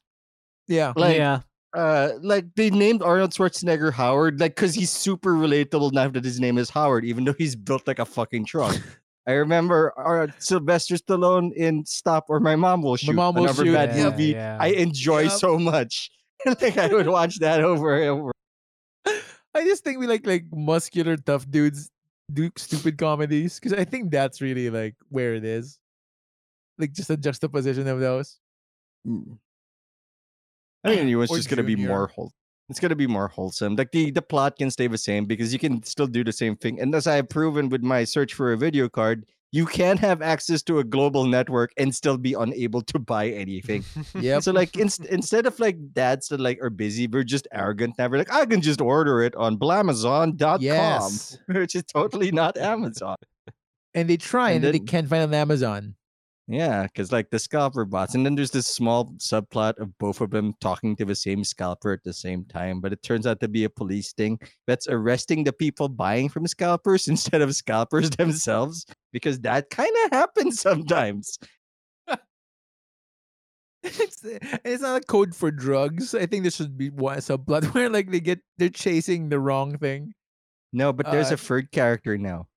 [0.69, 0.93] yeah.
[0.97, 1.41] Like, yeah.
[1.77, 6.39] uh, like they named Arnold Schwarzenegger Howard, like because he's super relatable now that his
[6.41, 8.77] name is Howard, even though he's built like a fucking truck.
[9.31, 13.15] I remember uh, Sylvester Stallone in Stop or My Mom Will Shoot.
[13.15, 14.57] Mom Will another Shoot, bad yeah, movie yeah.
[14.59, 15.33] I enjoy Yep.
[15.33, 16.11] so much.
[16.47, 18.33] like I would watch that over and over.
[19.55, 21.91] I just think we like like muscular tough dudes
[22.33, 25.79] do stupid comedies because I think that's really like where it is.
[26.77, 28.37] Like just a juxtaposition of those.
[29.07, 29.39] Mm.
[30.83, 31.89] I think the new one's Or just gonna be Junior.
[31.89, 32.11] more
[32.71, 33.75] It's gonna be more wholesome.
[33.75, 36.57] Like the the plot can stay the same because you can still do the same
[36.57, 36.81] thing.
[36.81, 40.23] And as I have proven with my search for a video card, you can have
[40.23, 43.85] access to a global network and still be unable to buy anything.
[44.15, 44.39] yeah.
[44.39, 47.99] So like inst- instead of like dads that like are busy, we're just arrogant.
[47.99, 51.39] Never like I can just order it on blamazon.com, yes.
[51.47, 53.17] which is totally not Amazon.
[53.95, 55.97] And they try And and, they can't find it on Amazon.
[56.53, 60.31] Yeah, because like the scalper bots, and then there's this small subplot of both of
[60.31, 63.47] them talking to the same scalper at the same time, but it turns out to
[63.49, 64.37] be a police sting
[64.67, 70.11] that's arresting the people buying from scalpers instead of scalpers themselves, because that kind of
[70.13, 71.39] happens sometimes.
[73.83, 76.15] it's it's not a code for drugs.
[76.15, 79.79] I think this should be one subplot where like they get they're chasing the wrong
[79.79, 80.15] thing.
[80.73, 82.50] No, but there's Uh, a third character now.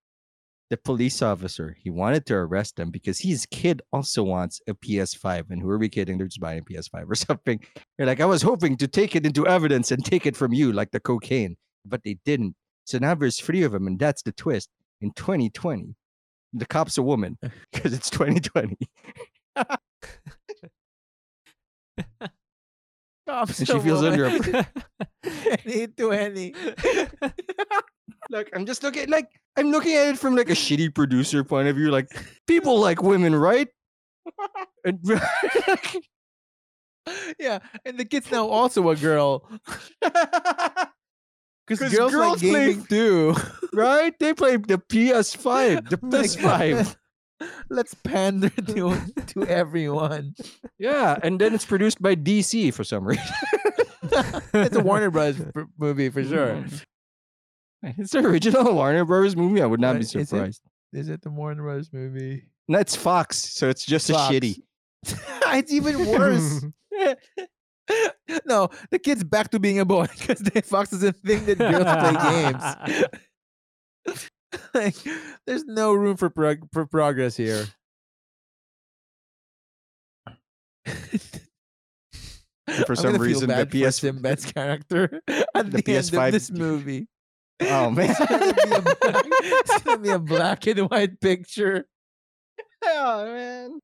[0.73, 5.51] The police officer, he wanted to arrest them because his kid also wants a PS5.
[5.51, 6.17] And who are we kidding?
[6.17, 7.59] They're just buying a PS5 or something.
[7.95, 10.71] They're like, I was hoping to take it into evidence and take it from you,
[10.73, 12.55] like the cocaine, but they didn't.
[12.85, 14.67] So now there's three of them, and that's the twist.
[14.99, 15.93] In 2020,
[16.53, 17.37] the cop's a woman
[17.71, 18.75] because it's 2020.
[23.27, 24.11] Cops And she feels woman.
[24.11, 24.65] under a-
[25.23, 26.55] 2020.
[28.31, 31.67] Like I'm just looking like I'm looking at it from like a shitty producer point
[31.67, 31.91] of view.
[31.91, 32.07] Like
[32.47, 33.67] people like women, right?
[34.85, 34.99] And-
[37.39, 39.47] yeah, and the kid's now also a girl.
[41.65, 43.35] Because girls, girls like play gaming too.
[43.73, 44.13] right?
[44.19, 46.95] They play the PS5, the Like, PS5.
[47.69, 48.97] Let's pander to
[49.27, 50.35] to everyone.
[50.77, 53.23] yeah, and then it's produced by DC for some reason.
[54.53, 55.39] it's a Warner Bros.
[55.39, 56.47] f- movie for sure.
[56.55, 56.75] Mm-hmm.
[57.83, 59.61] It's the original Warner Brothers movie.
[59.61, 60.27] I would not be is it?
[60.29, 60.61] surprised.
[60.93, 61.91] Is it the Warner Bros.
[61.91, 62.43] movie?
[62.67, 64.61] No, it's Fox, so it's just a shitty.
[65.05, 66.63] it's even worse.
[68.45, 72.93] no, the kid's back to being a boy because Fox doesn't think that girls play
[74.05, 74.23] games.
[74.73, 74.95] like,
[75.45, 77.65] there's no room for prog- for progress here.
[82.85, 85.77] For I'm some gonna feel reason, the bad for PS Sinbad's character at The the,
[85.77, 87.07] end PS5 of this movie.
[87.69, 88.15] Oh man.
[88.17, 91.87] It's gonna, be a black, it's gonna be a black and white picture
[92.85, 93.79] oh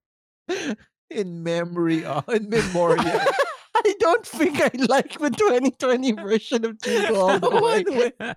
[0.47, 0.75] man.
[1.09, 3.03] in memory of in memorial.
[3.75, 8.33] I don't think I like the 2020 version of Jingle All the Way.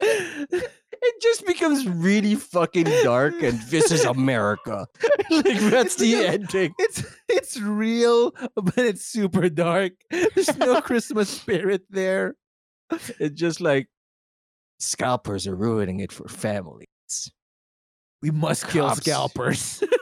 [0.00, 4.86] It just becomes really fucking dark, and this is America.
[5.30, 6.74] like that's It's the ending.
[6.78, 9.92] It's it's real, but it's super dark.
[10.10, 12.34] There's no Christmas spirit there.
[13.18, 13.88] It's just like
[14.78, 16.86] scalpers are ruining it for families.
[18.22, 19.82] We must kill scalpers.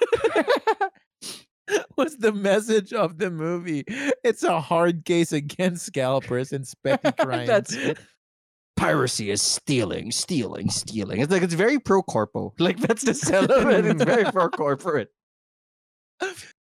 [1.97, 3.85] was the message of the movie?
[4.23, 7.47] It's a hard case against scalpers and petty crime.
[7.47, 7.99] That's it.
[8.77, 11.21] Piracy is stealing, stealing, stealing.
[11.21, 12.53] It's like it's very pro corpo.
[12.59, 13.87] Like that's the it.
[13.87, 15.11] It's very pro corporate.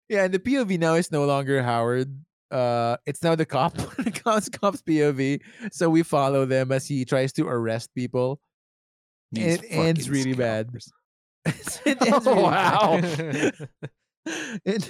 [0.09, 2.19] yeah, and the POV now is no longer Howard.
[2.51, 5.41] Uh, it's now the cop, the cop's, cop's POV.
[5.71, 8.39] So we follow them as he tries to arrest people.
[9.31, 10.69] These It ends really bad.
[11.45, 13.01] it ends Oh, really wow.
[13.01, 13.69] bad.
[14.65, 14.89] it,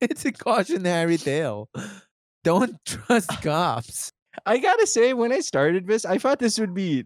[0.00, 1.68] it's a cautionary tale.
[2.44, 4.12] Don't trust cops.
[4.44, 7.04] I gotta say, when I started this, I thought this would be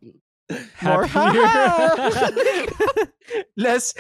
[0.83, 1.07] more
[3.57, 3.95] less.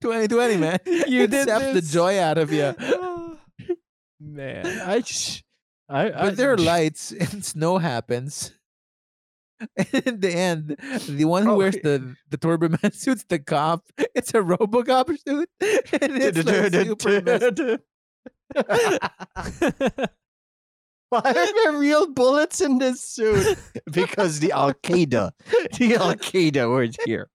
[0.00, 0.78] 2020, man.
[1.08, 2.74] You did Accept the joy out of you.
[4.20, 5.42] Man, I just,
[5.88, 8.52] I, I But there are lights and snow happens.
[9.76, 10.76] And in the end,
[11.08, 13.84] the one who Oh, wears the the turbo man suit's the cop.
[14.14, 17.78] It's a RoboCop suit, and it's like super
[21.10, 23.58] Why are there real bullets in this suit?
[23.90, 25.32] Because the Al Qaeda,
[25.78, 27.28] the Al Qaeda was here.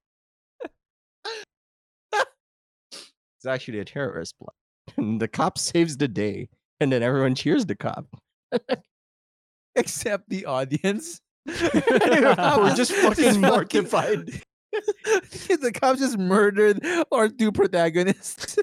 [3.44, 4.54] It's actually a terrorist plot.
[4.98, 6.48] And the cop saves the day,
[6.80, 8.06] and then everyone cheers the cop.
[9.76, 11.20] Except the audience.
[11.48, 14.30] We're just fucking mortified.
[14.72, 18.58] the cops just murdered our two protagonists.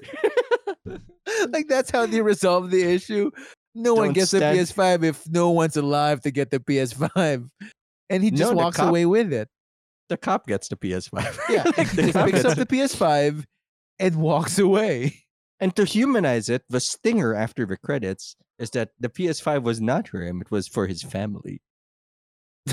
[1.49, 3.29] like that's how they resolve the issue.
[3.75, 7.49] No one Don't gets stand- a PS5 if no one's alive to get the PS5.
[8.09, 9.47] And he just the walks cop- away with it.
[10.09, 11.37] The cop gets the PS5.
[11.49, 11.63] Yeah.
[11.65, 13.45] He picks up the PS5
[14.01, 15.23] and walks away.
[15.61, 20.07] And to humanize it, the stinger after the credits is that the PS5 was not
[20.07, 21.61] for him, it was for his family.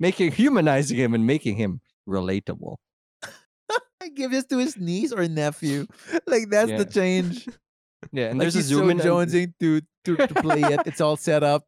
[0.00, 2.76] making humanizing him and making him relatable.
[4.02, 5.86] I give this to his niece or nephew.
[6.26, 6.78] Like that's Yeah.
[6.78, 7.48] the change.
[8.12, 9.00] Yeah, and like there's a zoom so in.
[9.00, 10.80] on- jonesing to, to to play it.
[10.86, 11.64] It's all set up.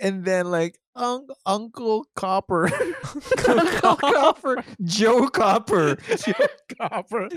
[0.00, 2.66] And then like Unc Uncle Copper.
[3.48, 5.96] Uncle Copper, Joe Copper.
[6.16, 6.46] Joe
[6.80, 7.28] Copper.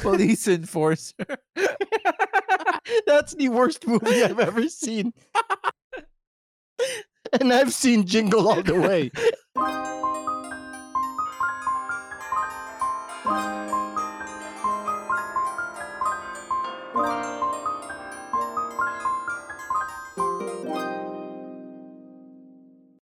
[0.00, 1.14] Police enforcer.
[3.06, 5.12] That's the worst movie I've ever seen.
[7.40, 9.10] and I've seen Jingle All the Way.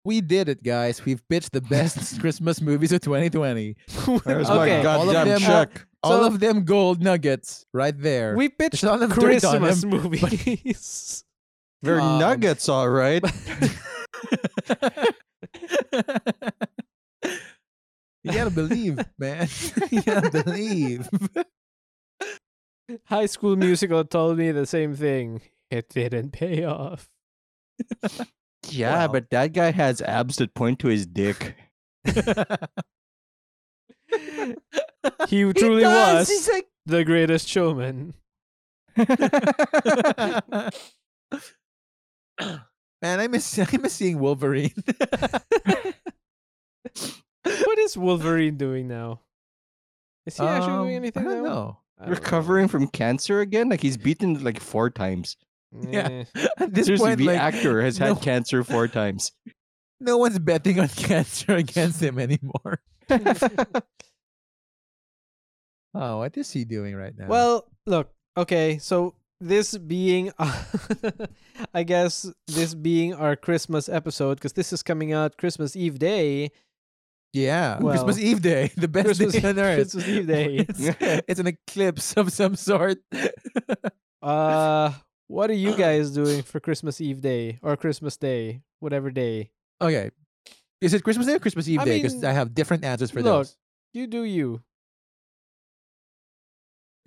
[0.05, 1.05] We did it, guys.
[1.05, 3.75] We've pitched the best Christmas movies of 2020.
[4.25, 4.83] There's Okay.
[4.83, 5.85] my All of goddamn them- check.
[6.03, 8.35] All So- of them gold nuggets right there.
[8.35, 11.23] We pitched none of on Christmas them, movies.
[11.81, 13.23] They're Um, nuggets, all right.
[18.23, 19.47] you gotta believe, man.
[19.91, 21.09] you gotta believe.
[23.05, 25.41] High School Musical told me the same thing.
[25.69, 27.09] It didn't pay off.
[28.69, 29.07] Yeah, Well.
[29.09, 31.55] but that guy has abs that point to his dick.
[35.27, 38.13] He truly does, was he's like- the greatest showman.
[38.97, 39.09] Man,
[43.19, 44.73] I miss I miss seeing Wolverine.
[47.45, 49.19] What is Wolverine doing now?
[50.25, 51.49] Is he actually doing Um, anything I don't now?
[51.49, 51.77] know.
[51.99, 52.15] I don't know.
[52.15, 53.67] Recovering from cancer again?
[53.69, 55.35] Like he's beaten like four times.
[55.81, 56.23] Yeah.
[56.57, 59.31] At this Seriously, point, the like, actor has had cancer four times.
[59.99, 62.79] no one's betting on cancer against him anymore.
[65.95, 67.27] Oh, what is he doing right now?
[67.27, 70.31] Well, look, okay, so this being,
[71.73, 76.49] I guess, this being our Christmas episode, because this is coming out Christmas Eve day.
[77.31, 79.75] yeah, well, Christmas Eve day, the best Christmas, day on earth.
[79.91, 80.65] Christmas Eve day.
[80.67, 82.97] it's, it's an eclipse of some sort.
[84.23, 84.93] Uh,
[85.33, 89.49] what are you guys doing for Christmas Eve day or Christmas Day, whatever day?
[89.81, 90.11] okay,
[90.79, 91.97] is it Christmas Day or Christmas Eve I day?
[91.97, 93.57] Because mean, I have different answers for look, those.
[93.93, 94.61] You do you.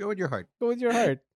[0.01, 0.47] Go with your heart.
[0.61, 1.21] Go with your heart.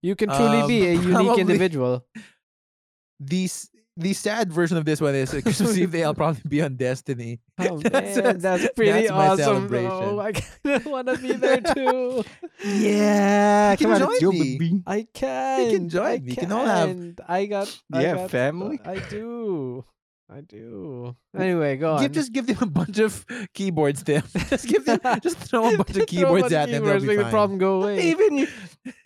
[0.00, 2.06] You can truly Um, be a unique probably- individual.
[3.20, 3.66] The s-
[3.98, 6.04] the sad version of this one is uh, Christmas Eve day.
[6.04, 7.40] I'll probably be on Destiny.
[7.58, 9.38] Oh That's- man, that's pretty that's awesome.
[9.68, 9.88] celebration.
[9.90, 10.20] though.
[10.20, 12.24] I want to be there too.
[12.64, 14.58] Yeah, You can come join it's me.
[14.58, 14.82] baby.
[14.86, 15.88] I can.
[15.88, 16.30] join I me.
[16.30, 17.80] You can all have- I got.
[17.92, 18.80] I Yeah, got- family?
[18.84, 19.84] I do.
[20.30, 21.16] I do.
[21.38, 22.02] Anyway, go on.
[22.02, 23.24] Give, just give them a bunch of
[23.54, 24.22] keyboards, Tim.
[24.50, 26.84] just give them, just throw a bunch of keyboards bunch at them.
[26.84, 28.08] They'll keyboards, be make the problem go away.
[28.08, 28.48] Even you,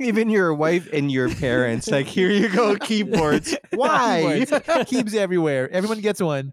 [0.00, 3.56] even your wife and your parents, like here you go, keyboards.
[3.70, 4.44] Why?
[4.86, 5.14] Keyboards.
[5.14, 5.70] Everywhere.
[5.70, 6.52] Everyone gets one.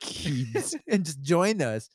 [0.00, 0.76] Keys.
[0.86, 1.88] and just join us.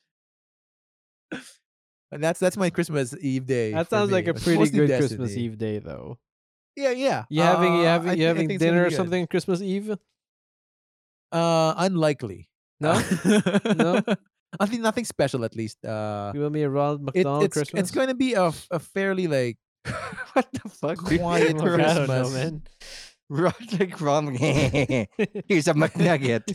[2.11, 3.73] And that's that's my Christmas Eve day.
[3.73, 4.89] That sounds like a pretty good.
[4.89, 6.17] Christmas Eve day, though.
[6.75, 7.25] Yeah, yeah.
[7.29, 9.97] You having you Uh, having you having think it's gonna dinner or something Christmas Eve?
[11.31, 12.49] Uh, unlikely.
[12.79, 12.93] No,
[13.65, 14.01] No?
[14.59, 15.83] nothing, nothing special at least.
[15.83, 17.79] Uh, you want me a Ronald McDonald it's Christmas?
[17.81, 19.57] it's going to be a, a fairly like
[20.33, 20.97] what the fuck?
[20.97, 22.33] quiet I don't know, Christmas.
[22.33, 22.63] man.
[23.29, 23.97] Ron- like
[25.49, 26.47] here's a McNugget,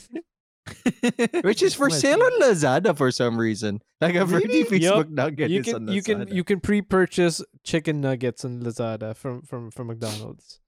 [1.45, 3.83] which is for sale on Lazada for some reason.
[4.01, 4.65] Like a Really?
[4.65, 5.09] piece Yup.
[5.09, 9.71] McNugget you is can you can you can pre-purchase chicken nuggets on Lazada from from
[9.71, 10.61] from McDonald's.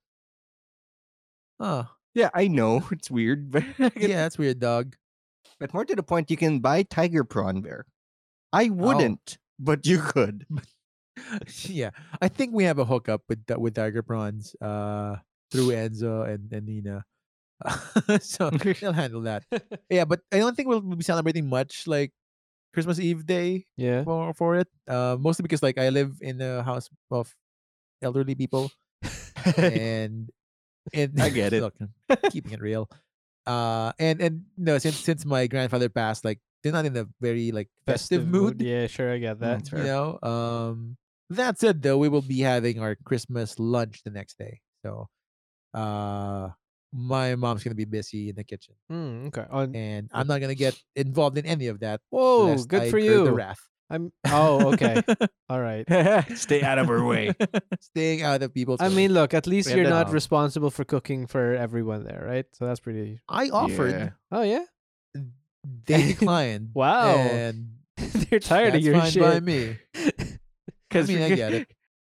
[1.60, 4.97] Oh, Yeah, I know it's weird, but yeah, that's weird, dog.
[5.59, 7.86] But more to the point, you can buy tiger prawn there.
[8.53, 10.47] I wouldn't, but you could.
[11.65, 15.16] yeah, I think we have a hookup with with Tiger Prawns uh,
[15.51, 17.05] through Enzo and, and Nina.
[18.20, 19.45] so they'll handle that.
[19.89, 22.12] Yeah, but I don't think we'll be celebrating much like
[22.73, 24.03] Christmas Eve day yeah.
[24.05, 24.69] for for it.
[24.89, 27.35] Uh, mostly because like I live in a house of
[28.03, 28.70] elderly people,
[29.57, 30.31] and
[30.93, 31.62] and I get it.
[31.62, 31.74] Look,
[32.31, 32.90] keeping it real.
[33.47, 37.52] Uh, and and no, since since my grandfather passed, like they're not in a very
[37.52, 38.61] like festive, mood.
[38.61, 39.65] Yeah, sure, I get that.
[39.65, 40.97] That's You know, um,
[41.31, 44.61] That said, though, we will be having our Christmas lunch the next day.
[44.85, 45.09] So,
[45.73, 46.51] uh,
[46.93, 49.47] my mom's gonna be busy in the kitchen, Mm, okay.
[49.51, 52.01] On, and I'm not gonna get involved in any of that.
[52.11, 53.36] whoa, good I for incur The you.
[53.36, 53.61] wrath.
[53.90, 54.12] I'm.
[54.27, 55.02] Oh, okay.
[55.48, 55.85] All right.
[56.36, 57.32] Stay out of her way.
[57.81, 58.81] Staying out of people's.
[58.81, 58.94] I way.
[58.94, 59.35] mean, look.
[59.35, 60.15] At least We have you're that not job.
[60.15, 62.47] responsible for cooking for everyone there, right?
[62.52, 63.20] So that's pretty.
[63.28, 63.90] I offered.
[63.93, 64.11] Yeah.
[64.32, 64.65] Oh yeah.
[65.86, 66.70] They declined.
[66.74, 67.15] Wow.
[67.15, 69.23] And They're tired that's of your fine shit.
[69.23, 69.78] by me.
[70.89, 71.69] Because I mean, I get it.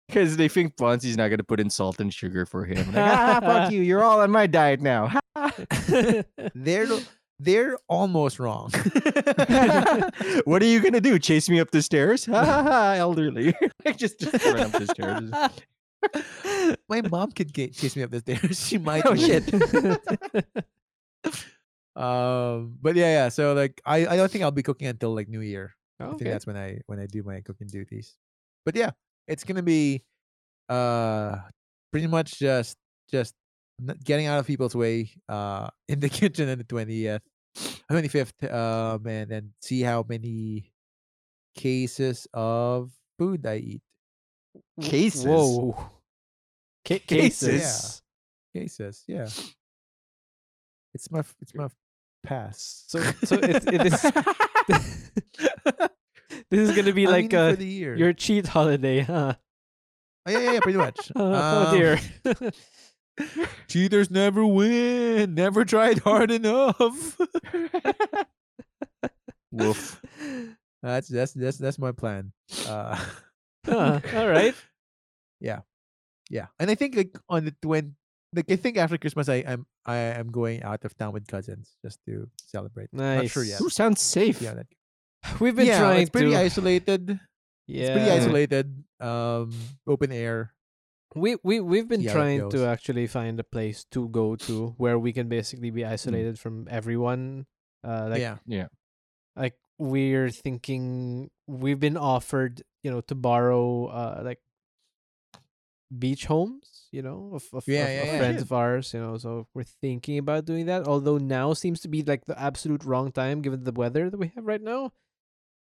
[0.07, 2.85] Because they think Bonzi's not gonna put in salt and sugar for him.
[2.87, 3.81] Like, ah, fuck you!
[3.81, 5.17] You're all on my diet now.
[6.53, 6.87] They're
[7.43, 8.71] they're almost wrong.
[10.45, 11.19] what are you gonna do?
[11.19, 12.25] Chase me up the stairs?
[12.25, 12.93] Ha ha ha!
[12.97, 13.53] Elderly.
[13.97, 15.31] Just just run up the stairs.
[16.89, 18.67] My mom could get, chase me up the stairs.
[18.67, 19.05] She might.
[19.05, 19.51] Oh shit!
[21.95, 23.29] Um, but yeah, yeah.
[23.29, 25.75] So like, I I don't think I'll be cooking until like New Year.
[25.99, 26.31] I think okay.
[26.31, 28.15] that's when I when I do my cooking duties.
[28.65, 28.91] But yeah,
[29.27, 30.03] it's gonna be
[30.69, 31.37] uh
[31.91, 32.77] pretty much just
[33.09, 33.35] just
[34.03, 37.21] getting out of people's way uh in the kitchen on the twentieth,
[37.89, 40.71] twenty fifth, um, and then see how many
[41.55, 43.81] cases of food I eat.
[44.81, 45.25] Cases.
[45.25, 45.75] Whoa.
[46.87, 47.47] Ca- Cases?
[47.47, 48.01] cases.
[48.53, 49.27] Cases, yeah.
[50.93, 51.69] It's my it's my
[52.23, 52.83] pass.
[52.87, 54.01] So so it's it is.
[56.49, 59.35] this is gonna be I'm like uh, your cheat holiday, huh?
[60.25, 61.11] Oh, yeah, yeah, yeah, pretty much.
[61.15, 61.99] oh Um, dear.
[63.67, 65.33] Cheaters never win.
[65.35, 67.17] Never tried hard enough.
[69.51, 70.01] Woof.
[70.81, 72.31] that's that's that's that's my plan.
[72.67, 72.97] Uh,
[73.63, 74.55] Huh, all right.
[75.39, 75.59] yeah,
[76.31, 76.47] yeah.
[76.59, 77.93] and I think like on the twen,
[78.33, 81.75] like I think after Christmas, I am I am going out of town with cousins
[81.85, 82.89] just to celebrate.
[82.91, 83.51] Not sure Nice.
[83.51, 83.61] yet.
[83.61, 84.41] Ooh, sounds safe.
[84.41, 84.65] Yeah, that,
[85.39, 86.39] We've been yeah, trying it's pretty to.
[86.39, 87.19] isolated.
[87.67, 87.81] yeah.
[87.85, 88.83] It's pretty isolated.
[88.99, 89.53] Um,
[89.85, 90.51] open air.
[91.15, 94.35] We we we've been See how it trying to actually find a place to go
[94.47, 97.45] to where we can basically be isolated from everyone.
[97.83, 98.67] Uh, like yeah,
[99.35, 104.39] like we're thinking we've been offered you know to borrow uh like
[105.91, 108.17] beach homes you know of, of, Yeah, of- yeah, of yeah.
[108.19, 108.41] friends Shit.
[108.43, 112.01] of ours you know so we're thinking about doing that although now seems to be
[112.01, 114.91] like the absolute wrong time given the weather that we have right now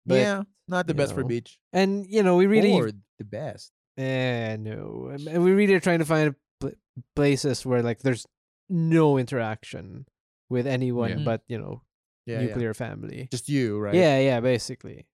[0.05, 0.43] But, yeah.
[0.67, 1.57] Not the you best for beach.
[1.73, 3.71] and you know we really or the best.
[3.97, 5.11] Eh, no.
[5.13, 6.71] And we really are trying to find pl-
[7.15, 8.25] places where like there's
[8.69, 10.05] no interaction
[10.49, 11.25] with anyone Yeah.
[11.25, 11.81] But you know
[12.25, 12.47] Yeah, yeah.
[12.47, 13.27] nuclear family.
[13.31, 13.93] Just you, right?
[13.95, 15.07] Yeah, yeah, basically.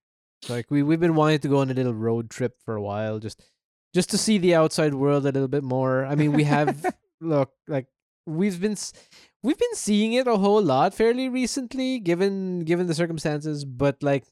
[0.49, 3.19] Like we we've been wanting to go on a little road trip for a while,
[3.19, 3.41] just
[3.95, 6.05] just to see the outside world a little bit more.
[6.05, 6.85] I mean, we have
[7.21, 7.87] look like
[8.27, 8.77] we've been
[9.41, 13.65] we've been seeing it a whole lot fairly recently, given given the circumstances.
[13.65, 14.25] But like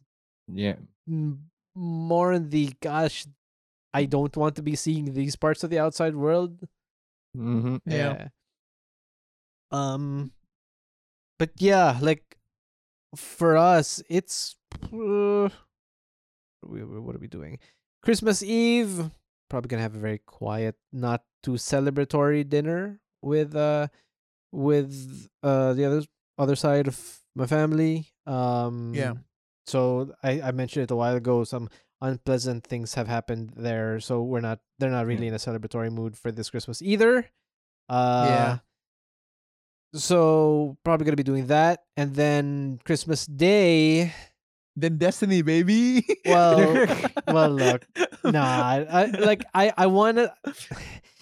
[0.48, 0.76] Yeah.
[1.10, 3.26] m- more in the gosh,
[3.96, 6.68] I don't want to be seeing these parts of the outside world.
[7.32, 7.78] Mm-hmm.
[7.88, 8.28] Yeah.
[9.72, 10.32] Um,
[11.40, 12.38] but yeah, like
[13.16, 14.56] for us, it's
[14.92, 15.48] uh,
[16.62, 17.60] what are we doing?
[18.04, 19.12] Christmas Eve.
[19.50, 23.88] Probably gonna have a very quiet, not too celebratory dinner with uh
[24.52, 26.02] with uh the other
[26.38, 28.12] other side of my family.
[28.26, 29.14] Um, Yeah.
[29.68, 31.44] So I I mentioned it a while ago.
[31.44, 31.70] Some
[32.02, 36.18] unpleasant things have happened there, so we're not they're not really in a celebratory mood
[36.18, 37.30] for this Christmas either.
[37.90, 38.58] Uh, Yeah.
[39.94, 44.14] So probably gonna be doing that, and then Christmas Day.
[44.76, 46.04] Then Destiny, baby.
[46.26, 46.86] Well,
[47.28, 47.88] well, look,
[48.26, 50.36] nah, I, I like I I wanna.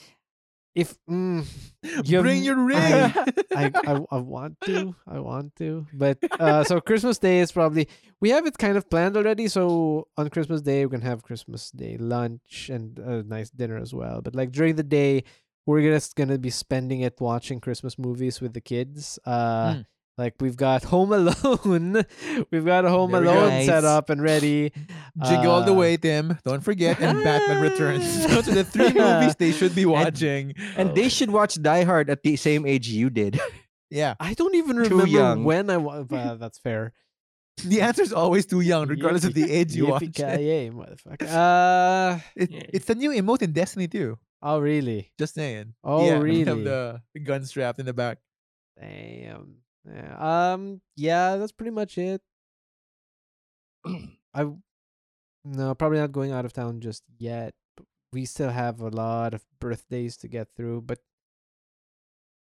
[0.76, 1.45] If mm,
[2.04, 2.78] you Bring your ring.
[2.80, 7.88] I, I I want to, I want to, but uh, so Christmas Day is probably
[8.20, 9.48] we have it kind of planned already.
[9.48, 13.94] So on Christmas Day we're gonna have Christmas Day lunch and a nice dinner as
[13.94, 14.22] well.
[14.22, 15.24] But like during the day,
[15.66, 19.20] we're just gonna be spending it watching Christmas movies with the kids.
[19.26, 19.86] Uh, Mm.
[20.18, 22.06] Like we've got Home Alone,
[22.52, 23.65] we've got a Home Very Alone nice.
[23.65, 24.72] set up and ready.
[25.26, 26.38] Jiggle all the Uh, way, Tim.
[26.45, 26.99] Don't forget.
[27.02, 28.27] And Batman Returns.
[28.27, 30.53] Those are the three movies they should be watching.
[30.77, 33.40] And they should watch Die Hard at the same age you did.
[33.94, 34.15] Yeah.
[34.19, 35.44] I don't even Too remember young.
[35.44, 36.94] when I wa- uh, that's fair.
[37.64, 40.02] The answer is always too young, regardless of the age you watch.
[40.02, 41.30] Yippee-ki-yay, motherfucker.
[41.30, 42.61] Uh, It- Yeah.
[42.73, 44.18] It's the new emote in Destiny too.
[44.41, 45.11] oh really?
[45.19, 45.76] Just saying.
[45.84, 48.18] Oh, yeah, they Have the, the gun strapped in the back.
[48.81, 49.57] Damn.
[49.88, 50.53] Yeah.
[50.53, 50.81] Um.
[50.95, 52.22] Yeah, that's pretty much it.
[54.34, 54.47] I
[55.45, 57.53] no, probably not going out of town just yet.
[57.76, 60.99] But we still have a lot of birthdays to get through, but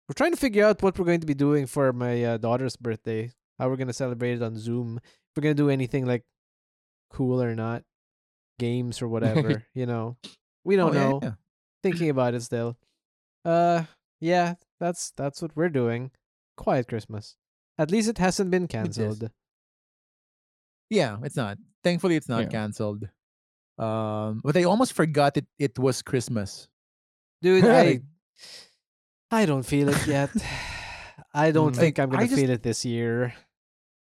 [0.07, 2.75] we're trying to figure out what we're going to be doing for my uh, daughter's
[2.77, 3.31] birthday.
[3.59, 4.99] How we're gonna celebrate it on Zoom.
[5.03, 6.23] If we're gonna do anything like
[7.11, 7.83] cool or not.
[8.59, 9.63] games or whatever.
[9.73, 10.15] you know,
[10.63, 11.19] we don't Oh, yeah, know.
[11.23, 11.31] yeah.
[11.83, 12.77] Thinking about it still.
[13.43, 13.83] Uh,
[14.21, 16.11] yeah, that's that's what we're doing.
[16.57, 17.35] Quiet Christmas.
[17.77, 19.29] At least it hasn't been canceled.
[20.89, 21.57] Yeah, it's not.
[21.83, 22.49] Thankfully, it's not Yeah.
[22.49, 23.09] canceled.
[23.77, 25.47] Um, but I almost forgot it.
[25.57, 26.67] It was Christmas.
[27.41, 28.01] Dude, I
[29.31, 30.29] I don't feel it yet.
[31.33, 33.33] I don't think Like, I'm gonna just- feel it this year.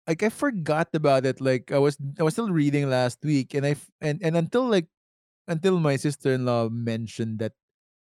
[0.07, 1.41] Like I forgot about it.
[1.41, 4.85] Like I was, I was still reading last week, and I and and until like
[5.49, 7.53] until my sister in law mentioned that,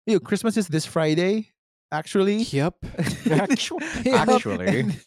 [0.06, 1.51] you know, Christmas is this Friday.
[1.92, 2.74] Actually, Yep.
[3.30, 4.28] Actually, Yep.
[4.28, 4.80] actually.
[4.80, 5.00] and,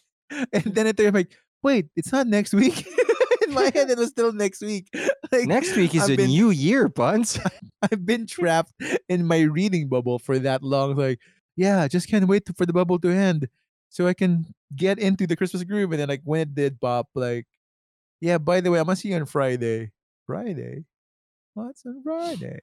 [0.52, 1.32] and then it, I'm like,
[1.62, 2.86] wait, it's not next week.
[3.46, 4.88] in my head, it was still next week.
[5.32, 7.40] Like next week is I've a been- new year, Buns.
[7.82, 8.72] I've been trapped
[9.08, 10.94] in my reading bubble for that long.
[10.94, 11.18] Like,
[11.56, 13.48] yeah, I just can't wait for the bubble to end
[13.88, 14.46] so I can
[14.76, 15.90] get into the Christmas groove.
[15.90, 17.46] And then, like, when it did pop, like,
[18.20, 19.90] yeah, by the way, I'm gonna see you on Friday.
[20.26, 20.84] Friday?
[21.54, 22.60] What's on Friday?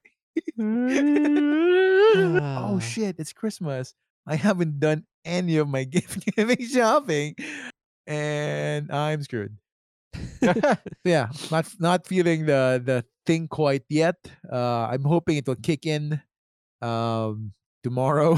[2.22, 3.94] oh shit, it's Christmas.
[4.28, 7.36] I haven't done any of my gift giving shopping,
[8.08, 9.58] and I'm screwed.
[11.04, 14.16] yeah, not not feeling the the thing quite yet.
[14.52, 16.22] Uh, I'm hoping it will kick in
[16.82, 18.38] um tomorrow.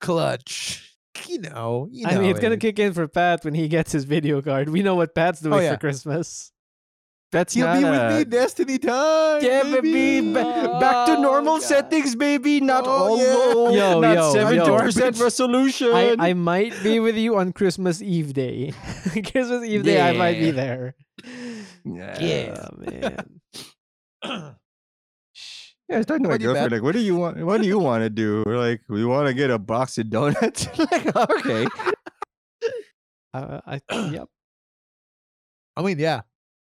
[0.00, 0.82] Clutch.
[1.26, 2.12] You know, you know.
[2.12, 4.68] I mean, it's gonna kick in for Pat when he gets his video card.
[4.68, 5.72] We know what Pat's doing yeah.
[5.72, 6.52] for Christmas.
[7.32, 9.42] That's You'll not be with a- me Destiny time.
[9.42, 11.62] Yeah, baby, ba- back to Oh, normal God.
[11.66, 12.60] settings, baby.
[12.60, 13.34] Not Oh, all yeah.
[13.34, 14.78] low, Yo, not yo, seventy yo.
[14.78, 15.88] percent resolution.
[15.92, 18.72] I, I might be with you on Christmas Eve day.
[19.32, 20.94] Christmas Eve day, I might be there.
[21.84, 22.54] Yeah.
[22.62, 23.26] Oh, man.
[25.88, 26.72] Yeah, I was talking to my you girlfriend.
[26.72, 27.38] Like, what do you want?
[27.44, 28.42] What do you want to do?
[28.46, 30.66] We're like, we want to get a box of donuts.
[30.78, 31.66] like, okay.
[33.34, 33.80] Uh, I,
[34.10, 34.28] yep.
[35.76, 36.22] I mean, yeah.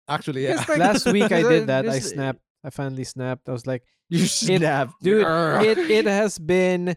[0.09, 0.65] Actually, yeah.
[0.69, 1.89] Like- Last week I did that.
[1.89, 2.41] I snapped.
[2.65, 3.49] I finally snapped.
[3.49, 6.97] I was like, You should snap, dude, it it has been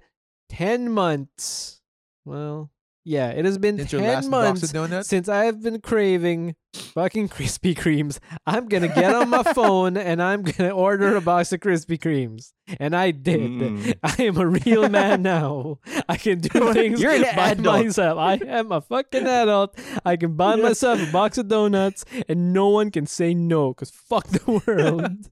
[0.50, 1.82] ten months.
[2.26, 2.72] Well,
[3.10, 5.10] yeah, it has been Since ten months of donuts.
[5.10, 8.20] since I've been craving fucking Krispy Kremes.
[8.46, 12.54] I'm gonna get on my phone and I'm gonna order a box of Krispy Kremes,
[12.80, 13.40] and I did.
[13.42, 13.96] Mm.
[14.04, 15.80] I am a real man now.
[16.08, 17.86] I can do things You're an by adult.
[17.86, 18.20] myself.
[18.20, 19.80] I am a fucking adult.
[20.06, 23.74] I can buy myself a box of donuts, and no one can say no.
[23.74, 25.32] Cause fuck the world.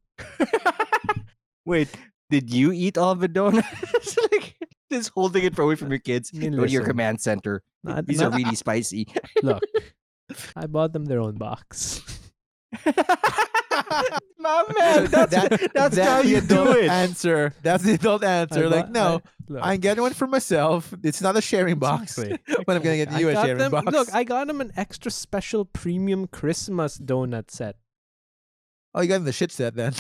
[1.63, 1.89] Wait,
[2.31, 4.17] did you eat all the donuts?
[4.91, 6.31] Just holding it away from your kids.
[6.34, 7.64] I mean, Go to your listen, command center.
[7.84, 9.07] not- These not- are really spicy.
[9.43, 9.64] look.
[10.55, 12.01] I bought them their own box.
[14.39, 16.89] My man, that's, That- that's that's how the you do adult it.
[16.89, 17.53] Answer.
[17.64, 18.69] That's the adult I answer.
[18.69, 20.93] like, bought- no, look, I'm getting one for myself.
[21.03, 22.18] It's not a sharing box.
[22.18, 22.64] Exactly.
[22.65, 23.91] But I'm gonna get I you a got sharing them, box.
[23.91, 27.76] Look, I got them an extra special premium Christmas donut set.
[28.93, 29.93] oh, you got them the shit set then.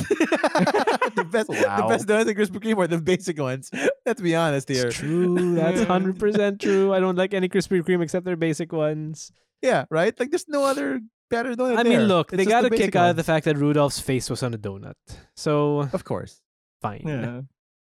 [1.15, 1.81] the best, wow.
[1.81, 3.69] the best donuts at Krispy Kreme are the basic ones.
[4.05, 4.87] Let's be honest here.
[4.87, 5.55] It's true.
[5.55, 6.93] That's hundred percent true.
[6.93, 9.31] I don't like any Krispy Kreme except their basic ones.
[9.61, 10.17] Yeah, right.
[10.19, 11.77] Like, there's no other better donut.
[11.79, 13.45] I mean, look, It's they just got the a kick basic out of the fact
[13.45, 14.93] that Rudolph's face was on a donut.
[15.35, 16.41] So Of course,
[16.81, 17.03] fine.
[17.05, 17.41] Yeah.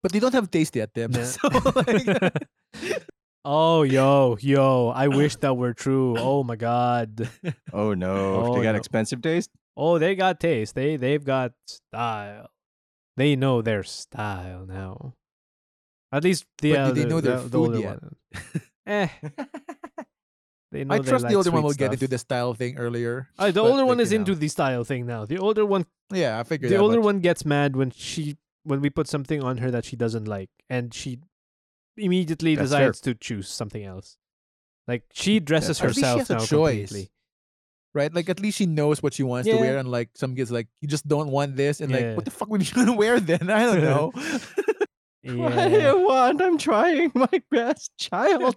[0.03, 1.13] but they don't have taste yet, them.
[1.13, 1.25] Yeah.
[1.25, 2.33] So, like,
[3.45, 4.89] Oh, yo, yo!
[4.89, 6.17] I wish that were true.
[6.19, 7.29] Oh my god.
[7.73, 8.79] Oh no, Oh, they got no.
[8.79, 9.51] expensive taste.
[9.77, 10.75] Oh, they got taste.
[10.75, 12.49] They they've got style.
[13.19, 15.15] They know their style now.
[16.11, 18.03] At least the But do they the- know their the- the food older yet?
[18.03, 18.17] one.
[18.87, 19.09] Eh,
[20.73, 23.29] they know I trust like the older one will get into the style thing earlier.
[23.39, 24.39] Uh, the older one is into know.
[24.39, 25.25] the style thing now.
[25.25, 26.71] The older one, Yeah, I figured.
[26.71, 27.05] the older much.
[27.05, 30.51] one gets mad when she when we put something on her that she doesn't like,
[30.69, 31.19] and she
[31.97, 32.81] immediately That's fair.
[32.93, 34.17] decides to choose something else.
[34.87, 36.89] Like she dresses At least she herself now choice.
[36.89, 37.11] completely.
[37.99, 38.15] Right?
[38.15, 40.69] Like at least she knows what she wants to wear, and like some kids like
[40.81, 41.99] you just don't want this, and Yeah.
[41.99, 43.51] like what the fuck would you gonna wear then?
[43.51, 44.13] I don't know.
[45.29, 45.93] What do Yeah.
[45.93, 46.41] you want?
[46.41, 48.57] I'm trying my best, child.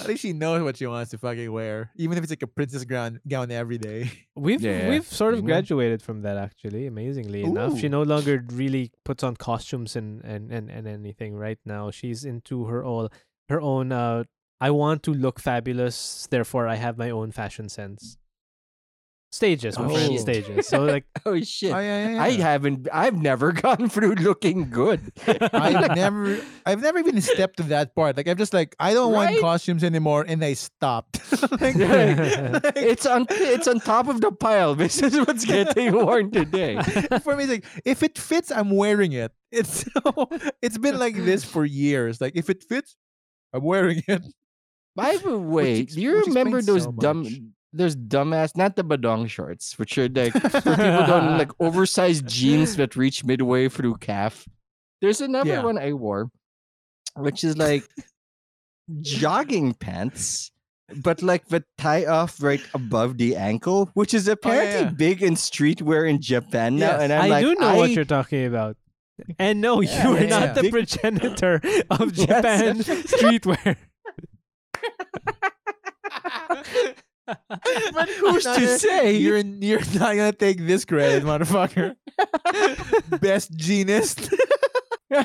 [0.00, 2.46] At least she knows what she wants to fucking wear, even if it's like a
[2.46, 4.12] princess gown gown every day.
[4.36, 7.78] We've Yeah, we've sort of graduated from that actually, amazingly enough.
[7.80, 11.90] She no longer really puts on costumes and, and, and, and anything right now.
[11.90, 13.08] She's into her all
[13.48, 14.22] her own uh
[14.60, 18.16] I want to look fabulous, therefore I have my own fashion sense.
[19.30, 20.20] Stages, my Oh, friend, shit.
[20.22, 20.66] stages.
[20.68, 21.70] So like Oh shit!
[21.74, 22.88] Oh, yeah, yeah, I haven't.
[22.90, 25.12] I've never gone through looking good.
[25.52, 28.16] I've never, I've never even stepped to that part.
[28.16, 31.20] Like I'm just like, I don't want costumes anymore, and I stopped.
[31.60, 32.58] like, Yeah.
[32.64, 33.26] like, it's on.
[33.28, 34.74] It's on top of the pile.
[34.74, 36.80] This is what's getting worn today.
[37.22, 39.30] for me, it's like if it fits, I'm wearing it.
[39.52, 40.30] It's so,
[40.62, 42.18] it's been like this for years.
[42.18, 42.96] Like if it fits,
[43.52, 44.22] I'm wearing it.
[44.98, 47.38] By the way, do you remember those so dumb much.
[47.72, 52.74] there's dumbass, not the badong shorts, which are like for people don't like oversized jeans
[52.76, 54.42] that reach midway through calf.
[55.00, 55.62] There's another Yeah.
[55.62, 56.30] one I wore,
[57.14, 57.86] which is like
[59.00, 60.50] jogging pants,
[61.04, 64.90] but like the tie off right above the ankle, which is oh, apparently yeah.
[64.90, 66.98] big in streetwear in Japan now.
[66.98, 67.02] Yes.
[67.02, 68.76] And I'm I like, do know I, what you're talking about.
[69.38, 71.60] And no, Yeah, you are yeah, not the progenitor
[71.90, 72.12] of.
[72.26, 73.76] Japan streetwear.
[77.92, 79.16] But who's to say?
[79.16, 81.94] You're you're not gonna take this credit, motherfucker.
[83.20, 84.32] Best genist.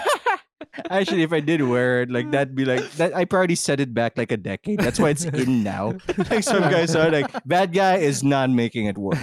[0.90, 3.16] Actually, if I did wear it, like that'd be like that.
[3.16, 4.80] I probably set it back like a decade.
[4.80, 5.96] That's why it's in now.
[6.30, 9.18] Like some guys are like, bad guy is not making it work.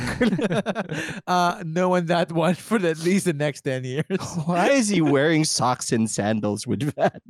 [1.27, 4.07] uh, knowing that one for at least the next ten years.
[4.47, 7.21] Why is he wearing socks and sandals with that?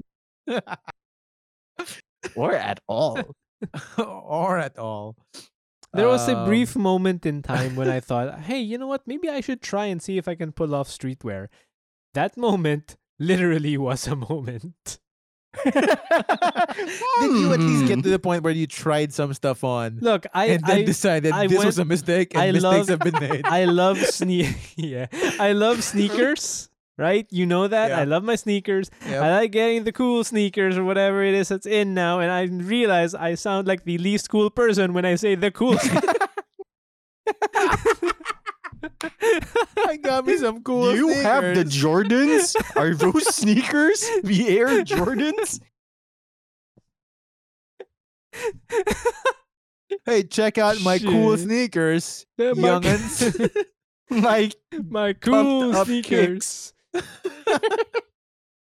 [2.35, 3.19] Or at all?
[3.99, 5.17] or at all.
[5.93, 9.03] There was a Um, brief moment in time when I thought, hey, you know what?
[9.07, 11.49] Maybe I should try and see if I can pull off streetwear.
[12.15, 14.99] That moment literally was a moment.
[15.65, 17.87] Did you at least Hmm.
[17.89, 20.83] get to the point where you tried some stuff on Look, I and then I,
[20.85, 23.45] decided I this went- was a mistake and I mistakes love- have been made?
[23.47, 25.07] I love sne- yeah.
[25.41, 26.70] I love sneakers,
[27.01, 27.27] right?
[27.31, 27.91] You know that.
[27.93, 28.91] I love my sneakers.
[29.09, 29.23] Yep.
[29.23, 32.43] I like getting the cool sneakers or whatever it is that's in now, and I
[32.45, 35.77] realize I sound like the least cool person when I say the cool.
[39.87, 41.65] I got me some cool Do you have the.
[41.65, 42.55] Jordans?
[42.77, 45.61] Are those sneakers the Air Jordans?
[50.07, 53.51] Hey, check out my cool sneakers, Yeah, my- youngins.
[54.13, 54.51] My
[54.91, 56.73] my cool up sneakers.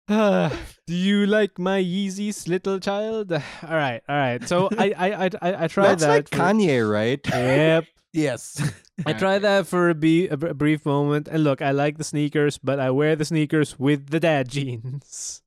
[0.10, 0.52] Ah,
[0.88, 3.32] do you like my Yeezys, little child?
[3.34, 3.42] All
[3.76, 4.48] right, all right.
[4.48, 6.10] So I I I I, I tried that's that.
[6.10, 7.20] like for- Kanye, right?
[7.34, 7.86] Yep.
[8.14, 8.62] yes.
[9.08, 12.60] I tried that for a, be- a, brief moment, and look, I like the sneakers,
[12.60, 15.42] but I wear the sneakers with the dad jeans.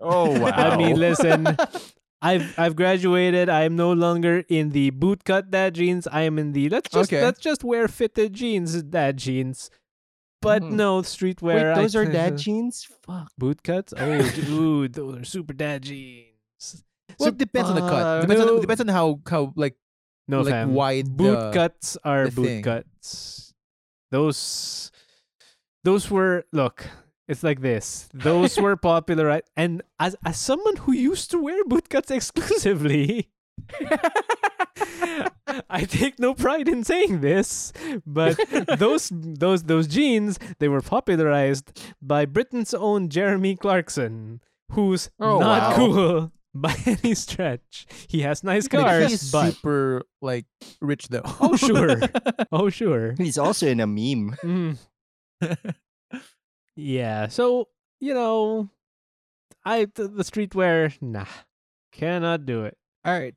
[0.00, 0.48] Oh wow!
[0.50, 1.56] I mean, listen,
[2.22, 3.48] I've I've graduated.
[3.48, 6.06] I am no longer in the bootcut dad jeans.
[6.08, 7.22] I am in the let's just Okay.
[7.22, 9.70] let's just wear fitted jeans dad jeans.
[10.46, 10.72] But Mhm.
[10.78, 11.74] no Wait, streetwear.
[11.74, 12.86] I those are t- dad jeans.
[13.02, 13.32] Fuck.
[13.40, 13.90] bootcuts.
[13.98, 16.84] Oh, dude, those are super dad jeans.
[17.18, 18.02] Well, it depends on the cut.
[18.02, 18.54] uh, Depends, no.
[18.54, 19.76] on, depends on how how like
[20.28, 20.74] No, like fam.
[20.74, 22.62] wide boot the- cuts are the boot thing.
[22.62, 23.52] cuts.
[24.10, 24.90] Those
[25.84, 26.86] those were look,
[27.28, 28.08] it's like this.
[28.14, 29.44] Those were popular right?
[29.56, 33.30] and as as someone who used to wear boot cuts exclusively
[35.70, 37.72] I take no pride in saying this,
[38.06, 38.36] but
[38.78, 44.40] those those those jeans they were popularized by Britain's own Jeremy Clarkson,
[44.72, 45.76] who's Oh, not wow.
[45.76, 47.86] cool by any stretch.
[48.08, 50.46] He has nice Like, cars, he's but super like
[50.80, 51.22] rich though.
[51.40, 52.00] Oh, sure.
[52.52, 53.14] oh sure.
[53.18, 54.36] He's also in a meme.
[54.42, 54.78] Mm.
[56.76, 57.28] yeah.
[57.28, 57.68] So
[58.00, 58.68] you know,
[59.64, 61.26] I the, the streetwear, nah,
[61.92, 62.76] cannot do it.
[63.06, 63.34] All right.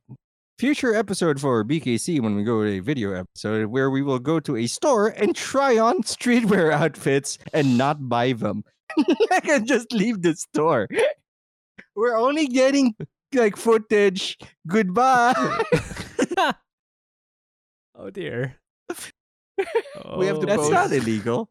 [0.58, 4.40] Future episode for BKC when we go to a video episode where we will go
[4.40, 8.64] to a store and try on streetwear outfits and not buy them.
[9.32, 10.88] I can just leave the store.
[11.96, 12.96] We're only getting
[13.32, 14.40] like footage.
[14.68, 15.34] Goodbye.
[17.96, 18.56] oh dear.
[20.18, 20.70] We have to That's Oh.
[20.70, 21.48] not illegal.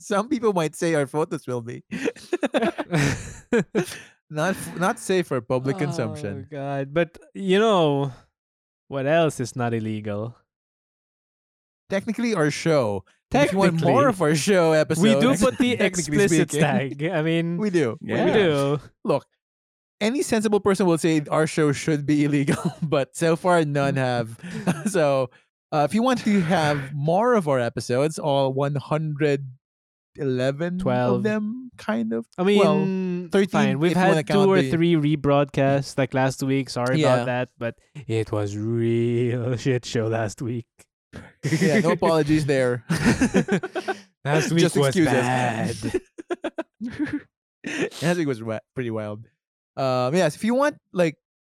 [0.00, 1.84] Some people might say our photos will be
[4.30, 6.46] not not safe for public consumption.
[6.46, 8.12] Oh god, but you know
[8.88, 10.36] what else is not illegal?
[11.88, 13.04] Technically, our show.
[13.32, 14.08] And If you want more Technically.
[14.08, 17.04] of our show episodes, we do put the explicit speaking, tag.
[17.04, 17.96] I mean, We do.
[18.00, 18.80] we do.
[19.04, 19.24] Look,
[20.00, 24.36] any sensible person will say our show should be illegal, but so far none have.
[24.90, 25.30] so,
[25.72, 31.14] uh, if you want to have more of our episodes, all 111 Twelve.
[31.16, 32.28] of them, kind of.
[32.36, 33.78] I Well, mean, 13 fine.
[33.80, 36.68] We've if you wanna had two or three rebroadcasts like last week.
[36.68, 37.14] Sorry Yeah.
[37.14, 37.74] about that, but
[38.06, 40.66] it was real shit show last week.
[41.42, 42.84] Yeah, no apologies there.
[44.24, 45.10] Last week Just was excuses.
[45.12, 45.74] bad.
[48.02, 48.42] Last week was
[48.74, 49.26] pretty wild.
[49.76, 51.16] Um, yes, if you want like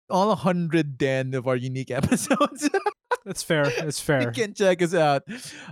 [0.09, 2.69] all 110 of our unique episodes,
[3.25, 3.65] That's fair.
[3.65, 4.21] That's fair.
[4.27, 5.23] you can check us out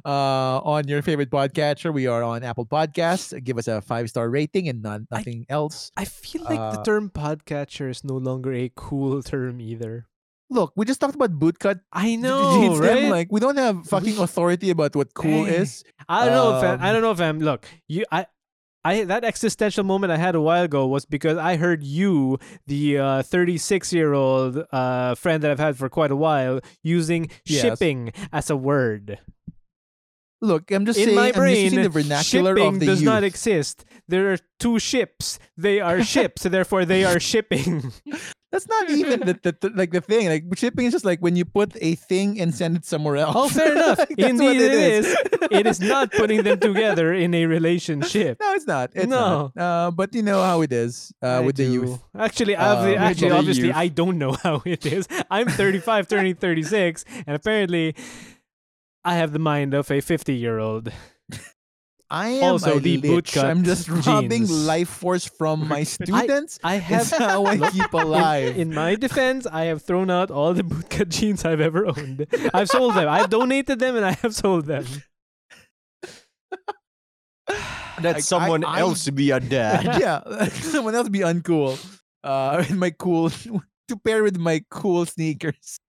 [0.06, 1.94] uh, on your favorite podcatcher.
[1.94, 3.36] We are on Apple Podcasts.
[3.44, 5.92] Give us a five star rating and not, I- nothing else.
[5.98, 10.08] I feel like the Uh, term podcatcher is no longer a cool term either.
[10.50, 11.80] Look, we just talked about bootcut.
[11.92, 13.10] I know, them, right?
[13.10, 15.54] Like we don't have fucking authority about what cool Dang.
[15.64, 15.84] is.
[16.10, 16.80] I don't know, fam.
[16.82, 17.40] I um, don't know, fam.
[17.40, 18.28] Look, you, I,
[18.84, 23.24] I that existential moment I had a while ago was because I heard you, the
[23.24, 27.62] 36 year old uh, friend that I've had for quite a while, using Yes.
[27.62, 29.20] shipping as a word.
[30.44, 31.16] Look, I'm just In saying.
[31.16, 33.06] my brain, the vernacular shipping of the does youth.
[33.06, 33.86] not exist.
[34.08, 35.38] There are two ships.
[35.56, 37.92] They are ships, therefore they are shipping.
[38.52, 40.28] That's not even the, the, the- like the thing.
[40.28, 43.34] Like shipping is just like when you put a thing and send it somewhere else.
[43.36, 44.00] Oh, fair enough.
[44.00, 45.16] Like, Indeed, it is.
[45.52, 48.38] It is not putting them together in a relationship.
[48.42, 48.92] No, it's not.
[48.94, 49.52] It's No.
[49.56, 49.62] not.
[49.88, 51.98] Uh, but you know how it is uh, with the youth.
[52.18, 53.76] Actually, Uh, obvi- actually, obviously, youth.
[53.76, 55.08] I don't know how it is.
[55.32, 57.96] I'm 35, turning 36, and apparently,
[59.06, 60.92] I have the mind of a 50 year old.
[62.12, 63.32] I am Also, a the lich.
[63.32, 64.52] bootcut I'm just robbing jeans.
[64.68, 66.60] life force from my students.
[66.62, 68.58] I have That's how I keep alive.
[68.58, 72.28] In my defense, I have thrown out all the bootcut jeans I've ever owned.
[72.54, 73.08] I've sold them.
[73.08, 74.84] I've donated them, and I have sold them.
[78.02, 80.00] Let I- someone I- else be a dad.
[80.00, 81.80] yeah, someone else be uncool.
[82.24, 85.80] Uh, in my cool to pair with my cool sneakers.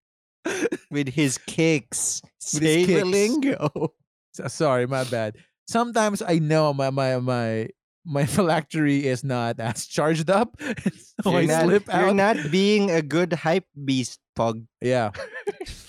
[0.91, 2.23] with his kicks.
[2.55, 3.93] With his Say the lingo.
[4.35, 5.37] So- sorry, my bad.
[5.73, 7.69] Sometimes I know my my my
[8.05, 10.53] my phylactery is not as charged up,
[11.25, 14.67] so I you're, not, slip you're not being a good hype beast, Pog.
[14.85, 15.13] yeah.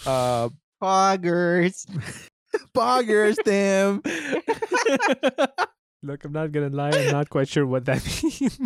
[0.07, 0.47] Uh,
[0.81, 1.83] Poggers.
[2.75, 3.99] poggers, Tim.
[6.03, 6.91] Look, I'm not gonna lie.
[6.91, 8.59] I'm not quite sure what that means.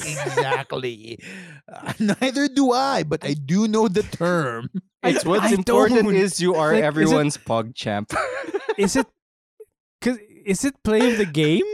[0.00, 1.18] exactly.
[1.68, 4.68] Uh, neither do I, but I do know the term.
[5.02, 6.14] It's what's I important don't.
[6.14, 8.12] is you are Like, is it- everyone's Pog champ.
[8.78, 9.06] is it?
[10.02, 11.66] Cause is it playing the game?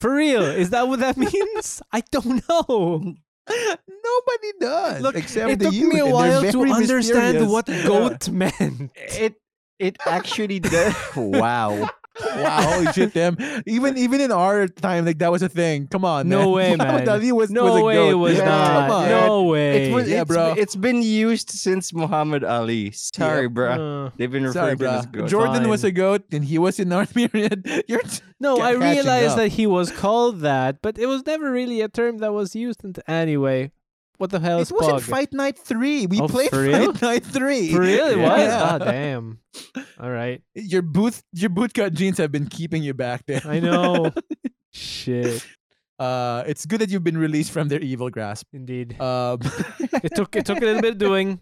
[0.00, 0.42] For real?
[0.44, 1.82] Is that what that means?
[1.92, 3.14] I don't know.
[3.48, 5.00] Nobody does.
[5.02, 7.50] Look, except it the took youth, me a while to understand mysterious.
[7.52, 8.90] what goat meant.
[8.96, 9.34] it
[9.78, 10.94] it actually does.
[11.16, 11.88] wow.
[12.20, 13.36] Wow, holy shit, them.
[13.66, 15.86] Even even in our time, like that was a thing.
[15.88, 16.50] Come on, No man.
[16.52, 16.78] way, man.
[16.78, 18.10] Muhammad Ali was, No was a way goat.
[18.10, 18.88] it was Yeah, not.
[18.88, 19.08] Come on.
[19.08, 19.90] No way.
[19.90, 20.54] It was, Yeah, it's, bro.
[20.56, 22.90] It's been used since Muhammad Ali.
[22.92, 24.06] Sorry, bro.
[24.06, 25.28] Uh, They've been referring to as goat.
[25.28, 27.68] Jordan was a goat, and he was in our period.
[27.88, 28.02] You're
[28.38, 29.36] no, I realized up.
[29.38, 32.84] that he was called that, but it was never really a term that was used.
[32.84, 33.72] Into, anyway,
[34.18, 35.02] what the hell is it was in pog?
[35.02, 36.06] Fight Night Three.
[36.06, 36.92] We Oh, played for real?
[36.92, 37.72] Fight Night Three.
[37.72, 38.38] For real, it was.
[38.38, 38.60] Yeah.
[38.72, 39.38] Ah, damn.
[40.00, 43.40] All right, Your boot your bootcut jeans have been keeping you back there.
[43.44, 44.12] I know.
[44.72, 45.44] Shit,
[45.98, 48.46] Uh, it's good that you've been released from their evil grasp.
[48.52, 49.00] indeed.
[49.00, 49.40] Um,
[50.04, 51.40] It took it took a little bit of doing.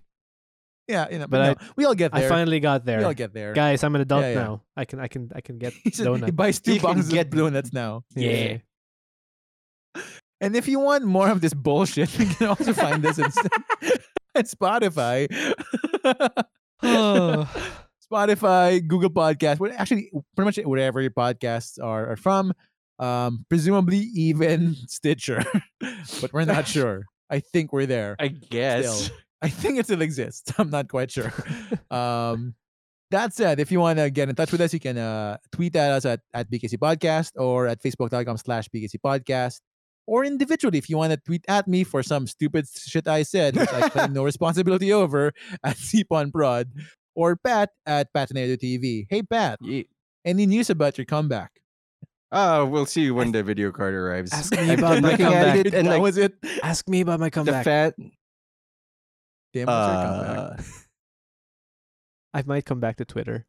[0.87, 2.19] yeah, you know, But but, no, we all get there.
[2.19, 2.31] I there.
[2.31, 2.99] finally got there.
[2.99, 3.53] we all get there.
[3.53, 3.83] guys.
[3.83, 4.43] I'm an adult Yeah, yeah.
[4.47, 4.63] now.
[4.77, 6.37] I can I can I can get he, said he donut.
[6.37, 8.05] buys two You can boxes get- of donuts now.
[8.15, 8.59] Yeah.
[10.41, 13.27] And if you want more of this bullshit, you can also find us in,
[14.35, 15.29] at Spotify.
[18.15, 22.53] Spotify, Google Podcast, well, actually pretty much wherever your podcasts are, are from.
[22.99, 25.43] Um, presumably even Stitcher,
[26.21, 27.07] but we're not sure.
[27.29, 28.15] I think we're there.
[28.21, 29.07] I guess.
[29.07, 29.17] Still.
[29.43, 30.53] I think it still exists.
[30.59, 31.33] I'm not quite sure.
[31.91, 32.55] um,
[33.11, 35.75] that said, if you want to get in touch with us, you can uh, tweet
[35.75, 39.61] at us at, at BKC Podcast or at facebook.com slash BKC Podcast.
[40.07, 43.57] Or individually, if you want to tweet at me for some stupid shit I said,
[43.57, 45.33] which I claim no responsibility over,
[45.65, 46.69] at Cpon Prod.
[47.17, 49.07] Or Pat at Patinator TV.
[49.09, 49.89] Hey, Pat, Ye-
[50.25, 51.53] any news about your comeback?
[52.33, 54.33] Oh, we'll see when the video card arrives.
[54.33, 55.65] Ask me about my comeback.
[55.67, 56.35] and that like was it.
[56.65, 57.65] Ask me about my comeback.
[57.65, 57.95] the fat.
[59.53, 60.59] Damn, what's your comeback?
[60.59, 60.63] Uh,
[62.35, 63.47] I might come back to Twitter.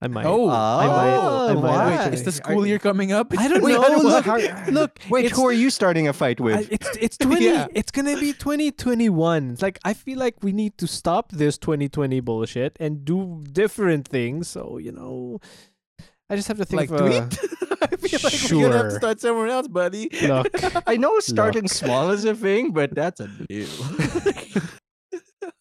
[0.00, 0.26] I might.
[0.26, 0.92] Oh, I might.
[0.92, 1.92] I oh, might why?
[1.94, 2.14] actually.
[2.14, 3.32] Is the school year coming up?
[3.36, 3.82] I don't know.
[3.82, 4.98] I don't know Look, look.
[5.10, 6.56] Wait, who are you starting a fight with?
[6.56, 7.46] I, it's it's twenty.
[7.46, 7.66] Yeah.
[7.74, 9.56] It's gonna be twenty twenty one.
[9.60, 14.06] Like I feel like we need to stop this twenty twenty bullshit and do different
[14.06, 14.46] things.
[14.48, 15.40] So you know,
[16.30, 17.38] I just have to think like of a, tweet?
[17.82, 18.90] I feel like we're gonna have to Sure.
[18.90, 20.10] start somewhere else, buddy.
[20.22, 20.46] look.
[20.86, 23.66] I know starting small is a thing, but that's a new.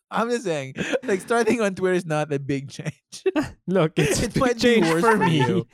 [0.09, 2.93] I'm just saying, like starting on Twitter is not a big change.
[3.67, 5.37] Look, it's It a might big be change worse for for me.
[5.39, 5.67] you.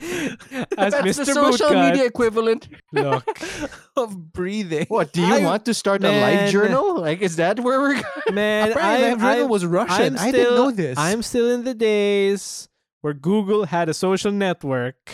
[0.76, 1.24] As that's Mr.
[1.26, 2.68] the social Bootcut, media equivalent.
[2.92, 3.24] Look,
[3.96, 4.86] of breathing.
[4.88, 6.20] What do you I- want to start a man.
[6.44, 7.00] live journal?
[7.00, 7.94] Like, is that where we're?
[7.94, 8.04] going?
[8.32, 10.18] man, Apparently, I, that journal I, was Russian.
[10.18, 10.98] I'm I didn't know this.
[10.98, 12.68] I'm still in the days
[13.02, 15.12] where Google had a social network.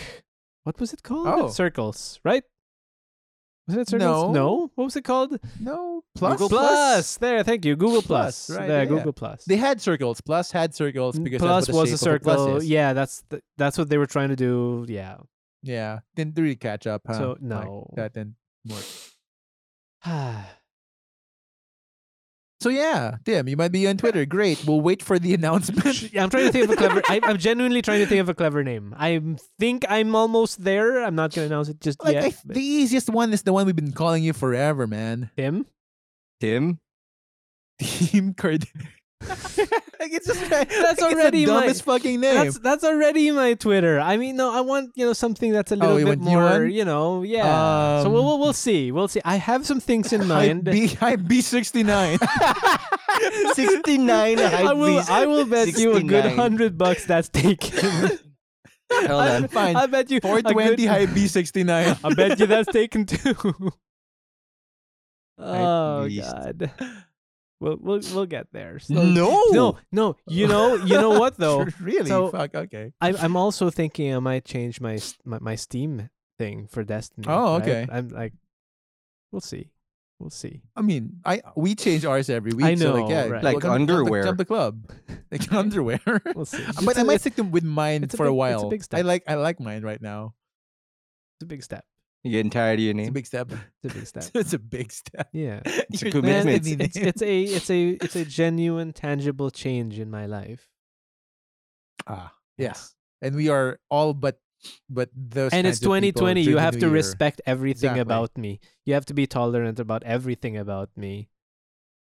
[0.63, 1.27] What was it called?
[1.27, 1.47] Oh.
[1.49, 2.43] Circles, right?
[3.71, 4.33] Was it Circles?
[4.33, 4.71] No.
[4.75, 5.39] What was it called?
[5.59, 6.33] no plus.
[6.33, 7.17] Google Plus.
[7.17, 7.75] There, thank you.
[7.75, 8.47] Google Plus.
[8.47, 8.97] Plus, right, There, yeah, yeah.
[8.97, 9.45] Google Plus.
[9.45, 10.21] They had circles.
[10.21, 12.63] Plus had circles because Plus that's what the was a shape plus circle.
[12.63, 14.85] Yeah, that's the, that's what they were trying to do.
[14.87, 15.17] Yeah.
[15.63, 15.99] yeah.
[16.15, 17.01] Didn't really catch up.
[17.07, 17.13] Huh?
[17.13, 17.89] So, Like, no.
[17.95, 18.35] that didn't
[18.69, 18.85] work.
[22.61, 24.23] So yeah, Tim, you might be on Twitter.
[24.23, 24.63] Great.
[24.67, 26.13] We'll wait for the announcement.
[26.13, 27.01] Yeah, I'm trying to think of a clever.
[27.09, 28.93] I, I'm genuinely trying to think of a clever name.
[28.95, 29.19] I
[29.57, 31.03] think I'm almost there.
[31.03, 32.25] I'm not gonna announce it just Like yet.
[32.25, 35.31] I, the easiest one is the one we've been calling you forever, man.
[35.35, 35.65] Tim.
[36.39, 36.79] Tim.
[37.81, 38.67] Team Card.
[40.01, 42.35] like it's just That's it's already the my- fucking name.
[42.45, 43.99] That's that's already my Twitter.
[43.99, 46.43] I mean, no, I want you know something that's a little Oh, bit want more,
[46.43, 46.71] one?
[46.71, 48.01] you know, yeah.
[48.03, 48.91] so we'll, Um, we'll we'll see.
[48.91, 49.21] We'll see.
[49.23, 50.63] I have some things in mind.
[50.65, 50.97] B
[51.27, 52.17] B sixty nine.
[53.53, 54.39] Sixty nine.
[54.39, 57.79] I will I will bet you a good hundred bucks that's taken.
[58.91, 59.47] Hold I- on.
[59.47, 59.75] Fine.
[59.75, 61.95] I bet you a Four twenty good- Hype B sixty nine.
[62.03, 63.35] I bet you that's taken too.
[65.37, 66.71] oh god.
[67.61, 68.79] We'll we'll we'll get there.
[68.79, 69.45] So, No.
[69.53, 70.15] no, no.
[70.27, 71.65] You know, you know what though?
[71.79, 72.09] really?
[72.09, 72.55] So- Fuck.
[72.55, 72.91] Okay.
[72.99, 76.09] I, I'm also thinking I might change my my, my Steam
[76.39, 77.27] thing for Destiny.
[77.29, 77.61] Oh, right?
[77.61, 77.87] okay.
[77.91, 78.33] I'm like,
[79.31, 79.69] we'll see,
[80.17, 80.63] we'll see.
[80.75, 82.65] I mean, I we change ours every week.
[82.65, 83.43] I so like, know, yeah, right.
[83.43, 84.23] Like welcome to- jump the- underwear.
[84.23, 84.91] Jump the club.
[85.31, 86.01] Like underwear.
[86.35, 86.65] We'll see.
[86.65, 88.33] but It's I a- might it's, stick them with mine it's a for a big-
[88.33, 88.69] it's a while.
[88.69, 90.33] big I like I like mine right now.
[91.37, 91.85] it's a big step.
[92.23, 92.99] You getting tired of your name.
[92.99, 93.13] It's a name?
[93.13, 93.51] big step.
[93.83, 94.23] It's a big step.
[94.35, 95.27] it's a big step.
[95.33, 96.45] Yeah, It's a You're man.
[96.45, 96.55] commitment.
[96.57, 97.07] It's, Disney it's, name.
[97.07, 100.69] it's a it's a it's a genuine, tangible change in my life.
[102.07, 104.37] ah yes, and we are all but
[104.89, 105.51] but those.
[105.53, 106.41] and it's of people 2020.
[106.41, 106.93] You the have new to year.
[106.93, 108.01] respect everything Exactly.
[108.01, 108.59] about me.
[108.85, 111.29] You have to be tolerant about everything about me,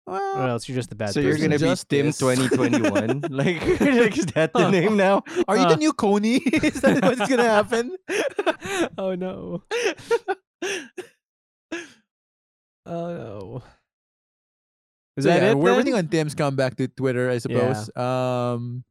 [0.05, 1.27] or Well, else you're just a bad So person.
[1.27, 3.21] you're gonna be Tim 2021?
[3.29, 5.23] like, like, is that the name now?
[5.47, 6.35] are you uh, the new Coney?
[6.43, 7.95] Is that what's gonna happen?
[8.97, 9.63] oh no.
[12.85, 13.63] Oh no.
[15.15, 15.57] Is So, that yeah, it?
[15.57, 15.77] We're then?
[15.77, 17.95] waiting on Tim's comeback to Twitter, I suppose.
[17.95, 18.83] Um,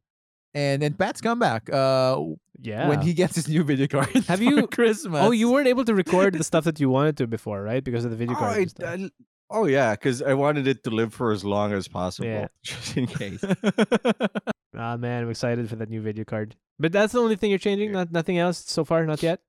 [0.53, 1.69] and then Pat's comeback.
[1.71, 2.21] Uh,
[2.61, 2.87] Yeah.
[2.87, 4.09] when he gets his new video card.
[4.27, 5.21] Have for you- Christmas?
[5.21, 7.83] Oh, you weren't able to record the stuff that you wanted to before, right?
[7.83, 8.57] Because of the video Oh, card.
[8.57, 8.99] I- and stuff.
[8.99, 9.09] I-
[9.53, 12.47] oh yeah, because I wanted it to live for as long as possible, Yeah.
[12.63, 13.43] just in case.
[14.75, 16.55] Ah man, I'm excited for that new video card.
[16.79, 17.89] But that's the only thing you're changing.
[17.89, 17.97] Yeah.
[18.03, 19.05] Not nothing else so far.
[19.05, 19.39] Not yet.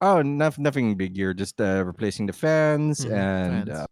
[0.00, 1.34] Oh, nof- nothing big here.
[1.34, 3.78] Just uh, replacing the fans Mhm, and fans.
[3.80, 3.86] uh,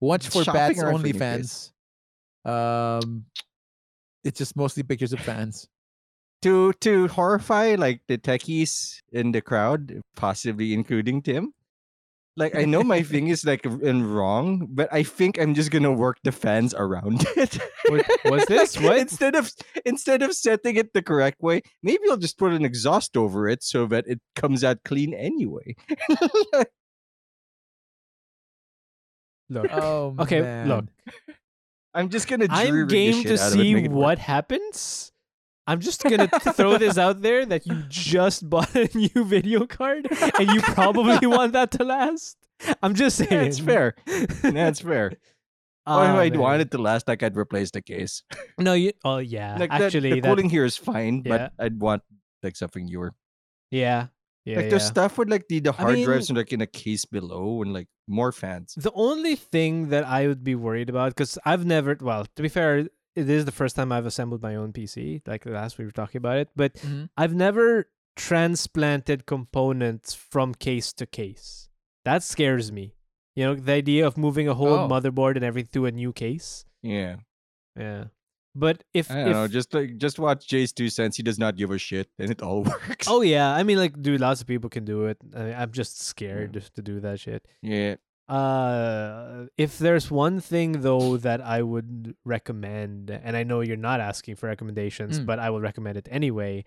[0.00, 1.72] Watch for Shopping Pat's around for new OnlyFans.
[2.46, 3.24] Um,
[4.22, 5.66] it's just mostly pictures of fans.
[6.42, 11.52] to to horrify like the techies in the crowd, possibly including Tim.
[12.40, 15.92] Like I know my thing is like in wrong, but I think I'm just gonna
[15.92, 17.60] work the fans around it.
[17.92, 18.76] What- what's this?
[18.80, 18.96] What?
[18.98, 19.52] Instead of
[19.84, 23.62] instead of setting it the correct way, maybe I'll just put an exhaust over it
[23.62, 25.76] so that it comes out clean anyway.
[29.50, 29.66] Look.
[29.72, 30.68] Oh, Okay, man.
[30.68, 30.84] look.
[31.92, 32.46] I'm just gonna.
[32.48, 34.02] I'm jury the game shit to out of it, see make it work.
[34.04, 35.09] what happens.
[35.66, 40.08] I'm just gonna throw this out there that you just bought a new video card
[40.38, 42.36] and you probably want that to last.
[42.82, 43.46] I'm just saying.
[43.46, 43.94] It's fair.
[44.42, 45.12] That's fair.
[45.86, 46.40] Oh, if I'd man.
[46.40, 48.22] want it to last, like I'd replace the case.
[48.58, 48.92] No, you.
[49.04, 49.56] Oh yeah.
[49.58, 51.48] Like that- Actually, the that, cooling here is fine, Yeah.
[51.56, 52.02] but I'd want
[52.42, 53.12] like something newer.
[53.70, 54.06] yeah,
[54.44, 54.70] yeah, like yeah.
[54.70, 57.62] there's stuff with like the, the hard mean- drives and like in a case below
[57.62, 58.74] and like more fans.
[58.76, 62.48] The only thing that I would be worried about, because I've never, well, to be
[62.48, 65.22] fair, it is the first time I've assembled my own PC.
[65.26, 67.08] Like last we were talking about it, but Mhm.
[67.16, 71.68] I've never transplanted components from case to case.
[72.04, 72.94] That scares me.
[73.36, 74.88] You know, the idea of moving a whole Oh.
[74.88, 76.64] motherboard and everything to a new case.
[76.82, 77.16] Yeah.
[77.78, 78.04] Yeah.
[78.54, 79.48] But if, I don't if know.
[79.48, 81.16] Just like just watch JayzTwoCents.
[81.16, 83.06] He does not give a shit, and it all works.
[83.08, 85.18] oh yeah, I mean, like, dude, lots of people can do it.
[85.36, 87.46] I, I'm just scared just to do that shit.
[87.62, 87.94] yeah.
[88.30, 94.00] Uh, if there's one thing though that I would recommend, and I know you're not
[94.00, 95.26] asking for recommendations, Mm.
[95.26, 96.64] but I will recommend it anyway.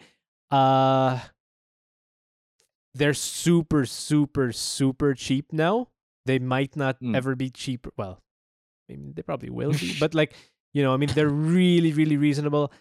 [0.52, 1.20] Uh,
[2.94, 5.88] they're super, super, super cheap now.
[6.26, 7.16] They might not Mm.
[7.16, 7.92] ever be cheaper.
[7.98, 8.22] Well,
[8.90, 10.34] I mean, they probably will be, but like,
[10.74, 12.72] you know, I mean, they're really, really reasonable.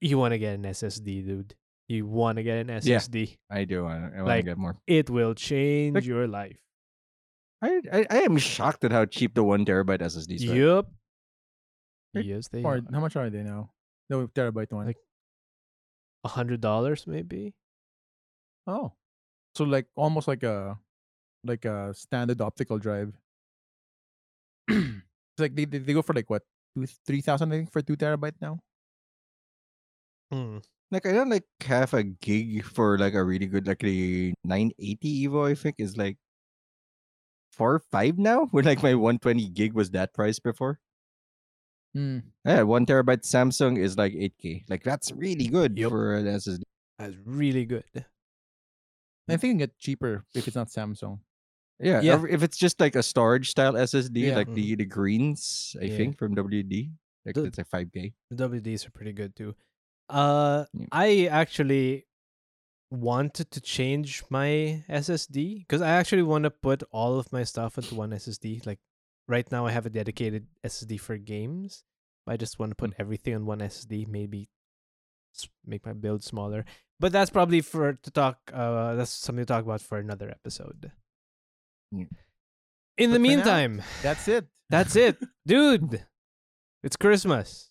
[0.00, 1.54] You want to get an SSD, dude.
[1.88, 3.38] You want to get an SSD.
[3.50, 3.56] Yeah.
[3.58, 3.84] I do.
[3.86, 4.76] I, I want to Like- get more.
[4.86, 6.58] It will change Like- your life.
[7.62, 10.54] I, I I am shocked at how cheap the one terabyte SSDs are.
[12.14, 12.24] Right.
[12.26, 12.80] Yes, they are.
[12.92, 13.70] how much are they now?
[14.10, 14.86] No terabyte one.
[14.86, 15.00] Like-
[16.24, 17.54] A hundred dollars, maybe.
[18.66, 18.92] oh,
[19.58, 20.78] so like almost like a
[21.44, 23.10] like a standard optical drive.
[24.68, 26.42] it's like they, they they go for like what
[26.76, 28.60] two three thousand I think for two terabyte now.
[30.30, 30.58] Hmm.
[30.90, 35.26] Like I don't like half a gig for like a really good like the 980
[35.28, 35.50] Evo.
[35.50, 36.18] I think is like
[37.52, 38.46] four or five now.
[38.46, 40.80] Where like my 120 gig was that price before.
[41.96, 42.22] Mm.
[42.44, 44.64] Yeah, one terabyte Samsung is like 8k.
[44.68, 45.90] Like that's really good Yup.
[45.90, 46.62] for an SSD.
[46.98, 47.84] That's really good.
[49.28, 51.20] I think you can get cheaper if it's not Samsung.
[51.78, 52.24] Yeah, Yeah.
[52.28, 54.36] if it's just like a storage style SSD, Yeah.
[54.36, 55.96] like the the greens, I Yeah.
[55.96, 56.92] think from WD,
[57.26, 58.14] like The- it's like five K.
[58.30, 59.54] The WDs are pretty good too.
[60.08, 60.64] Uh.
[60.90, 62.06] I actually
[62.92, 67.78] wanted to change my SSD because I actually want to put all of my stuff
[67.78, 68.66] into one SSD.
[68.66, 68.78] Like
[69.26, 71.84] right now, I have a dedicated SSD for games.
[72.26, 74.06] I just want to put everything on one SSD.
[74.06, 74.48] Maybe
[75.66, 76.64] make my build smaller,
[77.00, 78.38] but that's probably for to talk.
[78.52, 80.92] Uh, that's something to talk about for another episode.
[81.90, 82.04] Yeah.
[82.98, 84.46] In But the for now- meantime, That's it.
[84.70, 85.16] that's it,
[85.46, 86.04] dude.
[86.82, 87.70] It's Christmas.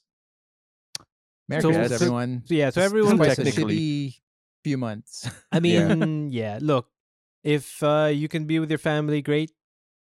[1.48, 2.43] Merry So- Christmas, everyone.
[2.45, 4.15] So yeah, so everyone technically-
[4.63, 5.29] few months.
[5.51, 6.59] I mean, yeah.
[6.61, 6.88] Look,
[7.43, 9.51] if uh, you can be with your family, great.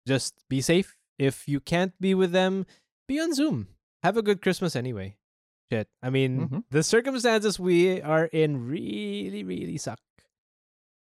[0.06, 0.96] Just be safe.
[1.18, 2.66] If you can't be with them,
[3.08, 3.68] be on Zoom.
[4.02, 5.16] Have a good Christmas anyway.
[5.72, 5.88] Shit.
[6.02, 6.64] I mean, Mhm.
[6.70, 9.98] the circumstances we are in really, really suck.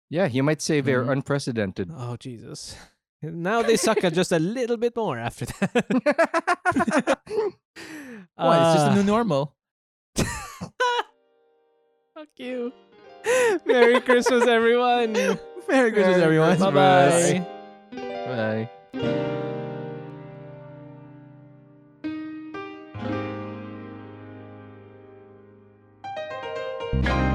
[0.09, 1.11] Yeah, you might say they're Mhm.
[1.23, 1.89] unprecedented.
[1.91, 2.75] Oh Jesus.
[3.25, 5.85] Now they suck just a little bit more after that.
[8.37, 9.55] Well, it's just a Uh, new normal.
[12.13, 12.71] Fuck you.
[13.65, 15.13] Merry Christmas, everyone.
[15.67, 16.59] Merry Christmas, everyone.
[16.59, 17.45] Bye Christmas.
[17.91, 18.05] bye.
[18.25, 18.69] Bye.
[27.01, 27.31] Bye.